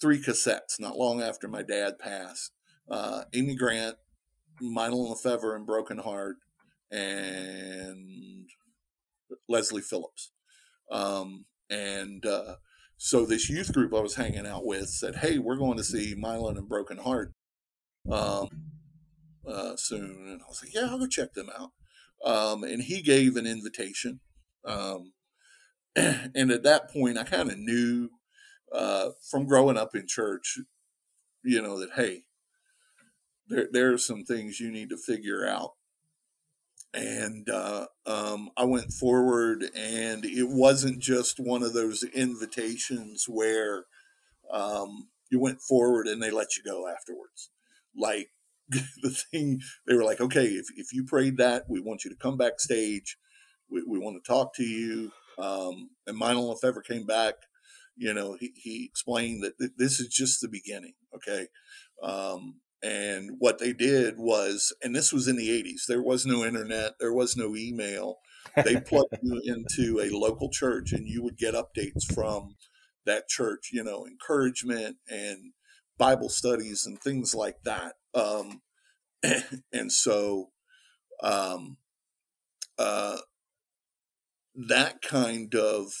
three 0.00 0.22
cassettes 0.22 0.78
not 0.78 0.96
long 0.96 1.20
after 1.20 1.48
my 1.48 1.62
dad 1.62 1.98
passed. 1.98 2.52
Uh, 2.88 3.24
Amy 3.34 3.54
Grant, 3.54 3.96
Mylon 4.62 5.10
Lefevre, 5.10 5.56
and 5.56 5.66
Broken 5.66 5.98
Heart 5.98 6.36
and 6.90 8.48
Leslie 9.48 9.82
Phillips. 9.82 10.30
Um, 10.90 11.44
and 11.68 12.24
uh, 12.26 12.56
so 13.02 13.24
this 13.24 13.48
youth 13.48 13.72
group 13.72 13.94
I 13.94 14.00
was 14.00 14.16
hanging 14.16 14.46
out 14.46 14.66
with 14.66 14.90
said, 14.90 15.16
"Hey, 15.16 15.38
we're 15.38 15.56
going 15.56 15.78
to 15.78 15.84
see 15.84 16.14
Mylon 16.14 16.58
and 16.58 16.68
Broken 16.68 16.98
Heart 16.98 17.32
um, 18.12 18.48
uh, 19.46 19.74
soon." 19.76 20.28
And 20.28 20.42
I 20.42 20.44
was 20.46 20.62
like, 20.62 20.74
"Yeah, 20.74 20.88
I'll 20.90 20.98
go 20.98 21.06
check 21.06 21.32
them 21.32 21.48
out." 21.58 21.70
Um, 22.22 22.62
and 22.62 22.82
he 22.82 23.00
gave 23.00 23.36
an 23.36 23.46
invitation. 23.46 24.20
Um, 24.66 25.14
and 25.96 26.50
at 26.50 26.62
that 26.64 26.90
point, 26.92 27.16
I 27.16 27.24
kind 27.24 27.50
of 27.50 27.56
knew 27.56 28.10
uh, 28.70 29.12
from 29.30 29.46
growing 29.46 29.78
up 29.78 29.94
in 29.94 30.06
church, 30.06 30.58
you 31.42 31.62
know, 31.62 31.80
that 31.80 31.92
hey, 31.96 32.24
there 33.48 33.68
there 33.72 33.94
are 33.94 33.98
some 33.98 34.24
things 34.24 34.60
you 34.60 34.70
need 34.70 34.90
to 34.90 34.98
figure 34.98 35.46
out 35.46 35.70
and 36.92 37.48
uh, 37.48 37.86
um, 38.06 38.50
I 38.56 38.64
went 38.64 38.92
forward, 38.92 39.64
and 39.76 40.24
it 40.24 40.48
wasn't 40.48 40.98
just 40.98 41.38
one 41.38 41.62
of 41.62 41.72
those 41.72 42.02
invitations 42.02 43.26
where 43.28 43.84
um, 44.52 45.08
you 45.30 45.38
went 45.38 45.60
forward 45.60 46.06
and 46.06 46.22
they 46.22 46.30
let 46.30 46.56
you 46.56 46.62
go 46.64 46.88
afterwards. 46.88 47.50
Like 47.96 48.30
the 48.68 49.10
thing, 49.10 49.60
they 49.86 49.94
were 49.94 50.04
like, 50.04 50.20
okay, 50.20 50.46
if, 50.46 50.66
if 50.76 50.92
you 50.92 51.04
prayed 51.04 51.36
that, 51.38 51.64
we 51.68 51.80
want 51.80 52.04
you 52.04 52.10
to 52.10 52.16
come 52.16 52.36
backstage. 52.36 53.16
We, 53.70 53.82
we 53.86 53.98
want 53.98 54.22
to 54.22 54.28
talk 54.28 54.54
to 54.56 54.64
you. 54.64 55.12
Um, 55.38 55.90
and 56.06 56.20
Mylon 56.20 56.48
Lefevre 56.48 56.82
came 56.82 57.06
back. 57.06 57.34
You 57.96 58.14
know, 58.14 58.36
he, 58.38 58.52
he 58.56 58.84
explained 58.84 59.44
that 59.44 59.76
this 59.76 60.00
is 60.00 60.08
just 60.08 60.40
the 60.40 60.48
beginning. 60.48 60.94
Okay. 61.14 61.46
Um, 62.02 62.56
and 62.82 63.36
what 63.38 63.58
they 63.58 63.72
did 63.72 64.18
was, 64.18 64.72
and 64.82 64.94
this 64.94 65.12
was 65.12 65.28
in 65.28 65.36
the 65.36 65.48
80s, 65.48 65.86
there 65.86 66.02
was 66.02 66.24
no 66.24 66.44
internet, 66.44 66.94
there 66.98 67.12
was 67.12 67.36
no 67.36 67.54
email. 67.54 68.18
They 68.64 68.80
plugged 68.80 69.18
you 69.22 69.40
into 69.44 70.00
a 70.00 70.16
local 70.16 70.50
church 70.50 70.92
and 70.92 71.06
you 71.06 71.22
would 71.22 71.36
get 71.36 71.54
updates 71.54 72.10
from 72.12 72.56
that 73.04 73.28
church, 73.28 73.70
you 73.72 73.84
know, 73.84 74.06
encouragement 74.06 74.96
and 75.08 75.52
Bible 75.98 76.30
studies 76.30 76.86
and 76.86 76.98
things 76.98 77.34
like 77.34 77.62
that. 77.64 77.94
Um, 78.14 78.62
and 79.72 79.92
so 79.92 80.50
um, 81.22 81.76
uh, 82.78 83.18
that 84.54 85.02
kind 85.02 85.54
of 85.54 85.92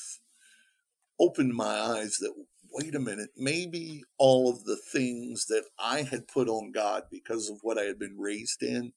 opened 1.18 1.54
my 1.54 1.78
eyes 1.78 2.16
that 2.18 2.32
wait 2.72 2.94
a 2.94 3.00
minute, 3.00 3.30
maybe 3.36 4.02
all 4.18 4.50
of 4.50 4.64
the 4.64 4.76
things 4.92 5.46
that 5.46 5.64
I 5.78 6.02
had 6.02 6.28
put 6.28 6.48
on 6.48 6.72
God 6.72 7.04
because 7.10 7.48
of 7.50 7.58
what 7.62 7.78
I 7.78 7.82
had 7.82 7.98
been 7.98 8.16
raised 8.18 8.62
in 8.62 8.92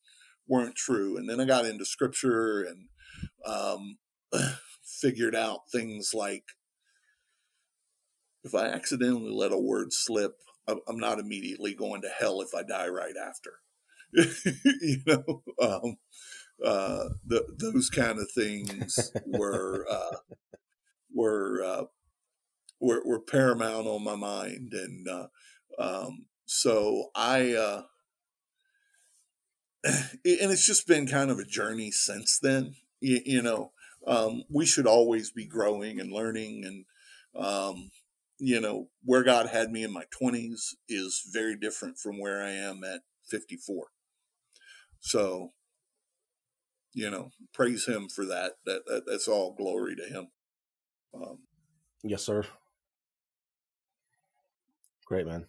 weren't 0.48 0.76
true. 0.76 1.18
And 1.18 1.30
then 1.30 1.40
I 1.40 1.46
got 1.46 1.66
into 1.66 1.86
scripture 1.86 2.64
and 2.64 2.88
um, 3.46 3.98
figured 4.84 5.36
out 5.36 5.62
things 5.72 6.12
like 6.14 6.44
if 8.44 8.54
I 8.54 8.68
accidentally 8.68 9.32
let 9.32 9.54
a 9.54 9.58
word 9.58 9.94
slip, 9.94 10.36
I'm 10.68 10.98
not 10.98 11.20
immediately 11.20 11.74
going 11.74 12.02
to 12.02 12.10
hell 12.10 12.42
if 12.42 12.54
I 12.56 12.64
die 12.64 12.88
right 12.88 13.16
after. 13.22 13.52
you 14.82 14.98
know, 15.06 15.44
um, 15.62 15.98
uh, 16.64 17.10
the, 17.26 17.46
those 17.58 17.90
kind 17.90 18.20
of 18.20 18.30
things 18.32 19.12
were 19.26 19.86
uh, 19.90 20.18
were, 21.14 21.64
uh, 21.64 21.84
were 22.84 23.02
were 23.06 23.20
paramount 23.20 23.88
on 23.88 24.04
my 24.04 24.16
mind, 24.16 24.74
and 24.74 25.08
uh, 25.08 25.28
um, 25.80 26.26
so 26.46 27.10
I. 27.16 27.54
Uh, 27.54 27.84
and 29.86 30.52
it's 30.52 30.66
just 30.66 30.88
been 30.88 31.08
kind 31.08 31.32
of 31.32 31.40
a 31.40 31.46
journey 31.46 31.92
since 31.92 32.40
then. 32.40 32.76
You, 33.00 33.22
you 33.26 33.42
know, 33.42 33.72
um, 34.06 34.44
we 34.50 34.66
should 34.66 34.86
always 34.86 35.32
be 35.32 35.46
growing 35.46 36.00
and 36.00 36.12
learning, 36.12 36.64
and 36.66 37.46
um, 37.46 37.92
you 38.38 38.60
know, 38.60 38.90
where 39.04 39.24
God 39.24 39.48
had 39.48 39.72
me 39.72 39.84
in 39.84 39.94
my 39.94 40.04
twenties 40.12 40.76
is 40.88 41.24
very 41.32 41.58
different 41.58 41.98
from 41.98 42.20
where 42.20 42.44
I 42.44 42.52
am 42.52 42.84
at 42.84 43.02
fifty 43.30 43.56
four. 43.56 43.88
So, 45.00 45.52
you 46.94 47.10
know, 47.10 47.32
praise 47.54 47.86
Him 47.86 48.08
for 48.08 48.26
that. 48.26 48.54
That, 48.66 48.86
that 48.88 49.04
that's 49.06 49.28
all 49.28 49.54
glory 49.54 49.96
to 49.96 50.04
Him. 50.04 50.28
Um, 51.14 51.40
yes, 52.04 52.24
sir. 52.24 52.46
Great 55.06 55.28
man. 55.28 55.46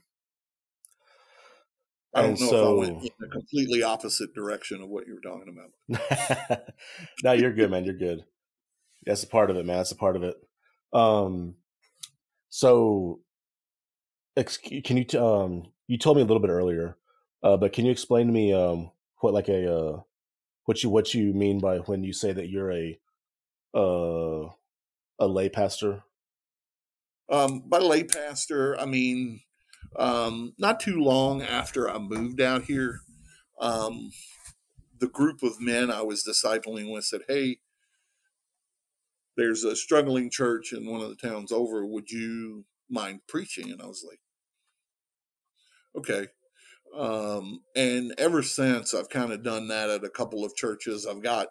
I 2.15 2.23
don't 2.23 2.41
know 2.41 2.47
so, 2.47 2.83
if 2.83 2.89
I 2.89 2.93
went 2.93 3.03
in 3.03 3.27
a 3.27 3.29
completely 3.29 3.83
opposite 3.83 4.35
direction 4.35 4.81
of 4.81 4.89
what 4.89 5.07
you 5.07 5.15
were 5.15 5.21
talking 5.21 5.57
about. 5.89 6.75
no, 7.25 7.33
you're 7.33 7.53
good, 7.53 7.71
man. 7.71 7.85
You're 7.85 7.95
good. 7.95 8.25
That's 9.05 9.25
a 9.25 9.27
part 9.27 9.51
of 9.51 9.57
it, 9.57 9.67
man. 9.67 9.79
That's 9.79 9.91
a 9.91 9.97
part 9.97 10.15
of 10.15 10.23
it. 10.23 10.37
Um, 10.93 11.57
so, 12.51 13.21
can 14.37 14.97
you 14.97 15.21
um, 15.21 15.73
you 15.89 15.99
told 15.99 16.17
me 16.17 16.23
a 16.23 16.27
little 16.27 16.41
bit 16.41 16.51
earlier, 16.51 16.97
uh, 17.43 17.57
but 17.57 17.73
can 17.73 17.85
you 17.85 17.91
explain 17.91 18.29
to 18.29 18.33
me 18.33 18.53
um, 18.53 18.93
what 19.19 19.35
like 19.35 19.49
a 19.49 19.73
uh, 19.73 20.01
what 20.67 20.83
you 20.83 20.91
what 20.91 21.15
you 21.15 21.33
mean 21.35 21.59
by 21.59 21.79
when 21.79 22.05
you 22.05 22.13
say 22.13 22.33
that 22.33 22.49
you're 22.49 22.73
a 22.73 22.99
uh, 23.75 24.49
a 25.19 25.27
lay 25.27 25.49
pastor? 25.49 26.05
Um, 27.31 27.63
by 27.67 27.79
lay 27.79 28.05
pastor, 28.05 28.79
I 28.79 28.85
mean 28.87 29.41
um, 29.97 30.55
not 30.59 30.81
too 30.81 30.99
long 31.01 31.43
after 31.43 31.89
I 31.89 31.99
moved 31.99 32.41
out 32.41 32.65
here, 32.65 33.01
um, 33.61 34.11
the 34.99 35.09
group 35.09 35.43
of 35.43 35.61
men 35.61 35.91
I 35.91 36.03
was 36.03 36.25
discipling 36.25 36.93
with 36.93 37.05
said, 37.05 37.23
Hey, 37.29 37.59
there's 39.37 39.65
a 39.65 39.77
struggling 39.77 40.31
church 40.31 40.73
in 40.73 40.91
one 40.91 41.01
of 41.01 41.09
the 41.09 41.17
towns 41.17 41.53
over. 41.53 41.85
Would 41.87 42.11
you 42.11 42.65
mind 42.89 43.21
preaching? 43.29 43.71
And 43.71 43.81
I 43.81 43.87
was 43.87 44.05
like, 44.09 44.21
Okay. 45.97 46.29
Um, 46.97 47.61
and 47.75 48.15
ever 48.19 48.43
since, 48.43 48.95
I've 48.95 49.09
kind 49.09 49.33
of 49.33 49.43
done 49.43 49.69
that 49.69 49.91
at 49.91 50.05
a 50.05 50.11
couple 50.11 50.45
of 50.45 50.55
churches. 50.55 51.07
I've 51.07 51.23
got, 51.23 51.49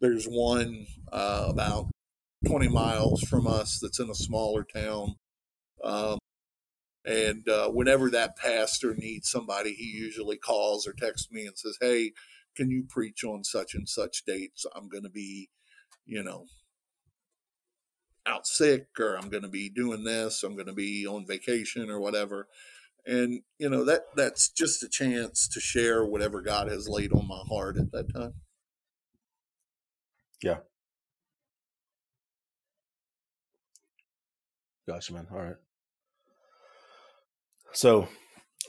there's 0.00 0.26
one 0.26 0.86
uh, 1.12 1.46
about 1.48 1.90
20 2.46 2.68
miles 2.68 3.22
from 3.22 3.46
us 3.46 3.78
that's 3.80 4.00
in 4.00 4.10
a 4.10 4.14
smaller 4.14 4.64
town. 4.64 5.16
Um, 5.82 6.18
and 7.04 7.48
uh, 7.48 7.68
whenever 7.70 8.10
that 8.10 8.36
pastor 8.36 8.94
needs 8.94 9.30
somebody, 9.30 9.72
he 9.72 9.84
usually 9.84 10.36
calls 10.36 10.86
or 10.86 10.92
texts 10.92 11.30
me 11.30 11.46
and 11.46 11.58
says, 11.58 11.78
Hey, 11.80 12.12
can 12.56 12.70
you 12.70 12.84
preach 12.88 13.24
on 13.24 13.44
such 13.44 13.74
and 13.74 13.88
such 13.88 14.24
dates? 14.26 14.66
I'm 14.74 14.88
going 14.88 15.04
to 15.04 15.10
be, 15.10 15.48
you 16.04 16.22
know, 16.22 16.46
out 18.26 18.46
sick 18.46 18.88
or 18.98 19.16
I'm 19.16 19.28
going 19.28 19.42
to 19.42 19.48
be 19.48 19.70
doing 19.70 20.04
this, 20.04 20.42
I'm 20.42 20.54
going 20.54 20.66
to 20.66 20.72
be 20.72 21.06
on 21.06 21.26
vacation 21.26 21.90
or 21.90 22.00
whatever. 22.00 22.48
And 23.06 23.40
you 23.58 23.70
know 23.70 23.84
that 23.86 24.02
that's 24.14 24.50
just 24.50 24.82
a 24.82 24.88
chance 24.88 25.48
to 25.48 25.60
share 25.60 26.04
whatever 26.04 26.42
God 26.42 26.68
has 26.68 26.86
laid 26.86 27.12
on 27.12 27.26
my 27.26 27.42
heart 27.48 27.78
at 27.78 27.90
that 27.92 28.12
time. 28.14 28.34
Yeah. 30.42 30.58
Gotcha, 34.90 35.14
man. 35.14 35.28
All 35.30 35.38
right. 35.38 35.54
So 37.72 38.08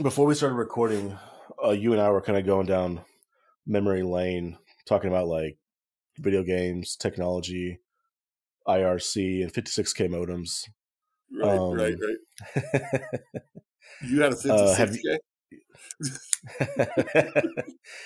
before 0.04 0.28
we 0.28 0.36
started 0.36 0.54
recording, 0.54 1.18
uh, 1.66 1.72
you 1.72 1.94
and 1.94 2.02
I 2.02 2.12
were 2.12 2.22
kind 2.22 2.38
of 2.38 2.46
going 2.46 2.68
down 2.68 3.02
memory 3.66 4.04
lane, 4.04 4.60
talking 4.86 5.10
about 5.10 5.26
like 5.26 5.58
video 6.20 6.44
games, 6.44 6.96
technology, 6.96 7.80
IRC, 8.68 9.42
and 9.42 9.52
56k 9.52 10.10
modems. 10.10 10.70
Right, 11.32 11.58
um, 11.58 11.74
right, 11.74 11.96
right. 12.54 13.02
you 14.08 14.22
had 14.22 14.34
a 14.34 14.36
56k. 14.36 15.18
Uh, 16.60 17.52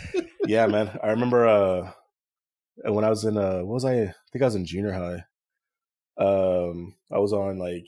yeah, 0.47 0.67
man. 0.67 0.97
I 1.03 1.09
remember 1.09 1.45
uh, 1.45 1.91
when 2.85 3.03
I 3.03 3.09
was 3.09 3.25
in 3.25 3.37
uh, 3.37 3.57
what 3.57 3.73
was 3.73 3.83
I? 3.83 4.03
I 4.03 4.13
think 4.31 4.41
I 4.41 4.45
was 4.45 4.55
in 4.55 4.65
junior 4.65 4.93
high. 4.93 5.25
Um, 6.17 6.95
I 7.11 7.19
was 7.19 7.33
on 7.33 7.57
like 7.59 7.87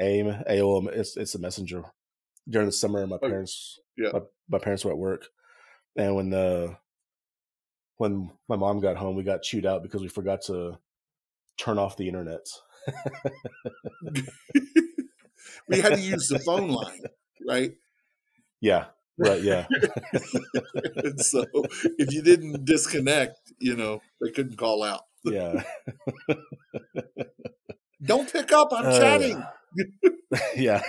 AIM, 0.00 0.26
AOL. 0.48 0.88
It's 0.88 1.16
it's 1.16 1.34
a 1.34 1.38
messenger 1.38 1.84
during 2.48 2.66
the 2.66 2.72
summer. 2.72 3.06
My 3.06 3.16
oh, 3.16 3.28
parents, 3.28 3.80
yeah, 3.96 4.10
my, 4.12 4.20
my, 4.48 4.58
parents 4.58 4.84
were 4.84 4.90
at 4.90 4.98
work, 4.98 5.26
and 5.96 6.14
when 6.14 6.30
the 6.30 6.76
when 7.96 8.30
my 8.48 8.56
mom 8.56 8.80
got 8.80 8.96
home, 8.96 9.16
we 9.16 9.22
got 9.22 9.42
chewed 9.42 9.66
out 9.66 9.82
because 9.82 10.02
we 10.02 10.08
forgot 10.08 10.42
to 10.42 10.78
turn 11.56 11.78
off 11.78 11.96
the 11.96 12.08
internet. 12.08 12.46
we 15.68 15.80
had 15.80 15.94
to 15.94 16.00
use 16.00 16.28
the 16.28 16.40
phone 16.40 16.70
line, 16.70 17.02
right? 17.46 17.72
Yeah, 18.64 18.84
right. 19.18 19.42
Yeah. 19.42 19.66
and 21.02 21.20
so 21.20 21.44
if 21.98 22.12
you 22.12 22.22
didn't 22.22 22.64
disconnect, 22.64 23.52
you 23.58 23.74
know, 23.74 24.00
they 24.20 24.30
couldn't 24.30 24.56
call 24.56 24.84
out. 24.84 25.00
yeah. 25.24 25.64
Don't 28.04 28.30
pick 28.32 28.52
up. 28.52 28.68
I'm 28.72 28.86
uh, 28.86 28.98
chatting. 28.98 29.44
yeah 30.56 30.82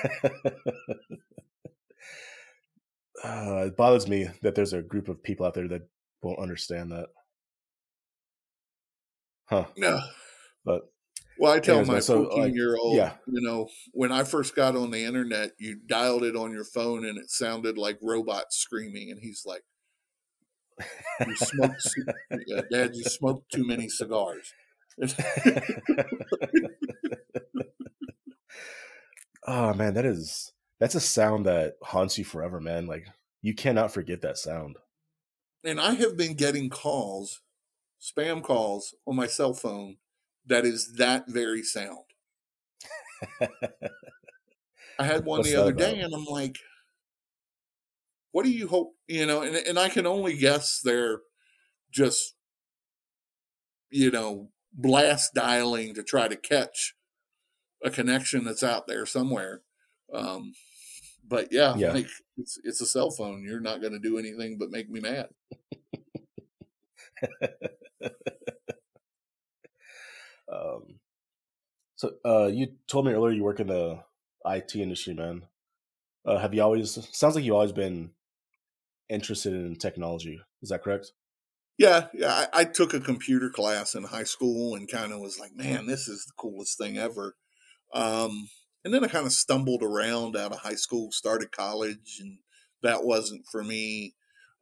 uh, 3.24 3.66
it 3.68 3.78
bothers 3.78 4.07
me 4.07 4.28
that 4.41 4.55
there's 4.55 4.74
a 4.74 4.82
group 4.82 5.07
of 5.07 5.24
people 5.24 5.45
out 5.45 5.53
there 5.53 5.68
that 5.68 5.88
won't 6.22 6.39
understand 6.39 6.91
that. 6.91 7.07
Huh. 9.45 9.66
No. 9.78 9.99
But 10.66 10.82
well, 11.39 11.53
I 11.53 11.59
tell 11.59 11.84
my 11.86 11.99
14 11.99 12.41
like, 12.41 12.53
year 12.53 12.76
old, 12.76 12.97
yeah. 12.97 13.14
you 13.28 13.41
know, 13.41 13.70
when 13.91 14.11
I 14.11 14.24
first 14.24 14.55
got 14.55 14.76
on 14.76 14.91
the 14.91 15.03
internet, 15.03 15.51
you 15.57 15.80
dialed 15.88 16.24
it 16.24 16.36
on 16.36 16.51
your 16.51 16.66
phone 16.66 17.05
and 17.05 17.18
it 17.18 17.30
sounded 17.30 17.78
like 17.78 17.97
robots 18.01 18.57
screaming. 18.57 19.09
And 19.11 19.20
he's 19.22 19.43
like, 19.45 19.64
you 21.26 21.36
smoked, 21.36 21.88
Dad, 22.72 22.95
you 22.95 23.03
smoked 23.03 23.51
too 23.51 23.66
many 23.66 23.89
cigars. 23.89 24.53
oh 29.47 29.73
man, 29.73 29.93
that 29.93 30.05
is 30.05 30.51
that's 30.79 30.95
a 30.95 30.99
sound 30.99 31.45
that 31.45 31.75
haunts 31.81 32.17
you 32.17 32.25
forever, 32.25 32.59
man. 32.59 32.87
Like 32.87 33.07
you 33.41 33.53
cannot 33.53 33.93
forget 33.93 34.21
that 34.21 34.37
sound. 34.37 34.77
And 35.63 35.79
I 35.79 35.93
have 35.93 36.17
been 36.17 36.35
getting 36.35 36.69
calls, 36.69 37.41
spam 38.01 38.43
calls 38.43 38.93
on 39.05 39.15
my 39.15 39.27
cell 39.27 39.53
phone 39.53 39.97
that 40.45 40.65
is 40.65 40.93
that 40.93 41.29
very 41.29 41.63
sound. 41.63 42.05
I 44.99 45.05
had 45.05 45.25
one 45.25 45.39
What's 45.39 45.49
the 45.49 45.61
other 45.61 45.71
day 45.71 45.99
and 45.99 46.13
I'm 46.13 46.25
like, 46.25 46.57
what 48.31 48.43
do 48.43 48.51
you 48.51 48.67
hope, 48.67 48.93
you 49.07 49.25
know, 49.25 49.41
and, 49.41 49.55
and 49.55 49.79
I 49.79 49.89
can 49.89 50.05
only 50.05 50.35
guess 50.35 50.81
they're 50.83 51.19
just, 51.91 52.35
you 53.89 54.11
know, 54.11 54.49
blast 54.73 55.33
dialing 55.33 55.93
to 55.93 56.03
try 56.03 56.27
to 56.27 56.35
catch 56.35 56.95
a 57.84 57.89
connection 57.89 58.45
that's 58.45 58.63
out 58.63 58.88
there 58.88 59.05
somewhere. 59.05 59.61
Um, 60.13 60.53
but 61.27 61.49
yeah, 61.51 61.75
yeah. 61.75 61.93
Like, 61.93 62.07
it's 62.38 62.57
it's 62.63 62.81
a 62.81 62.86
cell 62.86 63.11
phone. 63.11 63.43
You're 63.43 63.59
not 63.59 63.81
going 63.81 63.93
to 63.93 63.99
do 63.99 64.17
anything 64.17 64.57
but 64.57 64.71
make 64.71 64.89
me 64.89 64.99
mad. 64.99 65.29
um, 70.51 70.99
so 71.95 72.11
uh, 72.25 72.49
you 72.51 72.73
told 72.88 73.05
me 73.05 73.13
earlier 73.13 73.31
you 73.31 73.43
work 73.43 73.59
in 73.59 73.67
the 73.67 73.99
IT 74.45 74.75
industry, 74.75 75.13
man. 75.13 75.43
Uh, 76.25 76.38
have 76.38 76.53
you 76.53 76.61
always? 76.61 76.97
Sounds 77.11 77.36
like 77.36 77.43
you've 77.43 77.55
always 77.55 77.71
been 77.71 78.11
interested 79.09 79.53
in 79.53 79.75
technology. 79.75 80.41
Is 80.61 80.69
that 80.69 80.84
correct? 80.84 81.11
Yeah, 81.77 82.07
yeah. 82.13 82.47
I, 82.53 82.61
I 82.61 82.63
took 82.65 82.93
a 82.93 82.99
computer 82.99 83.49
class 83.49 83.95
in 83.95 84.03
high 84.03 84.23
school 84.25 84.75
and 84.75 84.89
kind 84.89 85.11
of 85.11 85.19
was 85.19 85.39
like, 85.39 85.55
man, 85.55 85.88
this 85.88 86.07
is 86.07 86.25
the 86.25 86.34
coolest 86.38 86.77
thing 86.77 86.97
ever. 86.97 87.36
Um, 87.93 88.49
and 88.83 88.93
then 88.93 89.03
I 89.03 89.07
kind 89.07 89.25
of 89.25 89.33
stumbled 89.33 89.83
around 89.83 90.35
out 90.35 90.51
of 90.51 90.59
high 90.59 90.75
school, 90.75 91.11
started 91.11 91.51
college, 91.51 92.17
and 92.19 92.39
that 92.81 93.03
wasn't 93.03 93.45
for 93.51 93.63
me. 93.63 94.15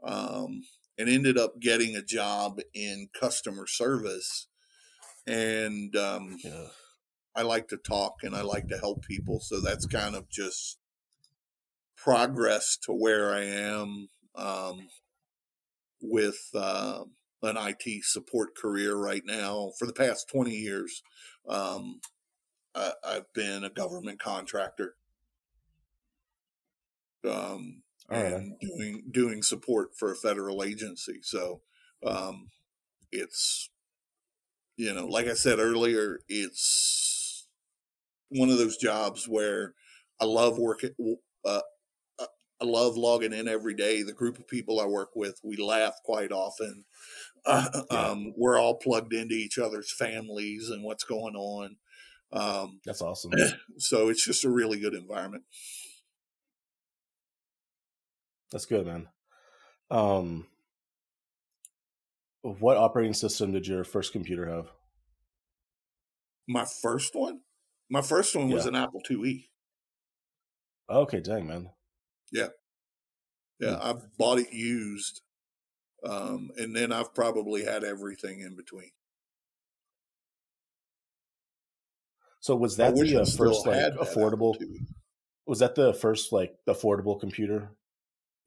Um, 0.03 0.63
and 0.97 1.09
ended 1.09 1.38
up 1.38 1.59
getting 1.59 1.95
a 1.95 2.03
job 2.03 2.59
in 2.73 3.09
customer 3.19 3.65
service. 3.65 4.47
And 5.25 5.95
um, 5.95 6.38
yeah. 6.43 6.67
I 7.36 7.43
like 7.43 7.69
to 7.69 7.77
talk 7.77 8.17
and 8.23 8.36
I 8.36 8.41
like 8.41 8.67
to 8.67 8.77
help 8.77 9.03
people. 9.03 9.39
So 9.39 9.61
that's 9.61 9.86
kind 9.86 10.15
of 10.15 10.29
just 10.29 10.77
progress 11.95 12.77
to 12.84 12.91
where 12.91 13.34
I 13.34 13.43
am. 13.43 14.09
Um, 14.36 14.88
with 16.01 16.49
uh, 16.55 17.03
an 17.43 17.57
IT 17.57 18.03
support 18.03 18.55
career 18.55 18.95
right 18.95 19.23
now. 19.25 19.71
For 19.77 19.86
the 19.86 19.93
past 19.93 20.29
20 20.29 20.51
years, 20.51 21.01
um, 21.47 22.01
I, 22.76 22.93
have 23.13 23.34
been 23.34 23.63
a 23.63 23.69
government 23.69 24.19
contractor. 24.19 24.95
Um, 27.30 27.84
and 28.09 28.59
doing 28.59 29.03
doing 29.09 29.41
support 29.41 29.95
for 29.95 30.11
a 30.11 30.15
federal 30.15 30.63
agency. 30.63 31.19
So 31.22 31.61
um, 32.05 32.49
it's 33.11 33.69
you 34.76 34.93
know, 34.93 35.05
like 35.05 35.28
I 35.28 35.34
said 35.34 35.59
earlier, 35.59 36.19
it's 36.28 37.47
one 38.30 38.49
of 38.49 38.57
those 38.57 38.78
jobs 38.78 39.28
where 39.28 39.74
I 40.19 40.26
love 40.26 40.57
working. 40.57 40.91
Uh, 41.45 41.61
uh, 42.19 42.26
I 42.61 42.65
love 42.65 42.97
logging 42.97 43.34
in 43.34 43.47
every 43.47 43.76
day. 43.76 44.03
The 44.03 44.13
group 44.13 44.39
of 44.39 44.47
people 44.47 44.80
I 44.80 44.86
work 44.86 45.11
with, 45.15 45.39
we 45.43 45.57
laugh 45.57 45.95
quite 46.03 46.32
often. 46.32 46.86
Uh, 47.45 47.67
yeah. 47.91 47.97
um, 47.97 48.34
we're 48.38 48.59
all 48.59 48.76
plugged 48.76 49.13
into 49.13 49.36
each 49.36 49.57
other's 49.57 49.91
families 49.91 50.69
and 50.69 50.84
what's 50.84 51.03
going 51.03 51.36
on. 51.36 51.78
Um, 52.34 52.79
That's 52.86 53.01
awesome. 53.01 53.32
So 53.77 54.09
it's 54.09 54.23
just 54.23 54.45
a 54.45 54.49
really 54.49 54.79
good 54.79 54.93
environment. 54.93 55.43
That's 58.51 58.65
good, 58.65 58.86
man. 58.86 59.07
Um, 59.89 60.47
what 62.41 62.77
operating 62.77 63.13
system 63.13 63.51
did 63.51 63.67
your 63.67 63.84
first 63.84 64.11
computer 64.11 64.47
have? 64.47 64.67
My 66.47 66.65
first 66.65 67.15
one? 67.15 67.41
My 67.89 68.01
first 68.01 68.36
one 68.36 68.49
was 68.49 68.65
an 68.65 68.75
Apple 68.75 69.01
IIe. 69.09 69.45
Okay, 70.89 71.21
dang, 71.21 71.47
man. 71.47 71.69
Yeah. 72.32 72.47
Yeah, 73.59 73.75
hmm. 73.75 73.82
I 73.84 73.93
bought 74.17 74.39
it 74.39 74.53
used. 74.53 75.21
Um, 76.03 76.51
and 76.57 76.75
then 76.75 76.91
I've 76.91 77.13
probably 77.13 77.63
had 77.63 77.84
everything 77.84 78.41
in 78.41 78.55
between. 78.55 78.91
So 82.42 82.56
was 82.56 82.78
that 82.78 82.96
the 82.96 83.22
uh, 83.22 83.26
first 83.26 83.68
like 83.68 83.94
affordable? 83.94 84.56
Was 85.46 85.60
that 85.60 85.76
the 85.76 85.94
first 85.94 86.34
like 86.34 86.56
affordable 86.68 87.20
computer? 87.20 87.70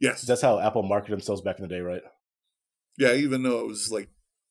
Yes, 0.00 0.22
that's 0.22 0.42
how 0.42 0.58
Apple 0.58 0.82
marketed 0.82 1.12
themselves 1.12 1.40
back 1.40 1.58
in 1.58 1.62
the 1.62 1.68
day, 1.68 1.80
right? 1.80 2.02
Yeah, 2.98 3.14
even 3.14 3.44
though 3.44 3.60
it 3.60 3.66
was 3.68 3.92
like 3.92 4.08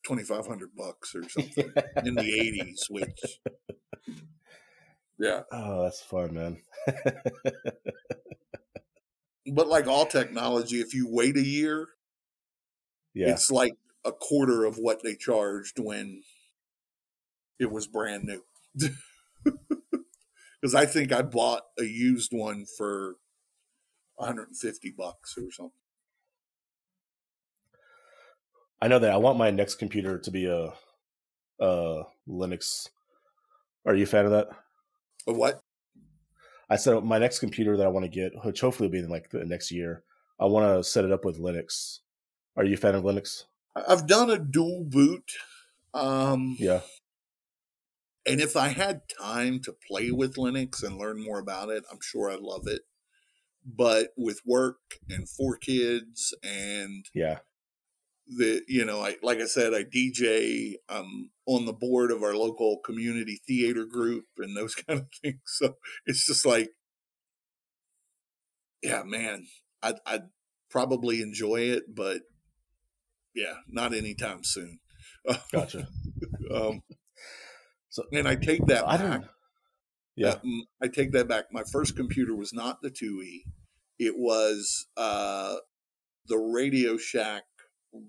twenty 0.07 0.23
five 0.23 0.47
hundred 0.47 0.69
bucks 0.75 1.13
or 1.13 1.27
something 1.29 1.71
in 2.05 2.15
the 2.15 2.23
eighties, 2.23 2.87
which 2.89 3.19
yeah, 5.19 5.41
oh, 5.51 5.83
that's 5.83 6.01
fun, 6.01 6.33
man. 6.33 6.57
but 9.53 9.67
like 9.67 9.87
all 9.87 10.05
technology, 10.05 10.79
if 10.79 10.93
you 10.93 11.07
wait 11.09 11.35
a 11.35 11.45
year, 11.45 11.89
yeah, 13.13 13.31
it's 13.31 13.51
like 13.51 13.73
a 14.05 14.13
quarter 14.13 14.63
of 14.63 14.77
what 14.77 15.03
they 15.03 15.15
charged 15.15 15.79
when 15.79 16.21
it 17.59 17.69
was 17.69 17.87
brand 17.87 18.23
new. 18.23 18.41
Because 20.63 20.75
I 20.75 20.85
think 20.85 21.11
I 21.11 21.21
bought 21.21 21.63
a 21.77 21.83
used 21.83 22.31
one 22.31 22.65
for 22.77 23.17
150 24.15 24.93
bucks 24.97 25.37
or 25.37 25.51
something. 25.51 25.73
I 28.81 28.87
know 28.87 28.97
that 28.97 29.11
I 29.11 29.17
want 29.17 29.37
my 29.37 29.51
next 29.51 29.75
computer 29.75 30.17
to 30.17 30.31
be 30.31 30.45
a, 30.45 30.71
a 31.59 32.03
Linux. 32.29 32.87
Are 33.85 33.93
you 33.93 34.03
a 34.03 34.07
fan 34.07 34.23
of 34.23 34.31
that? 34.31 34.47
A 35.27 35.33
what? 35.33 35.59
I 36.69 36.77
said 36.77 37.03
my 37.03 37.17
next 37.19 37.39
computer 37.39 37.75
that 37.75 37.85
I 37.85 37.89
want 37.89 38.05
to 38.05 38.09
get, 38.09 38.31
which 38.45 38.61
hopefully 38.61 38.87
will 38.87 38.93
be 38.93 38.99
in 38.99 39.09
like 39.09 39.31
the 39.31 39.43
next 39.43 39.69
year. 39.69 40.03
I 40.39 40.45
want 40.45 40.65
to 40.65 40.89
set 40.89 41.03
it 41.03 41.11
up 41.11 41.25
with 41.25 41.41
Linux. 41.41 41.99
Are 42.55 42.63
you 42.63 42.75
a 42.75 42.77
fan 42.77 42.95
of 42.95 43.03
Linux? 43.03 43.43
I've 43.75 44.07
done 44.07 44.29
a 44.29 44.39
dual 44.39 44.85
boot. 44.85 45.29
Um, 45.93 46.55
yeah. 46.57 46.79
And 48.25 48.39
if 48.39 48.55
I 48.55 48.69
had 48.69 49.01
time 49.19 49.59
to 49.61 49.73
play 49.73 50.11
with 50.11 50.35
Linux 50.35 50.81
and 50.81 50.97
learn 50.97 51.21
more 51.21 51.39
about 51.39 51.69
it, 51.69 51.83
I'm 51.91 51.99
sure 52.01 52.31
I'd 52.31 52.39
love 52.39 52.67
it. 52.67 52.83
But 53.65 54.09
with 54.17 54.41
work 54.45 54.77
and 55.09 55.27
four 55.27 55.57
kids 55.57 56.33
and 56.43 57.05
yeah. 57.13 57.39
the 58.27 58.61
you 58.67 58.83
know 58.83 59.01
I 59.01 59.15
like 59.23 59.39
I 59.39 59.45
said 59.45 59.73
I 59.73 59.83
DJ 59.83 60.73
I'm 60.89 61.31
on 61.45 61.65
the 61.65 61.73
board 61.73 62.11
of 62.11 62.23
our 62.23 62.35
local 62.35 62.79
community 62.83 63.39
theater 63.47 63.85
group 63.85 64.25
and 64.37 64.55
those 64.55 64.75
kind 64.87 64.99
of 64.99 65.07
things. 65.21 65.39
So 65.45 65.75
it's 66.05 66.25
just 66.25 66.45
like 66.45 66.71
yeah 68.81 69.03
man 69.05 69.47
I'd, 69.81 69.95
I'd 70.05 70.23
probably 70.69 71.21
enjoy 71.21 71.61
it 71.61 71.83
but 71.95 72.23
yeah 73.33 73.55
not 73.69 73.93
anytime 73.93 74.43
soon. 74.43 74.79
Gotcha. 75.53 75.87
Um 76.53 76.81
so 77.93 78.03
and 78.11 78.27
I 78.27 78.35
take 78.35 78.65
that 78.65 78.87
I 78.87 78.97
back 78.97 79.23
yeah. 80.15 80.35
Mm, 80.45 80.61
I 80.81 80.87
take 80.87 81.11
that 81.13 81.27
back. 81.27 81.45
My 81.51 81.63
first 81.63 81.95
computer 81.95 82.35
was 82.35 82.53
not 82.53 82.81
the 82.81 82.91
IIe. 82.91 83.41
It 83.99 84.17
was 84.17 84.87
uh, 84.97 85.55
the 86.27 86.37
Radio 86.37 86.97
Shack 86.97 87.43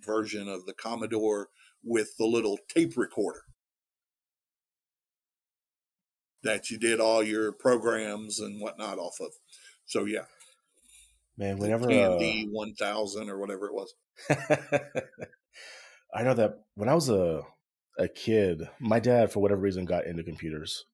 version 0.01 0.49
of 0.49 0.67
the 0.67 0.75
Commodore 0.75 1.49
with 1.83 2.17
the 2.19 2.27
little 2.27 2.59
tape 2.69 2.97
recorder 2.97 3.43
that 6.43 6.71
you 6.71 6.79
did 6.79 7.01
all 7.01 7.23
your 7.23 7.53
programs 7.53 8.39
and 8.39 8.61
whatnot 8.61 8.99
off 8.99 9.17
of. 9.21 9.33
So 9.87 10.05
yeah, 10.05 10.25
man, 11.37 11.59
whenever 11.59 11.89
Tandy 11.89 12.47
uh, 12.49 12.53
one 12.53 12.75
thousand 12.75 13.31
or 13.31 13.39
whatever 13.39 13.67
it 13.67 13.75
was. 13.75 13.95
I 16.15 16.23
know 16.23 16.35
that 16.35 16.61
when 16.75 16.89
I 16.89 16.95
was 16.95 17.09
a 17.09 17.43
a 17.99 18.09
kid, 18.09 18.69
my 18.81 19.01
dad 19.01 19.33
for 19.33 19.41
whatever 19.41 19.61
reason 19.61 19.85
got 19.85 20.07
into 20.07 20.23
computers, 20.23 20.85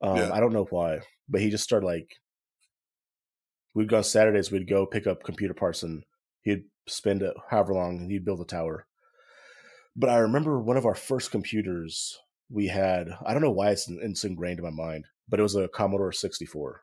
um, 0.00 0.16
yeah. 0.16 0.32
I 0.32 0.40
don't 0.40 0.52
know 0.52 0.66
why, 0.70 1.00
but 1.28 1.40
he 1.40 1.50
just 1.50 1.64
started 1.64 1.86
like 1.86 2.16
we'd 3.74 3.88
go 3.88 3.98
on 3.98 4.04
Saturdays. 4.04 4.50
We'd 4.50 4.68
go 4.68 4.86
pick 4.86 5.06
up 5.06 5.24
computer 5.24 5.54
parts, 5.54 5.82
and 5.82 6.04
he'd 6.42 6.64
spend 6.86 7.22
it 7.22 7.34
however 7.50 7.74
long, 7.74 7.98
and 7.98 8.10
he'd 8.10 8.24
build 8.24 8.40
a 8.40 8.44
tower. 8.44 8.86
But 9.96 10.10
I 10.10 10.18
remember 10.18 10.60
one 10.60 10.76
of 10.76 10.86
our 10.86 10.94
first 10.94 11.30
computers 11.30 12.18
we 12.50 12.68
had. 12.68 13.10
I 13.24 13.32
don't 13.32 13.42
know 13.42 13.50
why 13.50 13.70
it's, 13.70 13.88
it's 13.88 14.24
ingrained 14.24 14.58
in 14.58 14.64
my 14.64 14.70
mind, 14.70 15.06
but 15.28 15.40
it 15.40 15.42
was 15.42 15.56
a 15.56 15.68
Commodore 15.68 16.12
64. 16.12 16.82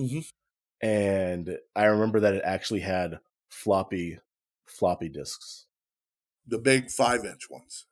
Mm-hmm. 0.00 0.20
And 0.86 1.58
I 1.76 1.84
remember 1.84 2.20
that 2.20 2.34
it 2.34 2.42
actually 2.44 2.80
had 2.80 3.20
floppy 3.48 4.18
floppy 4.66 5.08
disks. 5.08 5.66
The 6.46 6.58
big 6.58 6.90
five 6.90 7.24
inch 7.24 7.48
ones. 7.48 7.86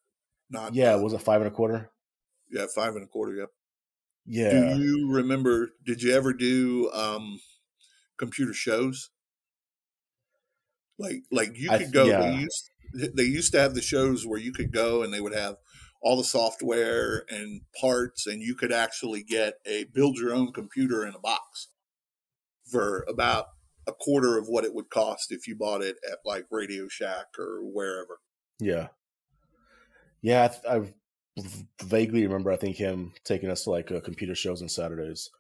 Not 0.52 0.74
yeah, 0.74 0.94
was 0.96 1.14
it 1.14 1.22
five 1.22 1.40
and 1.40 1.48
a 1.48 1.54
quarter? 1.54 1.90
Yeah, 2.50 2.66
five 2.74 2.94
and 2.94 3.04
a 3.04 3.06
quarter. 3.06 3.34
Yep. 3.34 3.48
Yeah. 4.26 4.74
Do 4.74 4.82
you 4.82 5.10
remember? 5.10 5.70
Did 5.84 6.02
you 6.02 6.14
ever 6.14 6.32
do 6.34 6.90
um, 6.92 7.40
computer 8.18 8.52
shows? 8.52 9.10
Like, 10.98 11.22
like 11.32 11.56
you 11.56 11.70
could 11.70 11.92
go. 11.92 12.04
Yeah. 12.04 12.20
They 12.20 12.36
used 12.36 12.70
they 13.14 13.22
used 13.22 13.52
to 13.52 13.60
have 13.60 13.74
the 13.74 13.80
shows 13.80 14.26
where 14.26 14.38
you 14.38 14.52
could 14.52 14.70
go 14.70 15.02
and 15.02 15.12
they 15.12 15.20
would 15.20 15.34
have 15.34 15.56
all 16.02 16.18
the 16.18 16.24
software 16.24 17.24
and 17.30 17.62
parts, 17.80 18.26
and 18.26 18.42
you 18.42 18.54
could 18.54 18.72
actually 18.72 19.22
get 19.22 19.54
a 19.66 19.84
build 19.94 20.18
your 20.18 20.34
own 20.34 20.52
computer 20.52 21.06
in 21.06 21.14
a 21.14 21.18
box 21.18 21.68
for 22.70 23.06
about 23.08 23.46
a 23.86 23.92
quarter 23.92 24.36
of 24.36 24.46
what 24.48 24.64
it 24.64 24.74
would 24.74 24.90
cost 24.90 25.32
if 25.32 25.48
you 25.48 25.56
bought 25.56 25.82
it 25.82 25.96
at 26.08 26.18
like 26.24 26.44
Radio 26.50 26.88
Shack 26.88 27.26
or 27.38 27.60
wherever. 27.62 28.18
Yeah. 28.60 28.88
Yeah, 30.22 30.52
I, 30.68 30.74
have 30.74 30.92
vaguely 31.82 32.24
remember 32.26 32.52
I 32.52 32.56
think 32.56 32.76
him 32.76 33.12
taking 33.24 33.50
us 33.50 33.64
to 33.64 33.70
like 33.70 33.90
uh, 33.90 34.00
computer 34.00 34.34
shows 34.34 34.62
on 34.62 34.68
Saturdays, 34.68 35.30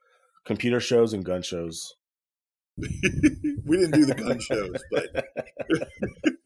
computer 0.44 0.80
shows 0.80 1.12
and 1.12 1.24
gun 1.24 1.42
shows. 1.42 1.94
we 2.76 3.76
didn't 3.76 3.92
do 3.92 4.06
the 4.06 4.14
gun 4.14 4.40
shows, 4.40 4.82
but 4.90 5.26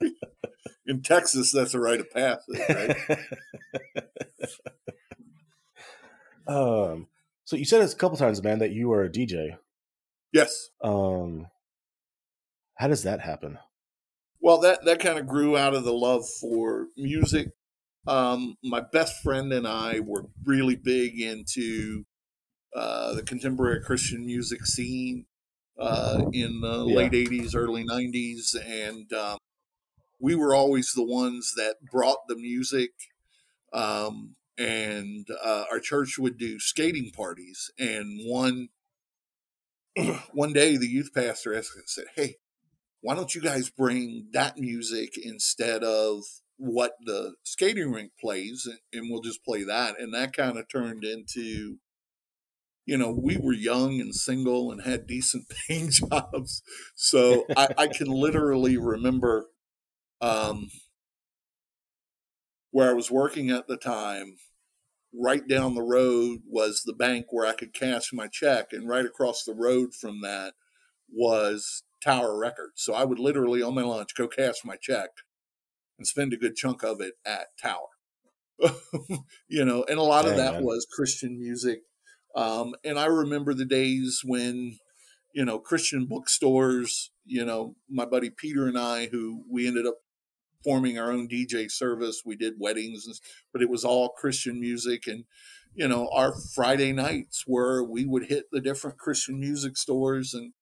in 0.87 1.03
Texas, 1.03 1.53
that's 1.53 1.75
a 1.75 1.81
rite 1.81 2.01
of 2.01 2.11
passage, 2.11 2.61
right? 2.69 2.97
um, 6.49 7.07
so 7.45 7.57
you 7.57 7.65
said 7.65 7.81
it 7.81 7.93
a 7.93 7.97
couple 7.97 8.19
times, 8.19 8.43
man, 8.43 8.59
that 8.59 8.73
you 8.73 8.89
were 8.89 9.05
a 9.05 9.09
DJ. 9.09 9.57
Yes. 10.33 10.71
Um, 10.83 11.47
how 12.75 12.89
does 12.89 13.05
that 13.05 13.21
happen? 13.21 13.59
Well, 14.41 14.59
that 14.61 14.85
that 14.85 15.01
kind 15.01 15.19
of 15.19 15.27
grew 15.27 15.57
out 15.57 15.75
of 15.75 15.85
the 15.85 15.95
love 15.95 16.29
for 16.41 16.89
music 16.97 17.49
um, 18.07 18.57
my 18.63 18.81
best 18.81 19.23
friend 19.23 19.53
and 19.53 19.67
I 19.67 20.01
were 20.01 20.27
really 20.45 20.77
big 20.77 21.21
into 21.21 22.05
uh, 22.75 23.15
the 23.15 23.23
contemporary 23.23 23.81
Christian 23.81 24.25
music 24.27 24.67
scene 24.67 25.27
uh, 25.79 26.25
in 26.33 26.61
the 26.61 26.85
yeah. 26.87 26.97
late 26.97 27.13
80s, 27.13 27.55
early 27.55 27.85
90s. 27.85 28.55
And 28.65 29.13
um, 29.13 29.39
we 30.21 30.35
were 30.35 30.55
always 30.55 30.93
the 30.93 31.05
ones 31.05 31.55
that 31.57 31.77
brought 31.91 32.29
the 32.29 32.37
music. 32.37 32.91
Um, 33.73 34.37
and 34.59 35.27
uh, 35.45 35.65
our 35.71 35.81
church 35.81 36.19
would 36.19 36.39
do 36.39 36.59
skating 36.59 37.11
parties. 37.11 37.71
And 37.79 38.21
one 38.25 38.69
one 40.33 40.53
day, 40.53 40.77
the 40.77 40.89
youth 40.89 41.11
pastor 41.15 41.57
asked, 41.57 41.73
said, 41.87 42.07
"Hey, 42.15 42.37
why 43.01 43.15
don't 43.15 43.35
you 43.35 43.41
guys 43.41 43.71
bring 43.71 44.29
that 44.33 44.59
music 44.59 45.17
instead 45.17 45.83
of 45.83 46.25
what 46.59 46.93
the 47.05 47.35
skating 47.43 47.93
rink 47.93 48.13
plays 48.21 48.67
and, 48.93 49.11
we'll 49.11 49.21
just 49.21 49.45
play 49.45 49.63
that 49.63 50.01
and 50.01 50.15
that 50.15 50.35
kind 50.35 50.59
of 50.59 50.67
turned 50.69 51.05
into 51.05 51.77
you 52.87 52.97
know 52.97 53.11
we 53.11 53.37
were 53.37 53.53
young 53.53 54.01
and 54.01 54.15
single 54.15 54.73
and 54.73 54.83
had 54.83 55.07
decent 55.07 55.45
paying 55.69 55.91
jobs. 55.91 56.63
So 56.95 57.45
I, 57.57 57.69
I 57.77 57.87
can 57.89 58.07
literally 58.07 58.77
remember 58.77 59.49
um, 60.21 60.71
where 62.71 62.91
i 62.91 62.95
was 62.95 63.11
working 63.11 63.51
at 63.51 63.67
the 63.69 63.77
time 63.77 64.37
right 65.15 65.47
down 65.49 65.75
the 65.75 65.83
road 65.83 66.41
was 66.47 66.83
the 66.85 66.93
bank 66.93 67.27
where 67.31 67.47
i 67.47 67.53
could 67.53 67.73
cash 67.75 68.13
my 68.13 68.27
check 68.27 68.69
and 68.73 68.89
right 68.89 69.05
across 69.05 69.45
the 69.45 69.55
road 69.55 69.95
from 69.95 70.21
that 70.21 70.55
was 71.13 71.83
tower 72.03 72.39
records. 72.39 72.83
So 72.83 72.95
i 72.95 73.05
would 73.05 73.19
literally 73.19 73.63
on 73.63 73.75
my 73.75 73.83
lunch 73.83 74.15
go 74.17 74.27
cash 74.29 74.57
my 74.65 74.77
check 74.81 75.11
and 75.99 76.07
spend 76.07 76.33
a 76.33 76.37
good 76.37 76.57
chunk 76.57 76.83
of 76.83 77.01
it 77.01 77.15
at 77.25 77.49
Tower. 77.61 77.89
you 79.49 79.65
know, 79.65 79.85
and 79.89 79.99
a 79.99 80.03
lot 80.03 80.23
Dang, 80.23 80.33
of 80.33 80.39
that 80.39 80.55
man. 80.55 80.65
was 80.65 80.87
Christian 80.91 81.39
music. 81.39 81.81
Um, 82.35 82.75
and 82.85 82.99
I 82.99 83.07
remember 83.07 83.55
the 83.55 83.65
days 83.65 84.23
when, 84.25 84.79
you 85.35 85.45
know, 85.45 85.59
Christian 85.59 86.07
bookstores, 86.07 87.11
you 87.25 87.45
know, 87.45 87.77
my 87.89 88.05
buddy 88.05 88.31
Peter 88.31 88.67
and 88.67 88.79
I, 88.79 89.07
who 89.07 89.45
we 89.51 89.67
ended 89.67 89.87
up 89.87 89.97
forming 90.63 90.99
our 90.99 91.13
own 91.13 91.29
DJ 91.29 91.71
service. 91.71 92.23
We 92.25 92.37
did 92.37 92.55
weddings, 92.59 93.21
but 93.53 93.63
it 93.63 93.71
was 93.71 93.85
all 93.85 94.11
Christian 94.11 94.61
music. 94.61 95.07
And, 95.07 95.25
you 95.75 95.87
know, 95.89 96.09
our 96.13 96.35
Friday 96.55 96.93
nights 96.93 97.45
where 97.47 97.83
we 97.83 98.05
would 98.05 98.27
hit 98.27 98.47
the 98.51 98.61
different 98.61 98.99
Christian 98.99 99.39
music 99.39 99.77
stores 99.77 100.35
and 100.35 100.53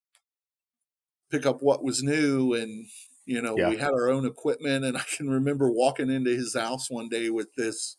pick 1.31 1.45
up 1.45 1.57
what 1.61 1.83
was 1.83 2.03
new 2.03 2.53
and 2.53 2.87
you 3.25 3.41
know, 3.41 3.57
yeah. 3.57 3.69
we 3.69 3.77
had 3.77 3.93
our 3.93 4.09
own 4.09 4.25
equipment, 4.25 4.85
and 4.85 4.97
I 4.97 5.03
can 5.15 5.29
remember 5.29 5.69
walking 5.69 6.09
into 6.09 6.31
his 6.31 6.55
house 6.55 6.89
one 6.89 7.09
day 7.09 7.29
with 7.29 7.53
this, 7.55 7.97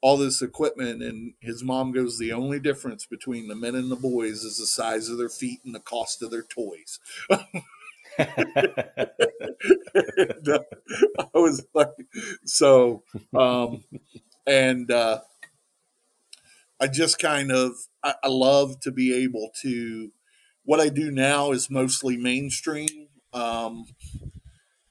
all 0.00 0.16
this 0.16 0.42
equipment, 0.42 1.02
and 1.02 1.34
his 1.40 1.62
mom 1.62 1.92
goes, 1.92 2.18
"The 2.18 2.32
only 2.32 2.58
difference 2.58 3.06
between 3.06 3.48
the 3.48 3.54
men 3.54 3.74
and 3.74 3.90
the 3.90 3.96
boys 3.96 4.44
is 4.44 4.58
the 4.58 4.66
size 4.66 5.08
of 5.08 5.18
their 5.18 5.28
feet 5.28 5.60
and 5.64 5.74
the 5.74 5.80
cost 5.80 6.22
of 6.22 6.30
their 6.30 6.42
toys." 6.42 6.98
and, 8.18 8.28
uh, 10.48 10.60
I 11.18 11.26
was 11.38 11.66
like, 11.74 11.88
so, 12.44 13.02
um, 13.36 13.84
and 14.46 14.90
uh, 14.90 15.20
I 16.80 16.86
just 16.86 17.18
kind 17.18 17.50
of, 17.50 17.72
I, 18.02 18.14
I 18.22 18.28
love 18.28 18.80
to 18.80 18.92
be 18.92 19.14
able 19.14 19.50
to. 19.62 20.10
What 20.66 20.80
I 20.80 20.88
do 20.88 21.10
now 21.10 21.52
is 21.52 21.68
mostly 21.68 22.16
mainstream 22.16 23.08
um, 23.34 23.84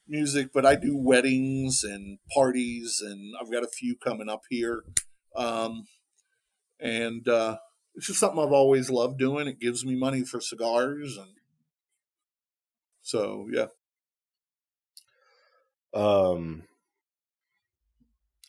music, 0.08 0.50
but 0.54 0.66
I 0.66 0.76
do 0.76 0.96
weddings 0.98 1.84
and 1.84 2.20
parties, 2.34 3.02
and 3.04 3.34
I've 3.40 3.52
got 3.52 3.64
a 3.64 3.68
few 3.68 3.96
coming 3.96 4.30
up 4.30 4.44
here. 4.50 4.84
Um, 5.36 5.88
and 6.80 7.28
uh, 7.28 7.58
it's 7.96 8.08
just 8.08 8.20
something 8.20 8.40
I've 8.40 8.52
always 8.52 8.90
loved 8.90 9.18
doing. 9.18 9.48
It 9.48 9.60
gives 9.60 9.86
me 9.86 9.96
money 9.96 10.24
for 10.24 10.42
cigars, 10.42 11.18
and 11.18 11.32
so 13.02 13.48
yeah. 13.52 13.68
Um. 15.94 16.64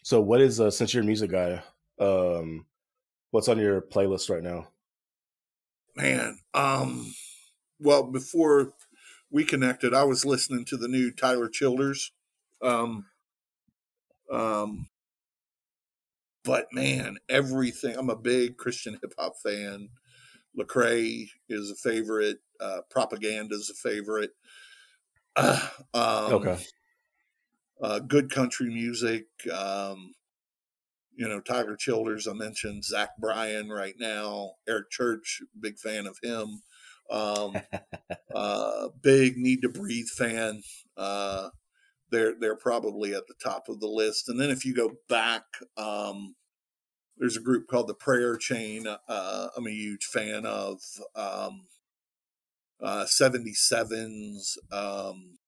So, 0.02 0.20
what 0.20 0.42
is 0.42 0.60
uh, 0.60 0.70
since 0.70 0.92
you're 0.92 1.02
a 1.02 1.06
music 1.06 1.30
guy? 1.30 1.62
Um, 1.98 2.66
what's 3.30 3.48
on 3.48 3.58
your 3.58 3.80
playlist 3.80 4.28
right 4.28 4.42
now? 4.42 4.68
Man, 5.96 6.38
um, 6.52 7.14
well, 7.78 8.02
before 8.02 8.74
we 9.34 9.44
connected, 9.44 9.92
I 9.92 10.04
was 10.04 10.24
listening 10.24 10.64
to 10.66 10.76
the 10.76 10.86
new 10.86 11.10
Tyler 11.10 11.48
Childers. 11.48 12.12
Um, 12.62 13.06
um, 14.32 14.86
but 16.44 16.68
man, 16.72 17.18
everything. 17.28 17.96
I'm 17.98 18.10
a 18.10 18.16
big 18.16 18.56
Christian 18.56 18.96
hip 19.02 19.12
hop 19.18 19.32
fan. 19.42 19.88
Lecrae 20.56 21.26
is 21.48 21.68
a 21.68 21.74
favorite. 21.74 22.38
Uh, 22.60 22.82
Propaganda 22.88 23.56
is 23.56 23.70
a 23.70 23.74
favorite. 23.74 24.30
Uh, 25.34 25.58
um, 25.94 26.34
okay. 26.34 26.64
Uh, 27.82 27.98
good 27.98 28.30
country 28.30 28.68
music. 28.68 29.26
Um, 29.52 30.14
you 31.16 31.26
know, 31.26 31.40
Tyler 31.40 31.74
Childers. 31.74 32.28
I 32.28 32.34
mentioned 32.34 32.84
Zach 32.84 33.10
Bryan 33.18 33.68
right 33.68 33.96
now. 33.98 34.52
Eric 34.68 34.90
Church, 34.90 35.42
big 35.58 35.76
fan 35.80 36.06
of 36.06 36.18
him. 36.22 36.62
Um, 37.14 37.56
uh, 38.34 38.88
big 39.02 39.36
Need 39.36 39.62
to 39.62 39.68
Breathe 39.68 40.08
fan. 40.08 40.62
Uh, 40.96 41.50
they're 42.10 42.34
they're 42.38 42.56
probably 42.56 43.14
at 43.14 43.26
the 43.26 43.34
top 43.42 43.68
of 43.68 43.80
the 43.80 43.88
list. 43.88 44.28
And 44.28 44.40
then 44.40 44.50
if 44.50 44.64
you 44.64 44.74
go 44.74 44.92
back, 45.08 45.44
um, 45.76 46.34
there's 47.16 47.36
a 47.36 47.42
group 47.42 47.68
called 47.68 47.88
the 47.88 47.94
Prayer 47.94 48.36
Chain. 48.36 48.86
Uh, 48.86 49.48
I'm 49.56 49.66
a 49.66 49.70
huge 49.70 50.04
fan 50.04 50.44
of 50.44 50.80
um, 51.14 51.66
uh, 52.82 53.06
77s. 53.06 54.56
Um, 54.72 55.38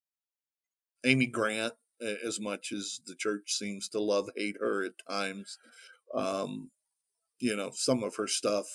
Amy 1.04 1.26
Grant, 1.26 1.74
as 2.00 2.40
much 2.40 2.72
as 2.72 3.00
the 3.06 3.14
church 3.14 3.52
seems 3.52 3.88
to 3.90 4.00
love 4.00 4.28
hate 4.36 4.56
her 4.60 4.84
at 4.84 4.92
times. 5.08 5.58
Um, 6.14 6.70
you 7.38 7.54
know, 7.54 7.70
some 7.74 8.02
of 8.02 8.16
her 8.16 8.26
stuff 8.26 8.66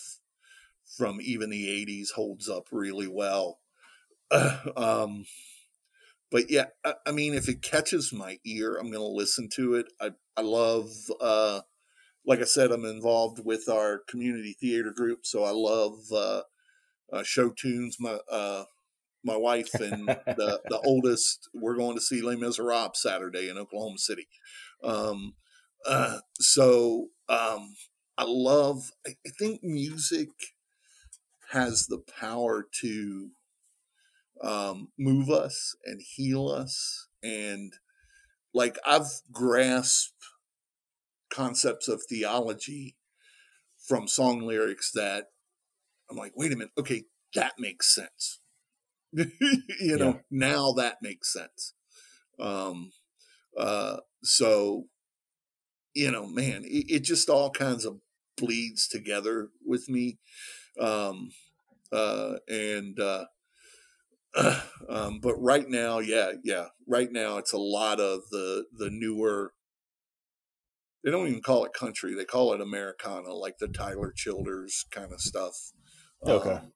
from 0.97 1.19
even 1.21 1.49
the 1.49 1.67
80s 1.67 2.11
holds 2.15 2.49
up 2.49 2.67
really 2.71 3.07
well. 3.07 3.59
Uh, 4.29 4.57
um, 4.75 5.25
but 6.31 6.49
yeah, 6.49 6.67
I, 6.85 6.93
I, 7.05 7.11
mean, 7.11 7.33
if 7.33 7.49
it 7.49 7.61
catches 7.61 8.13
my 8.13 8.37
ear, 8.45 8.77
I'm 8.77 8.89
going 8.89 9.03
to 9.03 9.05
listen 9.05 9.49
to 9.55 9.75
it. 9.75 9.87
I, 9.99 10.11
I 10.37 10.41
love, 10.41 10.89
uh, 11.19 11.61
like 12.25 12.39
I 12.39 12.45
said, 12.45 12.71
I'm 12.71 12.85
involved 12.85 13.43
with 13.43 13.67
our 13.67 14.01
community 14.07 14.55
theater 14.59 14.93
group, 14.95 15.25
so 15.25 15.43
I 15.43 15.51
love 15.51 15.95
uh, 16.13 16.41
uh, 17.11 17.23
show 17.23 17.49
tunes. 17.49 17.97
My 17.99 18.19
uh, 18.31 18.65
my 19.23 19.35
wife 19.35 19.73
and 19.73 20.07
the 20.25 20.61
the 20.69 20.79
oldest, 20.85 21.49
we're 21.53 21.75
going 21.75 21.95
to 21.95 22.01
see 22.01 22.21
Les 22.21 22.35
Miserables 22.35 23.01
Saturday 23.01 23.49
in 23.49 23.57
Oklahoma 23.57 23.97
City. 23.97 24.27
Um, 24.83 25.33
uh, 25.85 26.19
so 26.35 27.07
um, 27.27 27.75
I 28.17 28.25
love. 28.25 28.91
I, 29.05 29.15
I 29.25 29.31
think 29.37 29.61
music 29.63 30.29
has 31.51 31.87
the 31.87 32.01
power 32.19 32.65
to 32.81 33.29
um, 34.41 34.89
move 34.97 35.29
us 35.29 35.75
and 35.85 36.01
heal 36.15 36.47
us. 36.47 37.07
And 37.23 37.73
like 38.53 38.77
I've 38.85 39.21
grasped 39.31 40.13
concepts 41.31 41.87
of 41.87 42.01
theology 42.09 42.95
from 43.87 44.07
song 44.07 44.41
lyrics 44.41 44.91
that 44.93 45.25
I'm 46.09 46.17
like, 46.17 46.33
wait 46.35 46.51
a 46.51 46.55
minute, 46.55 46.73
okay, 46.77 47.03
that 47.35 47.53
makes 47.57 47.93
sense. 47.93 48.39
you 49.13 49.97
know, 49.97 50.05
yeah. 50.07 50.19
now 50.29 50.71
that 50.73 50.97
makes 51.01 51.31
sense. 51.31 51.73
Um, 52.39 52.91
uh, 53.57 53.97
so, 54.23 54.85
you 55.93 56.11
know, 56.11 56.25
man, 56.25 56.63
it, 56.63 56.85
it, 56.89 56.99
just 57.03 57.29
all 57.29 57.51
kinds 57.51 57.85
of 57.85 57.99
bleeds 58.37 58.87
together 58.87 59.49
with 59.65 59.89
me. 59.89 60.19
Um, 60.81 61.29
uh, 61.91 62.35
and, 62.47 62.99
uh, 62.99 63.25
um, 64.89 65.19
but 65.21 65.35
right 65.35 65.67
now, 65.69 65.99
yeah, 65.99 66.31
yeah, 66.43 66.67
right 66.87 67.11
now 67.11 67.37
it's 67.37 67.53
a 67.53 67.57
lot 67.57 67.99
of 67.99 68.21
the, 68.31 68.65
the 68.73 68.89
newer, 68.89 69.53
they 71.03 71.11
don't 71.11 71.27
even 71.27 71.41
call 71.41 71.65
it 71.65 71.73
country. 71.73 72.13
They 72.13 72.25
call 72.25 72.53
it 72.53 72.61
Americana, 72.61 73.33
like 73.33 73.57
the 73.59 73.67
Tyler 73.67 74.13
Childers 74.15 74.85
kind 74.91 75.11
of 75.11 75.19
stuff. 75.19 75.71
Okay. 76.25 76.51
Um, 76.51 76.71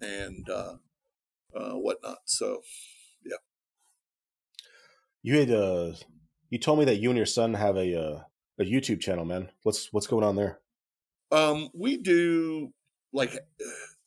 and, 0.00 0.48
uh, 0.48 0.74
uh, 1.54 1.74
whatnot. 1.74 2.18
So, 2.26 2.62
yeah. 3.24 3.36
You 5.22 5.38
had, 5.38 5.50
uh, 5.50 5.92
you 6.50 6.58
told 6.58 6.78
me 6.78 6.84
that 6.84 6.98
you 6.98 7.10
and 7.10 7.16
your 7.16 7.26
son 7.26 7.54
have 7.54 7.76
a, 7.76 7.98
uh, 7.98 8.20
a 8.58 8.64
YouTube 8.64 9.00
channel, 9.00 9.24
man. 9.24 9.48
What's, 9.62 9.92
what's 9.92 10.06
going 10.06 10.24
on 10.24 10.36
there? 10.36 10.60
Um, 11.30 11.70
we 11.72 11.96
do 11.96 12.72
like 13.12 13.38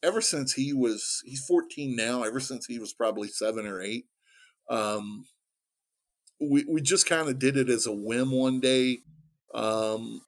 ever 0.03 0.21
since 0.21 0.53
he 0.53 0.73
was 0.73 1.21
he's 1.25 1.45
14 1.45 1.95
now 1.95 2.23
ever 2.23 2.39
since 2.39 2.65
he 2.65 2.79
was 2.79 2.93
probably 2.93 3.27
seven 3.27 3.65
or 3.65 3.81
eight 3.81 4.05
um 4.69 5.25
we 6.39 6.65
we 6.67 6.81
just 6.81 7.07
kind 7.07 7.29
of 7.29 7.39
did 7.39 7.57
it 7.57 7.69
as 7.69 7.85
a 7.85 7.93
whim 7.93 8.31
one 8.31 8.59
day 8.59 8.99
um 9.53 10.21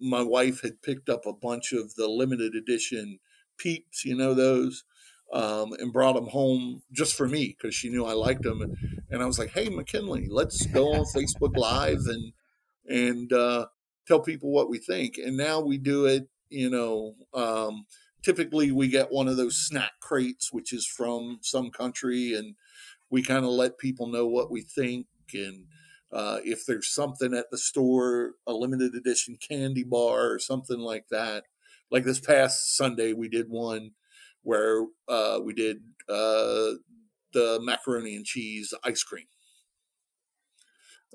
my 0.00 0.22
wife 0.22 0.62
had 0.62 0.82
picked 0.82 1.08
up 1.08 1.26
a 1.26 1.32
bunch 1.32 1.72
of 1.72 1.94
the 1.94 2.08
limited 2.08 2.54
edition 2.54 3.18
peeps 3.58 4.04
you 4.04 4.16
know 4.16 4.34
those 4.34 4.84
um, 5.32 5.72
and 5.78 5.92
brought 5.92 6.14
them 6.14 6.26
home 6.26 6.82
just 6.92 7.14
for 7.14 7.28
me 7.28 7.56
because 7.56 7.74
she 7.74 7.88
knew 7.88 8.04
I 8.04 8.12
liked 8.12 8.42
them. 8.42 8.62
And, 8.62 8.76
and, 9.10 9.22
I 9.22 9.26
was 9.26 9.38
like, 9.38 9.50
"Hey, 9.50 9.68
McKinley, 9.68 10.26
let's 10.28 10.66
go 10.66 10.92
on 10.92 11.04
Facebook 11.14 11.56
Live 11.56 12.06
and 12.06 12.32
and 12.86 13.32
uh, 13.32 13.66
tell 14.06 14.20
people 14.20 14.50
what 14.50 14.68
we 14.68 14.78
think." 14.78 15.18
And 15.18 15.36
now 15.36 15.60
we 15.60 15.78
do 15.78 16.06
it, 16.06 16.28
you 16.50 16.70
know, 16.70 17.14
um, 17.34 17.86
typically 18.22 18.70
we 18.70 18.88
get 18.88 19.12
one 19.12 19.28
of 19.28 19.36
those 19.36 19.56
snack 19.56 19.92
crates, 20.00 20.52
which 20.52 20.72
is 20.72 20.86
from 20.86 21.38
some 21.42 21.70
country, 21.70 22.34
and 22.34 22.54
we 23.10 23.22
kind 23.22 23.44
of 23.44 23.50
let 23.50 23.78
people 23.78 24.06
know 24.06 24.26
what 24.26 24.50
we 24.50 24.62
think 24.62 25.06
and 25.32 25.66
uh, 26.12 26.38
if 26.44 26.66
there's 26.66 26.92
something 26.92 27.34
at 27.34 27.50
the 27.50 27.58
store, 27.58 28.32
a 28.46 28.52
limited 28.52 28.94
edition 28.94 29.36
candy 29.36 29.84
bar 29.84 30.32
or 30.32 30.38
something 30.38 30.80
like 30.80 31.06
that. 31.10 31.44
Like 31.90 32.04
this 32.04 32.20
past 32.20 32.76
Sunday, 32.76 33.12
we 33.12 33.28
did 33.28 33.48
one 33.48 33.92
where 34.42 34.86
uh, 35.08 35.38
we 35.42 35.52
did 35.52 35.78
uh, 36.08 36.74
the 37.32 37.60
macaroni 37.62 38.16
and 38.16 38.24
cheese 38.24 38.74
ice 38.84 39.02
cream. 39.02 39.26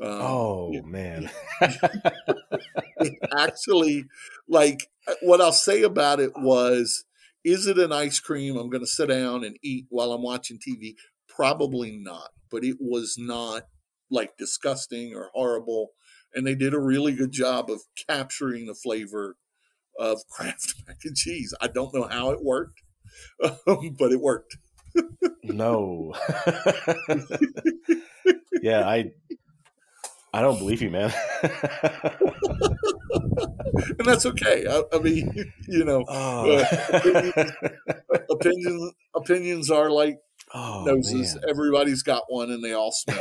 Um, 0.01 0.09
oh 0.11 0.81
man! 0.83 1.29
actually, 3.37 4.05
like 4.47 4.89
what 5.21 5.41
I'll 5.41 5.51
say 5.51 5.81
about 5.83 6.19
it 6.19 6.31
was, 6.35 7.05
is 7.43 7.67
it 7.67 7.77
an 7.77 7.91
ice 7.91 8.19
cream 8.19 8.57
I'm 8.57 8.69
going 8.69 8.83
to 8.83 8.87
sit 8.87 9.09
down 9.09 9.43
and 9.43 9.57
eat 9.63 9.85
while 9.89 10.11
I'm 10.11 10.23
watching 10.23 10.57
TV? 10.57 10.95
Probably 11.27 11.91
not, 11.91 12.29
but 12.51 12.63
it 12.63 12.77
was 12.79 13.15
not 13.17 13.63
like 14.09 14.37
disgusting 14.37 15.13
or 15.15 15.29
horrible. 15.33 15.91
And 16.33 16.45
they 16.45 16.55
did 16.55 16.73
a 16.73 16.79
really 16.79 17.13
good 17.13 17.31
job 17.31 17.69
of 17.69 17.81
capturing 18.07 18.65
the 18.65 18.73
flavor 18.73 19.37
of 19.99 20.21
Kraft 20.29 20.75
mac 20.87 20.97
and 21.03 21.15
cheese. 21.15 21.53
I 21.61 21.67
don't 21.67 21.93
know 21.93 22.07
how 22.09 22.31
it 22.31 22.43
worked, 22.43 22.81
um, 23.43 23.95
but 23.99 24.11
it 24.11 24.19
worked. 24.19 24.57
no. 25.43 26.13
yeah, 28.61 28.87
I 28.87 29.11
I 30.35 30.41
don't 30.41 30.59
believe 30.59 30.81
you, 30.81 30.89
man. 30.89 31.13
and 31.43 31.51
that's 34.03 34.25
okay. 34.25 34.65
I, 34.69 34.83
I 34.93 34.99
mean, 34.99 35.53
you 35.69 35.85
know, 35.85 36.03
oh. 36.09 36.57
uh, 36.57 37.45
opinions 38.29 38.91
opinions 39.15 39.71
are 39.71 39.89
like 39.89 40.17
oh, 40.53 40.83
noses. 40.85 41.35
Man. 41.35 41.43
Everybody's 41.49 42.03
got 42.03 42.23
one, 42.27 42.51
and 42.51 42.61
they 42.61 42.73
all 42.73 42.91
smell. 42.91 43.17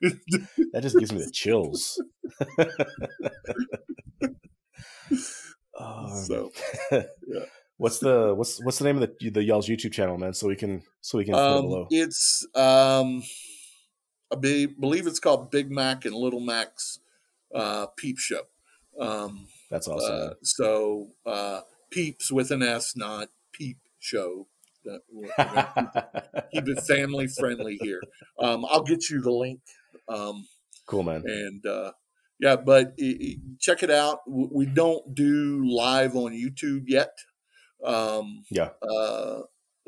that 0.00 0.80
just 0.82 0.98
gives 0.98 1.12
me 1.12 1.20
the 1.20 1.30
chills. 1.32 2.02
um, 5.78 6.24
so, 6.26 6.50
yeah. 6.90 7.44
What's 7.76 8.00
the 8.00 8.34
what's 8.34 8.60
what's 8.64 8.78
the 8.78 8.86
name 8.86 9.00
of 9.00 9.08
the 9.20 9.30
the 9.30 9.44
y'all's 9.44 9.68
YouTube 9.68 9.92
channel, 9.92 10.18
man? 10.18 10.34
So 10.34 10.48
we 10.48 10.56
can 10.56 10.82
so 11.00 11.16
we 11.16 11.24
can 11.24 11.36
um, 11.36 11.62
below. 11.62 11.86
It's 11.90 12.44
um, 12.56 13.22
I 14.32 14.36
be, 14.36 14.66
believe 14.66 15.06
it's 15.06 15.20
called 15.20 15.50
Big 15.50 15.70
Mac 15.70 16.04
and 16.04 16.14
Little 16.14 16.40
Mac's 16.40 17.00
uh, 17.54 17.86
Peep 17.96 18.18
Show. 18.18 18.42
Um, 18.98 19.48
That's 19.70 19.88
awesome. 19.88 20.30
Uh, 20.30 20.34
so 20.42 21.08
uh, 21.26 21.60
Peeps 21.90 22.30
with 22.30 22.50
an 22.50 22.62
S, 22.62 22.96
not 22.96 23.28
Peep 23.52 23.78
Show 23.98 24.46
that 24.84 25.00
keep, 26.52 26.68
it 26.68 26.82
family 26.84 27.26
friendly 27.26 27.78
here. 27.80 28.00
Um, 28.38 28.64
I'll 28.68 28.82
get 28.82 29.10
you 29.10 29.20
the 29.20 29.30
link. 29.30 29.60
Um, 30.08 30.46
cool, 30.86 31.02
man. 31.02 31.22
And 31.26 31.66
uh, 31.66 31.92
yeah, 32.38 32.56
but 32.56 32.94
it, 32.96 33.20
it, 33.20 33.38
check 33.58 33.82
it 33.82 33.90
out. 33.90 34.20
We 34.26 34.66
don't 34.66 35.14
do 35.14 35.64
live 35.68 36.16
on 36.16 36.32
YouTube 36.32 36.84
yet. 36.86 37.18
Um, 37.84 38.44
yeah. 38.50 38.70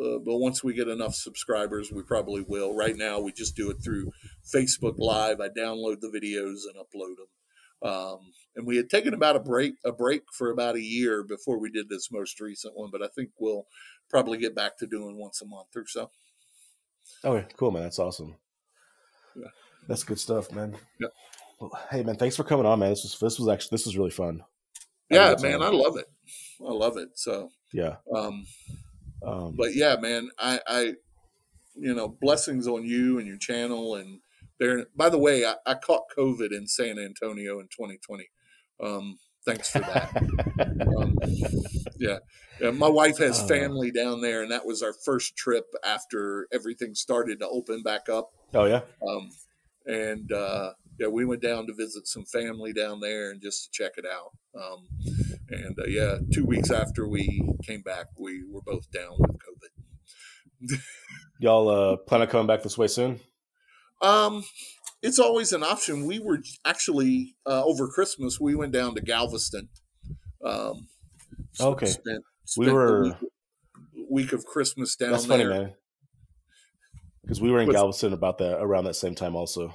Uh, 0.01 0.19
but 0.19 0.39
once 0.39 0.65
we 0.65 0.75
get 0.75 0.89
enough 0.89 1.15
subscribers, 1.15 1.93
we 1.93 2.03
probably 2.03 2.43
will. 2.43 2.75
Right 2.75 2.97
now, 2.97 3.21
we 3.21 3.33
just 3.33 3.57
do 3.57 3.71
it 3.71 3.77
through 3.83 4.11
Facebook 4.55 4.95
Live. 4.99 5.41
I 5.41 5.49
download 5.49 6.01
the 6.01 6.09
videos 6.09 6.63
and 6.67 6.77
upload 6.77 7.17
them. 7.17 7.91
Um, 7.91 8.19
and 8.57 8.67
we 8.67 8.77
had 8.77 8.89
taken 8.89 9.15
about 9.15 9.37
a 9.37 9.41
break 9.41 9.75
a 9.85 9.93
break 9.93 10.23
for 10.33 10.51
about 10.51 10.77
a 10.77 10.83
year 10.83 11.23
before 11.23 11.59
we 11.59 11.71
did 11.71 11.89
this 11.89 12.13
most 12.13 12.41
recent 12.41 12.77
one, 12.77 12.91
but 12.93 13.03
I 13.03 13.09
think 13.09 13.31
we'll 13.39 13.67
probably 14.09 14.39
get 14.39 14.55
back 14.55 14.79
to 14.79 14.87
doing 14.87 15.19
once 15.19 15.43
a 15.43 15.47
month 15.47 15.69
or 15.75 15.87
so. 15.87 16.11
Okay, 17.25 17.47
cool, 17.57 17.71
man. 17.71 17.83
That's 17.83 17.99
awesome. 17.99 18.37
Yeah, 19.35 19.49
that's 19.89 20.05
good 20.05 20.21
stuff, 20.21 20.53
man. 20.53 20.77
Yeah. 21.01 21.09
Well, 21.59 21.73
hey, 21.91 22.03
man, 22.03 22.17
thanks 22.17 22.37
for 22.37 22.45
coming 22.45 22.67
on, 22.67 22.79
man. 22.79 22.91
This 22.91 23.03
was 23.03 23.19
this 23.19 23.39
was 23.39 23.49
actually 23.49 23.75
this 23.77 23.87
was 23.87 23.97
really 23.97 24.11
fun. 24.11 24.45
Yeah, 25.11 25.35
man, 25.41 25.63
I 25.63 25.69
love 25.69 25.97
it. 25.97 26.07
I 26.61 26.71
love 26.71 26.97
it. 26.97 27.11
So 27.15 27.51
yeah. 27.73 27.97
Um, 28.15 28.47
um, 29.25 29.55
but 29.57 29.75
yeah, 29.75 29.97
man, 29.97 30.31
I, 30.39 30.61
I, 30.67 30.81
you 31.75 31.95
know, 31.95 32.09
blessings 32.21 32.67
on 32.67 32.85
you 32.85 33.19
and 33.19 33.27
your 33.27 33.39
channel. 33.39 33.95
And 33.95 34.21
there, 34.59 34.87
by 34.97 35.09
the 35.09 35.19
way, 35.19 35.45
I, 35.45 35.55
I 35.67 35.75
caught 35.75 36.03
COVID 36.17 36.53
in 36.53 36.67
San 36.67 36.99
Antonio 36.99 37.61
in 37.61 37.67
2020. 37.67 38.29
Um, 38.83 39.19
thanks 39.45 39.71
for 39.71 39.81
that. 39.81 40.11
um, 40.99 41.17
yeah. 41.99 42.19
yeah. 42.61 42.71
My 42.71 42.89
wife 42.89 43.19
has 43.19 43.41
uh. 43.41 43.47
family 43.47 43.91
down 43.91 44.21
there, 44.21 44.43
and 44.43 44.51
that 44.51 44.67
was 44.67 44.83
our 44.83 44.93
first 44.93 45.37
trip 45.37 45.67
after 45.85 46.49
everything 46.53 46.95
started 46.95 47.41
to 47.41 47.49
open 47.49 47.83
back 47.83 48.09
up. 48.09 48.33
Oh, 48.55 48.65
yeah. 48.65 48.83
Um, 49.07 49.31
and 49.87 50.31
uh, 50.33 50.73
yeah, 51.03 51.09
we 51.09 51.25
went 51.25 51.43
down 51.43 51.67
to 51.67 51.75
visit 51.75 52.07
some 52.07 52.25
family 52.25 52.73
down 52.73 53.01
there 53.01 53.31
and 53.31 53.43
just 53.43 53.65
to 53.65 53.71
check 53.73 53.93
it 53.97 54.05
out. 54.07 54.31
Um, 54.55 54.87
and 55.51 55.77
uh, 55.79 55.89
yeah, 55.89 56.19
two 56.33 56.45
weeks 56.47 56.71
after 56.71 57.09
we 57.09 57.43
came 57.65 57.83
back, 57.83 58.07
we 58.17 58.45
were 58.49 58.63
both 58.65 58.89
down 58.93 59.17
with 59.19 59.33
COVID. 59.33 60.79
Y'all 61.41 61.69
uh, 61.69 61.97
plan 61.97 62.23
on 62.23 62.29
coming 62.29 62.47
back 62.47 62.63
this 62.63 62.79
way 62.79 62.87
soon? 62.87 63.19
Um, 64.01 64.45
it's 65.03 65.19
always 65.19 65.53
an 65.53 65.65
option. 65.65 66.07
We 66.07 66.21
were 66.21 66.39
actually 66.65 67.35
uh, 67.47 67.65
over 67.65 67.89
Christmas. 67.89 68.39
We 68.39 68.55
went 68.55 68.73
down 68.73 68.95
to 68.95 69.01
Galveston. 69.01 69.69
Um, 70.45 70.87
okay, 71.61 71.87
spent, 71.87 72.23
spent 72.45 72.67
we 72.69 72.73
were 72.73 73.03
week, 73.03 73.15
week, 74.09 74.33
of 74.33 74.45
Christmas 74.45 74.95
down 74.95 75.13
that's 75.13 75.27
there. 75.27 75.39
Funny, 75.39 75.51
man. 75.51 75.75
Because 77.23 77.41
we 77.41 77.51
were 77.51 77.61
in 77.61 77.71
Galveston 77.71 78.13
about 78.13 78.39
that 78.39 78.61
around 78.61 78.85
that 78.85 78.95
same 78.95 79.17
time, 79.17 79.35
also. 79.35 79.75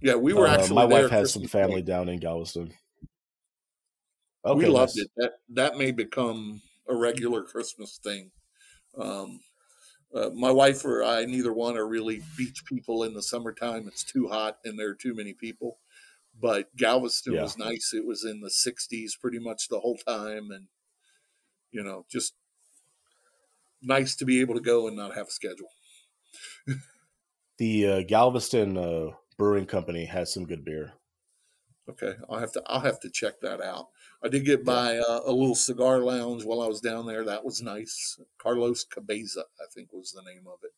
Yeah, 0.00 0.14
we 0.14 0.32
were 0.32 0.46
uh, 0.46 0.54
actually. 0.54 0.76
my 0.76 0.84
wife 0.84 1.10
has 1.10 1.32
some 1.32 1.46
family 1.46 1.82
down 1.82 2.08
in 2.08 2.20
Galveston. 2.20 2.72
Okay, 4.44 4.58
we 4.58 4.66
loved 4.66 4.96
nice. 4.96 5.04
it. 5.04 5.10
That 5.16 5.32
that 5.50 5.76
may 5.76 5.90
become 5.90 6.62
a 6.88 6.94
regular 6.94 7.42
Christmas 7.42 7.98
thing. 8.02 8.30
Um, 8.96 9.40
uh, 10.14 10.30
my 10.34 10.50
wife 10.50 10.84
or 10.84 11.04
I, 11.04 11.24
neither 11.24 11.52
one 11.52 11.76
are 11.76 11.86
really 11.86 12.22
beach 12.36 12.64
people 12.64 13.04
in 13.04 13.14
the 13.14 13.22
summertime. 13.22 13.86
It's 13.88 14.04
too 14.04 14.28
hot 14.28 14.58
and 14.64 14.78
there 14.78 14.88
are 14.88 14.94
too 14.94 15.14
many 15.14 15.34
people. 15.34 15.78
But 16.40 16.74
Galveston 16.76 17.34
yeah. 17.34 17.42
was 17.42 17.58
nice. 17.58 17.92
It 17.92 18.06
was 18.06 18.24
in 18.24 18.40
the 18.40 18.48
60s 18.48 19.20
pretty 19.20 19.38
much 19.38 19.68
the 19.68 19.80
whole 19.80 19.96
time, 19.96 20.50
and 20.52 20.66
you 21.72 21.82
know, 21.82 22.06
just 22.10 22.34
nice 23.82 24.14
to 24.16 24.24
be 24.24 24.40
able 24.40 24.54
to 24.54 24.60
go 24.60 24.86
and 24.86 24.96
not 24.96 25.14
have 25.14 25.26
a 25.26 25.32
schedule. 25.32 25.68
the 27.58 27.86
uh, 27.86 28.02
Galveston 28.06 28.78
uh, 28.78 29.10
Brewing 29.38 29.66
Company 29.66 30.04
has 30.06 30.34
some 30.34 30.44
good 30.44 30.64
beer. 30.64 30.94
Okay, 31.88 32.14
I'll 32.28 32.38
have 32.38 32.52
to 32.52 32.62
I'll 32.66 32.80
have 32.80 33.00
to 33.00 33.10
check 33.10 33.40
that 33.40 33.62
out. 33.62 33.86
I 34.22 34.28
did 34.28 34.44
get 34.44 34.64
by 34.64 34.98
uh, 34.98 35.20
a 35.24 35.32
little 35.32 35.54
cigar 35.54 36.00
lounge 36.00 36.44
while 36.44 36.60
I 36.60 36.66
was 36.66 36.80
down 36.80 37.06
there. 37.06 37.24
That 37.24 37.44
was 37.44 37.62
nice. 37.62 38.20
Carlos 38.36 38.84
Cabeza, 38.84 39.44
I 39.60 39.64
think, 39.74 39.92
was 39.92 40.12
the 40.12 40.22
name 40.22 40.44
of 40.46 40.58
it. 40.64 40.72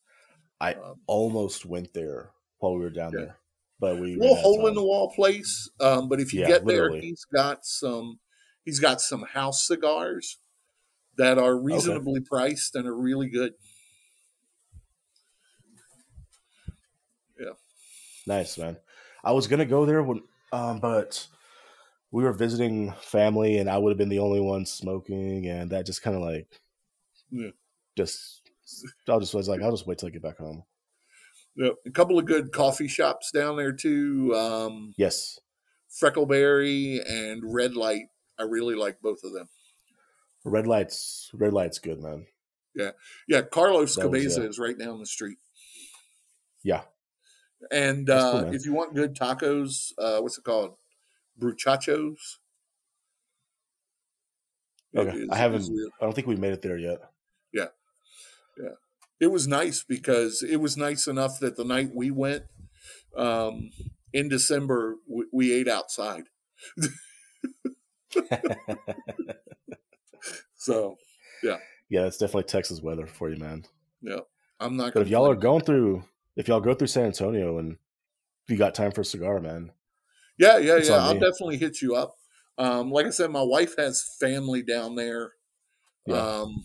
I 0.61 0.75
um, 0.75 1.01
almost 1.07 1.67
went 1.67 1.95
there 1.95 2.31
while 2.59 2.75
we 2.75 2.81
were 2.81 2.91
down 2.91 3.13
yeah. 3.13 3.19
there, 3.19 3.37
but 3.81 3.99
we 3.99 4.15
little 4.15 4.37
hole 4.37 4.69
in 4.69 4.75
the 4.75 4.85
wall 4.85 5.11
place. 5.11 5.69
Um, 5.81 6.09
but 6.09 6.21
if 6.21 6.33
you 6.33 6.43
yeah, 6.43 6.49
get 6.49 6.65
literally. 6.65 7.01
there, 7.01 7.09
he's 7.09 7.25
got 7.25 7.67
some 7.67 8.21
he's 8.65 8.79
got 8.79 9.01
some 9.01 9.23
house 9.23 9.67
cigars 9.67 10.39
that 11.17 11.39
are 11.39 11.57
reasonably 11.57 12.21
okay. 12.21 12.27
priced 12.31 12.77
and 12.77 12.87
are 12.87 12.97
really 12.97 13.29
good. 13.29 13.55
Nice 18.27 18.59
man. 18.59 18.77
I 19.23 19.33
was 19.33 19.47
gonna 19.47 19.67
go 19.67 19.87
there 19.87 20.03
when, 20.03 20.23
um, 20.53 20.81
but 20.81 21.27
we 22.11 22.25
were 22.25 22.33
visiting 22.33 22.93
family 23.01 23.59
and 23.59 23.71
I 23.71 23.79
would 23.79 23.91
have 23.91 23.99
been 23.99 24.09
the 24.09 24.19
only 24.19 24.41
one 24.41 24.67
smoking 24.67 25.47
and 25.47 25.71
that 25.71 25.87
just 25.87 26.03
kind 26.03 26.17
of 26.17 26.23
like 26.23 26.61
yeah. 27.31 27.51
just 27.97 28.43
I 29.09 29.19
just 29.19 29.35
was 29.35 29.49
like 29.49 29.63
I'll 29.63 29.71
just 29.71 29.87
wait 29.87 29.99
till 29.99 30.09
I 30.09 30.11
get 30.11 30.23
back 30.23 30.39
home. 30.39 30.65
Yeah, 31.57 31.71
a 31.87 31.91
couple 31.91 32.19
of 32.19 32.27
good 32.27 32.53
coffee 32.53 32.89
shops 32.89 33.31
down 33.33 33.57
there 33.57 33.73
too. 33.73 34.35
Um, 34.37 34.95
yes, 34.97 35.39
Freckleberry 36.03 37.01
and 37.09 37.43
Red 37.45 37.75
Light. 37.75 38.05
I 38.39 38.45
really 38.45 38.75
like 38.75 39.01
both 39.01 39.25
of 39.25 39.33
them. 39.33 39.49
Red 40.45 40.67
Light's 40.67 41.31
Red 41.35 41.53
Light's 41.53 41.79
good, 41.79 42.01
man. 42.01 42.27
Yeah, 42.75 42.93
yeah. 43.29 43.43
Carlos 43.43 43.97
that 43.97 44.03
Cabeza 44.03 44.41
was, 44.41 44.45
yeah. 44.45 44.51
is 44.51 44.59
right 44.59 44.79
down 44.79 45.01
the 45.01 45.07
street. 45.07 45.39
Yeah, 46.63 46.83
and 47.71 48.09
uh, 48.09 48.43
cool, 48.45 48.55
if 48.55 48.65
you 48.65 48.73
want 48.73 48.95
good 48.95 49.15
tacos, 49.15 49.93
uh, 49.99 50.21
what's 50.21 50.39
it 50.39 50.45
called? 50.45 50.75
bruchachos. 51.39 52.39
Okay, 54.97 55.17
is, 55.19 55.29
I 55.31 55.37
haven't. 55.37 55.71
I 56.01 56.05
don't 56.05 56.15
think 56.15 56.27
we 56.27 56.37
made 56.37 56.53
it 56.53 56.63
there 56.63 56.79
yet. 56.79 56.99
Yeah, 57.53 57.69
yeah. 58.61 58.71
It 59.21 59.29
was 59.29 59.47
nice 59.47 59.85
because 59.85 60.43
it 60.43 60.57
was 60.57 60.77
nice 60.77 61.07
enough 61.07 61.39
that 61.41 61.57
the 61.57 61.65
night 61.65 61.91
we 61.95 62.11
went 62.11 62.45
um, 63.17 63.71
in 64.13 64.29
December, 64.29 64.97
we, 65.09 65.27
we 65.33 65.53
ate 65.53 65.69
outside. 65.69 66.25
so, 70.57 70.97
yeah, 71.43 71.59
yeah, 71.89 72.07
it's 72.07 72.19
definitely 72.19 72.45
Texas 72.45 72.81
weather 72.81 73.07
for 73.07 73.31
you, 73.31 73.37
man. 73.37 73.65
Yeah. 74.03 74.21
I'm 74.61 74.77
not. 74.77 74.93
But 74.93 75.03
if 75.03 75.09
y'all 75.09 75.29
are 75.29 75.35
going 75.35 75.65
through, 75.65 76.05
if 76.41 76.49
y'all 76.49 76.61
go 76.61 76.75
through 76.75 76.89
San 76.89 77.05
Antonio 77.05 77.59
and 77.59 77.77
you 78.49 78.57
got 78.57 78.75
time 78.75 78.93
for 78.93 79.03
a 79.03 79.05
cigar, 79.05 79.41
man. 79.41 79.73
Yeah, 80.39 80.57
yeah, 80.57 80.79
yeah. 80.79 80.95
I'll 80.95 81.13
definitely 81.15 81.59
hit 81.59 81.83
you 81.83 81.95
up. 81.95 82.17
Um, 82.57 82.91
like 82.91 83.07
I 83.07 83.11
said, 83.11 83.31
my 83.31 83.43
wife 83.43 83.75
has 83.77 84.17
family 84.19 84.63
down 84.63 84.97
there. 84.97 85.33
Yeah. 86.07 86.17
Um, 86.17 86.65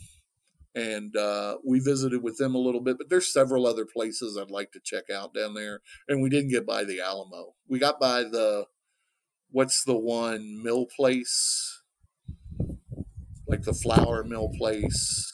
and 0.74 1.16
uh, 1.16 1.58
we 1.66 1.80
visited 1.80 2.24
with 2.24 2.38
them 2.38 2.56
a 2.56 2.60
little 2.60 2.82
bit, 2.82 2.98
but 2.98 3.10
there's 3.10 3.32
several 3.32 3.68
other 3.68 3.86
places 3.86 4.38
I'd 4.38 4.50
like 4.50 4.72
to 4.72 4.80
check 4.84 5.10
out 5.10 5.34
down 5.34 5.54
there. 5.54 5.82
And 6.08 6.22
we 6.22 6.30
didn't 6.30 6.52
get 6.52 6.66
by 6.66 6.86
the 6.86 7.02
Alamo. 7.02 7.54
We 7.68 7.80
got 7.80 8.00
by 8.00 8.24
the 8.24 8.66
what's 9.52 9.84
the 9.84 9.96
one 9.96 10.64
mill 10.64 10.86
place, 10.86 11.82
like 13.48 13.64
the 13.64 13.74
flour 13.74 14.24
mill 14.24 14.50
place 14.58 15.34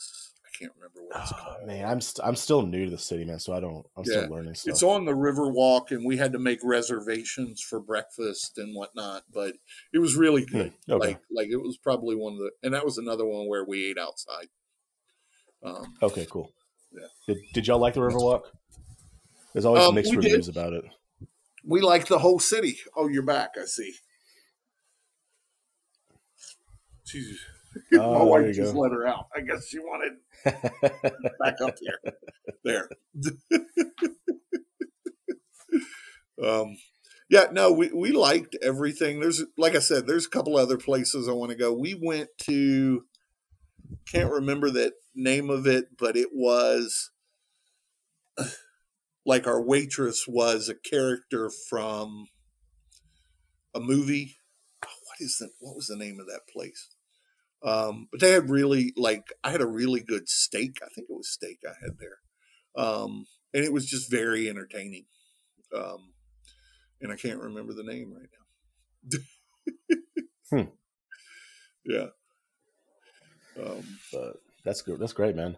can't 0.62 0.74
remember 0.76 1.01
what 1.01 1.01
it's 1.01 1.01
oh. 1.16 1.55
Man, 1.66 1.86
I'm 1.86 1.97
i 1.97 1.99
st- 1.99 2.28
I'm 2.28 2.36
still 2.36 2.64
new 2.64 2.86
to 2.86 2.91
the 2.91 2.97
city, 2.97 3.24
man. 3.24 3.39
So 3.39 3.53
I 3.53 3.59
don't. 3.59 3.86
I'm 3.95 4.03
yeah. 4.05 4.24
still 4.24 4.30
learning. 4.30 4.55
Stuff. 4.55 4.72
It's 4.72 4.84
on 4.84 5.05
the 5.05 5.12
Riverwalk, 5.14 5.91
and 5.91 6.05
we 6.05 6.18
had 6.18 6.34
to 6.34 6.39
make 6.39 6.59
reservations 6.64 7.62
for 7.62 7.80
breakfast 7.80 8.57
and 8.57 8.76
whatnot. 8.76 9.24
But 9.32 9.55
it 9.93 9.99
was 9.99 10.16
really 10.16 10.43
hmm, 10.43 10.57
good. 10.57 10.74
Okay. 10.89 11.07
Like 11.07 11.20
like 11.32 11.47
it 11.49 11.62
was 11.62 11.78
probably 11.78 12.16
one 12.16 12.34
of 12.34 12.39
the, 12.39 12.51
and 12.64 12.74
that 12.74 12.86
was 12.86 12.97
another 12.97 13.26
one 13.26 13.47
where 13.47 13.64
we 13.64 13.86
ate 13.86 13.97
outside. 13.97 14.47
Um, 15.64 15.93
okay, 16.01 16.26
cool. 16.30 16.51
Yeah. 16.91 17.07
Did, 17.28 17.38
did 17.53 17.68
y'all 17.68 17.80
like 17.80 17.93
the 17.93 18.01
Riverwalk? 18.01 18.43
There's 19.53 19.66
always 19.66 19.84
um, 19.84 19.95
mixed 19.95 20.16
reviews 20.16 20.47
did. 20.47 20.55
about 20.55 20.74
it. 20.74 20.86
We 21.64 21.82
like 21.82 22.07
the 22.07 22.20
whole 22.20 22.39
city. 22.39 22.80
Oh, 22.95 23.07
you're 23.07 23.22
back. 23.22 23.51
I 23.62 23.66
see. 23.66 23.93
Jesus. 27.05 27.39
Oh, 27.94 28.20
My 28.20 28.24
wife 28.24 28.56
just 28.56 28.74
go. 28.74 28.82
let 28.82 28.92
her 28.92 29.08
out. 29.08 29.28
I 29.36 29.42
guess 29.42 29.68
she 29.68 29.80
wanted 29.80 30.14
back 31.40 31.62
up 31.62 31.76
here. 31.80 32.00
There. 32.64 32.90
um, 36.44 36.78
yeah, 37.30 37.46
no, 37.52 37.72
we, 37.72 37.92
we 37.94 38.12
liked 38.12 38.58
everything. 38.62 39.20
There's, 39.20 39.44
like 39.58 39.76
I 39.76 39.80
said, 39.80 40.06
there's 40.06 40.26
a 40.26 40.30
couple 40.30 40.58
other 40.58 40.78
places 40.78 41.30
I 41.30 41.32
want 41.32 41.52
to 41.52 41.58
go. 41.58 41.72
We 41.72 41.94
went 41.94 42.30
to, 42.44 43.06
can't 44.06 44.32
remember 44.32 44.70
that 44.72 44.94
name 45.16 45.50
of 45.50 45.66
it, 45.66 45.98
but 45.98 46.18
it 46.18 46.30
was 46.34 47.12
like 49.26 49.48
our 49.48 49.62
waitress 49.62 50.26
was 50.28 50.68
a 50.68 50.76
character 50.76 51.50
from 51.70 52.28
a 53.74 53.80
movie. 53.80 54.36
Oh, 54.86 54.90
what 55.06 55.18
is 55.22 55.38
the, 55.40 55.50
what 55.60 55.76
was 55.76 55.88
the 55.88 55.96
name 55.96 56.20
of 56.20 56.28
that 56.28 56.42
place? 56.52 56.90
Um, 57.64 58.07
but 58.12 58.20
they 58.20 58.32
had 58.32 58.49
really 58.49 58.93
like 58.97 59.34
I 59.43 59.51
had 59.51 59.62
a 59.62 59.68
really 59.68 60.01
good 60.01 60.28
steak. 60.28 60.80
I 60.82 60.88
think 60.95 61.07
it 61.09 61.16
was 61.16 61.30
steak 61.30 61.59
I 61.66 61.74
had 61.82 61.97
there, 61.99 62.84
um, 62.84 63.28
and 63.53 63.64
it 63.64 63.72
was 63.72 63.86
just 63.86 64.09
very 64.09 64.49
entertaining. 64.49 65.05
Um, 65.76 66.14
and 67.01 67.12
I 67.12 67.16
can't 67.16 67.41
remember 67.41 67.74
the 67.74 67.84
name 67.84 68.14
right 68.14 68.30
now. 69.12 70.64
hmm. 70.64 70.70
Yeah. 71.84 72.09
Um, 73.59 73.84
but 74.14 74.36
that's 74.64 74.84
good. 74.84 74.99
That's 74.99 75.14
great, 75.14 75.36
man. 75.36 75.57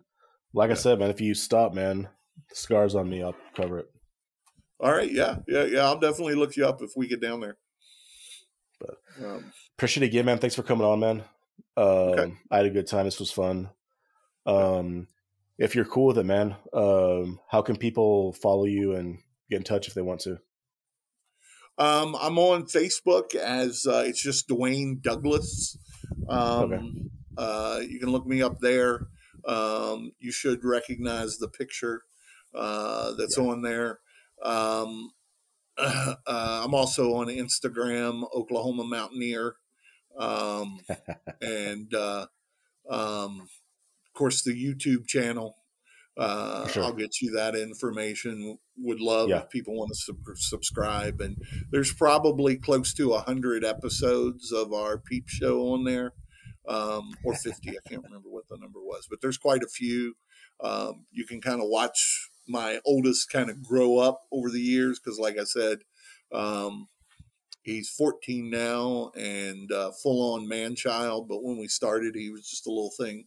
Like 0.54 0.70
yeah. 0.70 0.76
I 0.76 0.78
said, 0.78 1.00
man, 1.00 1.10
if 1.10 1.20
you 1.20 1.34
stop, 1.34 1.74
man, 1.74 2.08
the 2.50 2.56
scars 2.56 2.96
on 2.96 3.10
me, 3.10 3.22
I'll 3.22 3.36
cover 3.56 3.80
it. 3.80 3.90
All 4.80 4.92
right. 4.92 5.12
Yeah. 5.12 5.40
Yeah. 5.50 5.66
Yeah. 5.66 5.82
I'll 5.82 6.00
definitely 6.00 6.36
look 6.36 6.56
you 6.56 6.66
up 6.66 6.82
if 6.82 6.92
we 6.96 7.08
get 7.08 7.22
down 7.22 7.42
there. 7.42 7.58
But 8.80 8.98
um, 9.22 9.52
appreciate 9.78 10.04
it 10.04 10.08
again, 10.08 10.26
man. 10.26 10.38
Thanks 10.38 10.56
for 10.56 10.64
coming 10.64 10.88
on, 10.88 11.02
man. 11.02 11.24
Um, 11.76 11.86
okay. 11.86 12.34
I 12.52 12.58
had 12.58 12.66
a 12.66 12.72
good 12.72 12.88
time. 12.88 13.06
This 13.06 13.20
was 13.20 13.32
fun. 13.32 13.70
Um, 14.46 15.08
if 15.58 15.76
you're 15.76 15.86
cool 15.86 16.08
with 16.08 16.18
it, 16.18 16.26
man, 16.26 16.56
um, 16.74 17.40
how 17.50 17.62
can 17.62 17.78
people 17.78 18.34
follow 18.34 18.66
you 18.66 18.96
and 18.96 19.20
get 19.50 19.58
in 19.58 19.64
touch 19.64 19.88
if 19.88 19.94
they 19.94 20.02
want 20.02 20.22
to? 20.22 20.40
Um, 21.78 22.16
I'm 22.20 22.38
on 22.38 22.64
Facebook 22.64 23.34
as 23.36 23.86
uh, 23.88 24.04
it's 24.06 24.22
just 24.22 24.48
Dwayne 24.48 25.02
Douglas. 25.02 25.78
Um, 26.30 26.40
okay. 26.74 26.82
uh, 27.38 27.80
you 27.88 28.00
can 28.00 28.10
look 28.10 28.28
me 28.28 28.42
up 28.42 28.60
there. 28.60 29.08
Um, 29.46 30.12
you 30.20 30.32
should 30.32 30.64
recognize 30.64 31.38
the 31.38 31.48
picture 31.48 32.04
uh, 32.54 33.14
that's 33.18 33.38
yeah. 33.38 33.44
on 33.44 33.62
there. 33.64 34.00
Um, 34.44 35.12
uh, 35.78 36.16
I'm 36.28 36.76
also 36.76 37.16
on 37.16 37.28
Instagram, 37.28 38.24
Oklahoma 38.34 38.84
Mountaineer 38.84 39.56
um, 40.18 40.80
and 41.42 41.94
uh, 41.94 42.28
um, 42.90 43.42
of 43.42 44.14
course 44.14 44.44
the 44.44 44.52
YouTube 44.52 45.08
channel. 45.08 45.58
Uh, 46.16 46.68
sure. 46.68 46.84
I'll 46.84 46.94
get 46.94 47.22
you 47.22 47.32
that 47.32 47.56
information. 47.56 48.60
Would 48.78 49.02
love 49.02 49.30
yeah. 49.30 49.40
if 49.40 49.50
people 49.50 49.76
want 49.76 49.90
to 49.90 49.96
sub- 49.96 50.38
subscribe. 50.38 51.20
And 51.20 51.38
there's 51.72 51.92
probably 51.92 52.56
close 52.56 52.94
to 52.96 53.14
a 53.14 53.22
hundred 53.22 53.66
episodes 53.66 54.52
of 54.52 54.74
our 54.74 55.00
Peep 55.00 55.28
Show 55.28 55.74
on 55.74 55.86
there, 55.86 56.14
um, 56.68 57.16
or 57.24 57.34
50. 57.34 57.72
I 57.72 57.90
can't 57.90 58.04
remember 58.04 58.30
what 58.30 58.48
the 58.48 58.58
number 58.58 58.80
was, 58.80 59.08
but 59.10 59.22
there's 59.22 59.40
quite 59.40 59.64
a 59.64 59.68
few. 59.68 60.16
Um, 60.64 61.06
you 61.12 61.26
can 61.26 61.42
kind 61.42 61.62
of 61.62 61.68
watch 61.68 62.30
my 62.48 62.80
oldest 62.86 63.32
kind 63.32 63.50
of 63.50 63.64
grow 63.64 63.98
up 63.98 64.22
over 64.32 64.50
the 64.50 64.62
years 64.62 65.00
because, 65.00 65.18
like 65.18 65.40
I 65.40 65.46
said, 65.46 65.80
um, 66.32 66.88
He's 67.64 67.90
14 67.90 68.50
now 68.50 69.12
and 69.16 69.72
uh, 69.72 69.92
full 70.02 70.36
on 70.36 70.48
man 70.48 70.76
child. 70.76 71.28
But 71.28 71.44
when 71.44 71.58
we 71.58 71.68
started, 71.68 72.16
he 72.16 72.30
was 72.30 72.48
just 72.50 72.68
a 72.68 72.70
little 72.70 72.92
thing. 72.98 73.26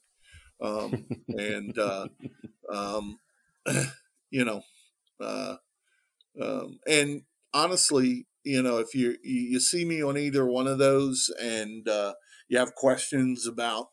Um, 0.61 1.07
and, 1.28 1.78
uh, 1.78 2.09
um, 2.72 3.18
you 4.30 4.45
know, 4.45 4.62
uh, 5.20 5.57
um, 6.41 6.78
and 6.87 7.22
honestly, 7.55 8.26
you 8.45 8.62
know, 8.62 8.78
if 8.78 8.95
you 8.95 9.16
you 9.24 9.59
see 9.59 9.84
me 9.84 10.03
on 10.03 10.16
either 10.16 10.47
one 10.47 10.66
of 10.66 10.78
those 10.78 11.32
and 11.41 11.89
uh, 11.89 12.14
you 12.49 12.59
have 12.59 12.74
questions 12.74 13.47
about 13.47 13.89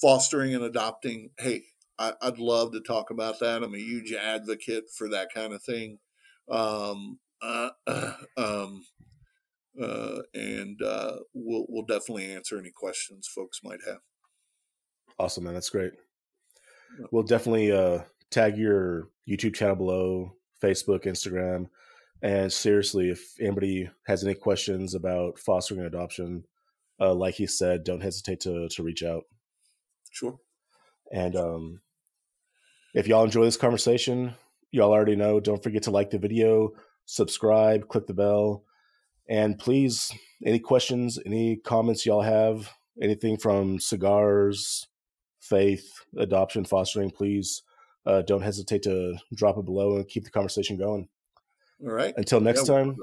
fostering 0.00 0.54
and 0.54 0.64
adopting, 0.64 1.30
hey, 1.38 1.62
I, 1.98 2.14
would 2.24 2.38
love 2.38 2.72
to 2.72 2.80
talk 2.80 3.10
about 3.10 3.38
that. 3.40 3.62
I'm 3.62 3.74
a 3.74 3.78
huge 3.78 4.12
advocate 4.12 4.84
for 4.96 5.08
that 5.10 5.28
kind 5.32 5.52
of 5.52 5.62
thing. 5.62 5.98
Um, 6.50 7.20
uh, 7.40 7.70
um, 8.36 8.84
uh, 9.80 10.18
and 10.34 10.80
uh, 10.82 11.16
we'll 11.32 11.66
we'll 11.68 11.86
definitely 11.86 12.32
answer 12.32 12.58
any 12.58 12.70
questions 12.70 13.26
folks 13.26 13.60
might 13.62 13.80
have. 13.86 13.98
Awesome, 15.18 15.44
man. 15.44 15.54
That's 15.54 15.70
great. 15.70 15.92
We'll 17.10 17.24
definitely 17.24 17.72
uh, 17.72 18.00
tag 18.30 18.56
your 18.56 19.08
YouTube 19.28 19.54
channel 19.54 19.76
below, 19.76 20.36
Facebook, 20.62 21.04
Instagram, 21.04 21.68
and 22.22 22.52
seriously, 22.52 23.10
if 23.10 23.34
anybody 23.40 23.90
has 24.06 24.24
any 24.24 24.34
questions 24.34 24.94
about 24.94 25.38
fostering 25.38 25.80
and 25.80 25.88
adoption, 25.88 26.44
uh, 27.00 27.14
like 27.14 27.34
he 27.34 27.46
said, 27.46 27.84
don't 27.84 28.02
hesitate 28.02 28.40
to 28.40 28.68
to 28.68 28.82
reach 28.82 29.02
out. 29.02 29.24
Sure. 30.10 30.38
And 31.12 31.36
um, 31.36 31.80
if 32.94 33.06
y'all 33.08 33.24
enjoy 33.24 33.44
this 33.44 33.56
conversation, 33.56 34.34
y'all 34.70 34.92
already 34.92 35.16
know. 35.16 35.40
Don't 35.40 35.62
forget 35.62 35.82
to 35.84 35.90
like 35.90 36.10
the 36.10 36.18
video, 36.18 36.70
subscribe, 37.06 37.88
click 37.88 38.06
the 38.06 38.14
bell 38.14 38.64
and 39.28 39.58
please, 39.58 40.12
any 40.44 40.58
questions, 40.58 41.18
any 41.24 41.56
comments 41.56 42.04
y'all 42.04 42.22
have, 42.22 42.70
anything 43.00 43.36
from 43.36 43.80
cigars, 43.80 44.86
faith, 45.40 45.90
adoption, 46.16 46.64
fostering, 46.64 47.10
please 47.10 47.62
uh, 48.06 48.22
don't 48.22 48.42
hesitate 48.42 48.82
to 48.82 49.16
drop 49.34 49.58
it 49.58 49.64
below 49.64 49.96
and 49.96 50.08
keep 50.08 50.24
the 50.24 50.30
conversation 50.30 50.76
going. 50.76 51.08
All 51.84 51.92
right. 51.92 52.14
Until 52.16 52.40
next 52.40 52.68
yeah, 52.68 52.76
time, 52.76 52.96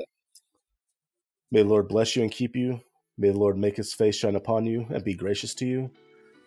may 1.52 1.64
the 1.64 1.70
Lord 1.70 1.88
bless 1.88 2.16
you 2.16 2.22
and 2.22 2.32
keep 2.32 2.56
you. 2.56 2.82
May 3.18 3.30
the 3.30 3.38
Lord 3.38 3.58
make 3.58 3.78
his 3.78 3.94
face 3.94 4.16
shine 4.16 4.36
upon 4.36 4.66
you 4.66 4.86
and 4.90 5.04
be 5.04 5.14
gracious 5.14 5.54
to 5.56 5.66
you. 5.66 5.92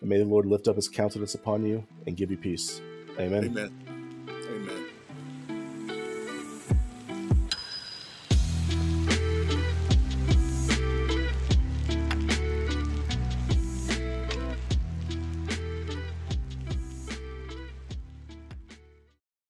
And 0.01 0.09
may 0.09 0.17
the 0.17 0.25
Lord 0.25 0.45
lift 0.45 0.67
up 0.67 0.75
his 0.75 0.89
countenance 0.89 1.35
upon 1.35 1.65
you 1.65 1.85
and 2.05 2.17
give 2.17 2.31
you 2.31 2.37
peace. 2.37 2.81
Amen. 3.19 3.45
Amen. 3.45 3.84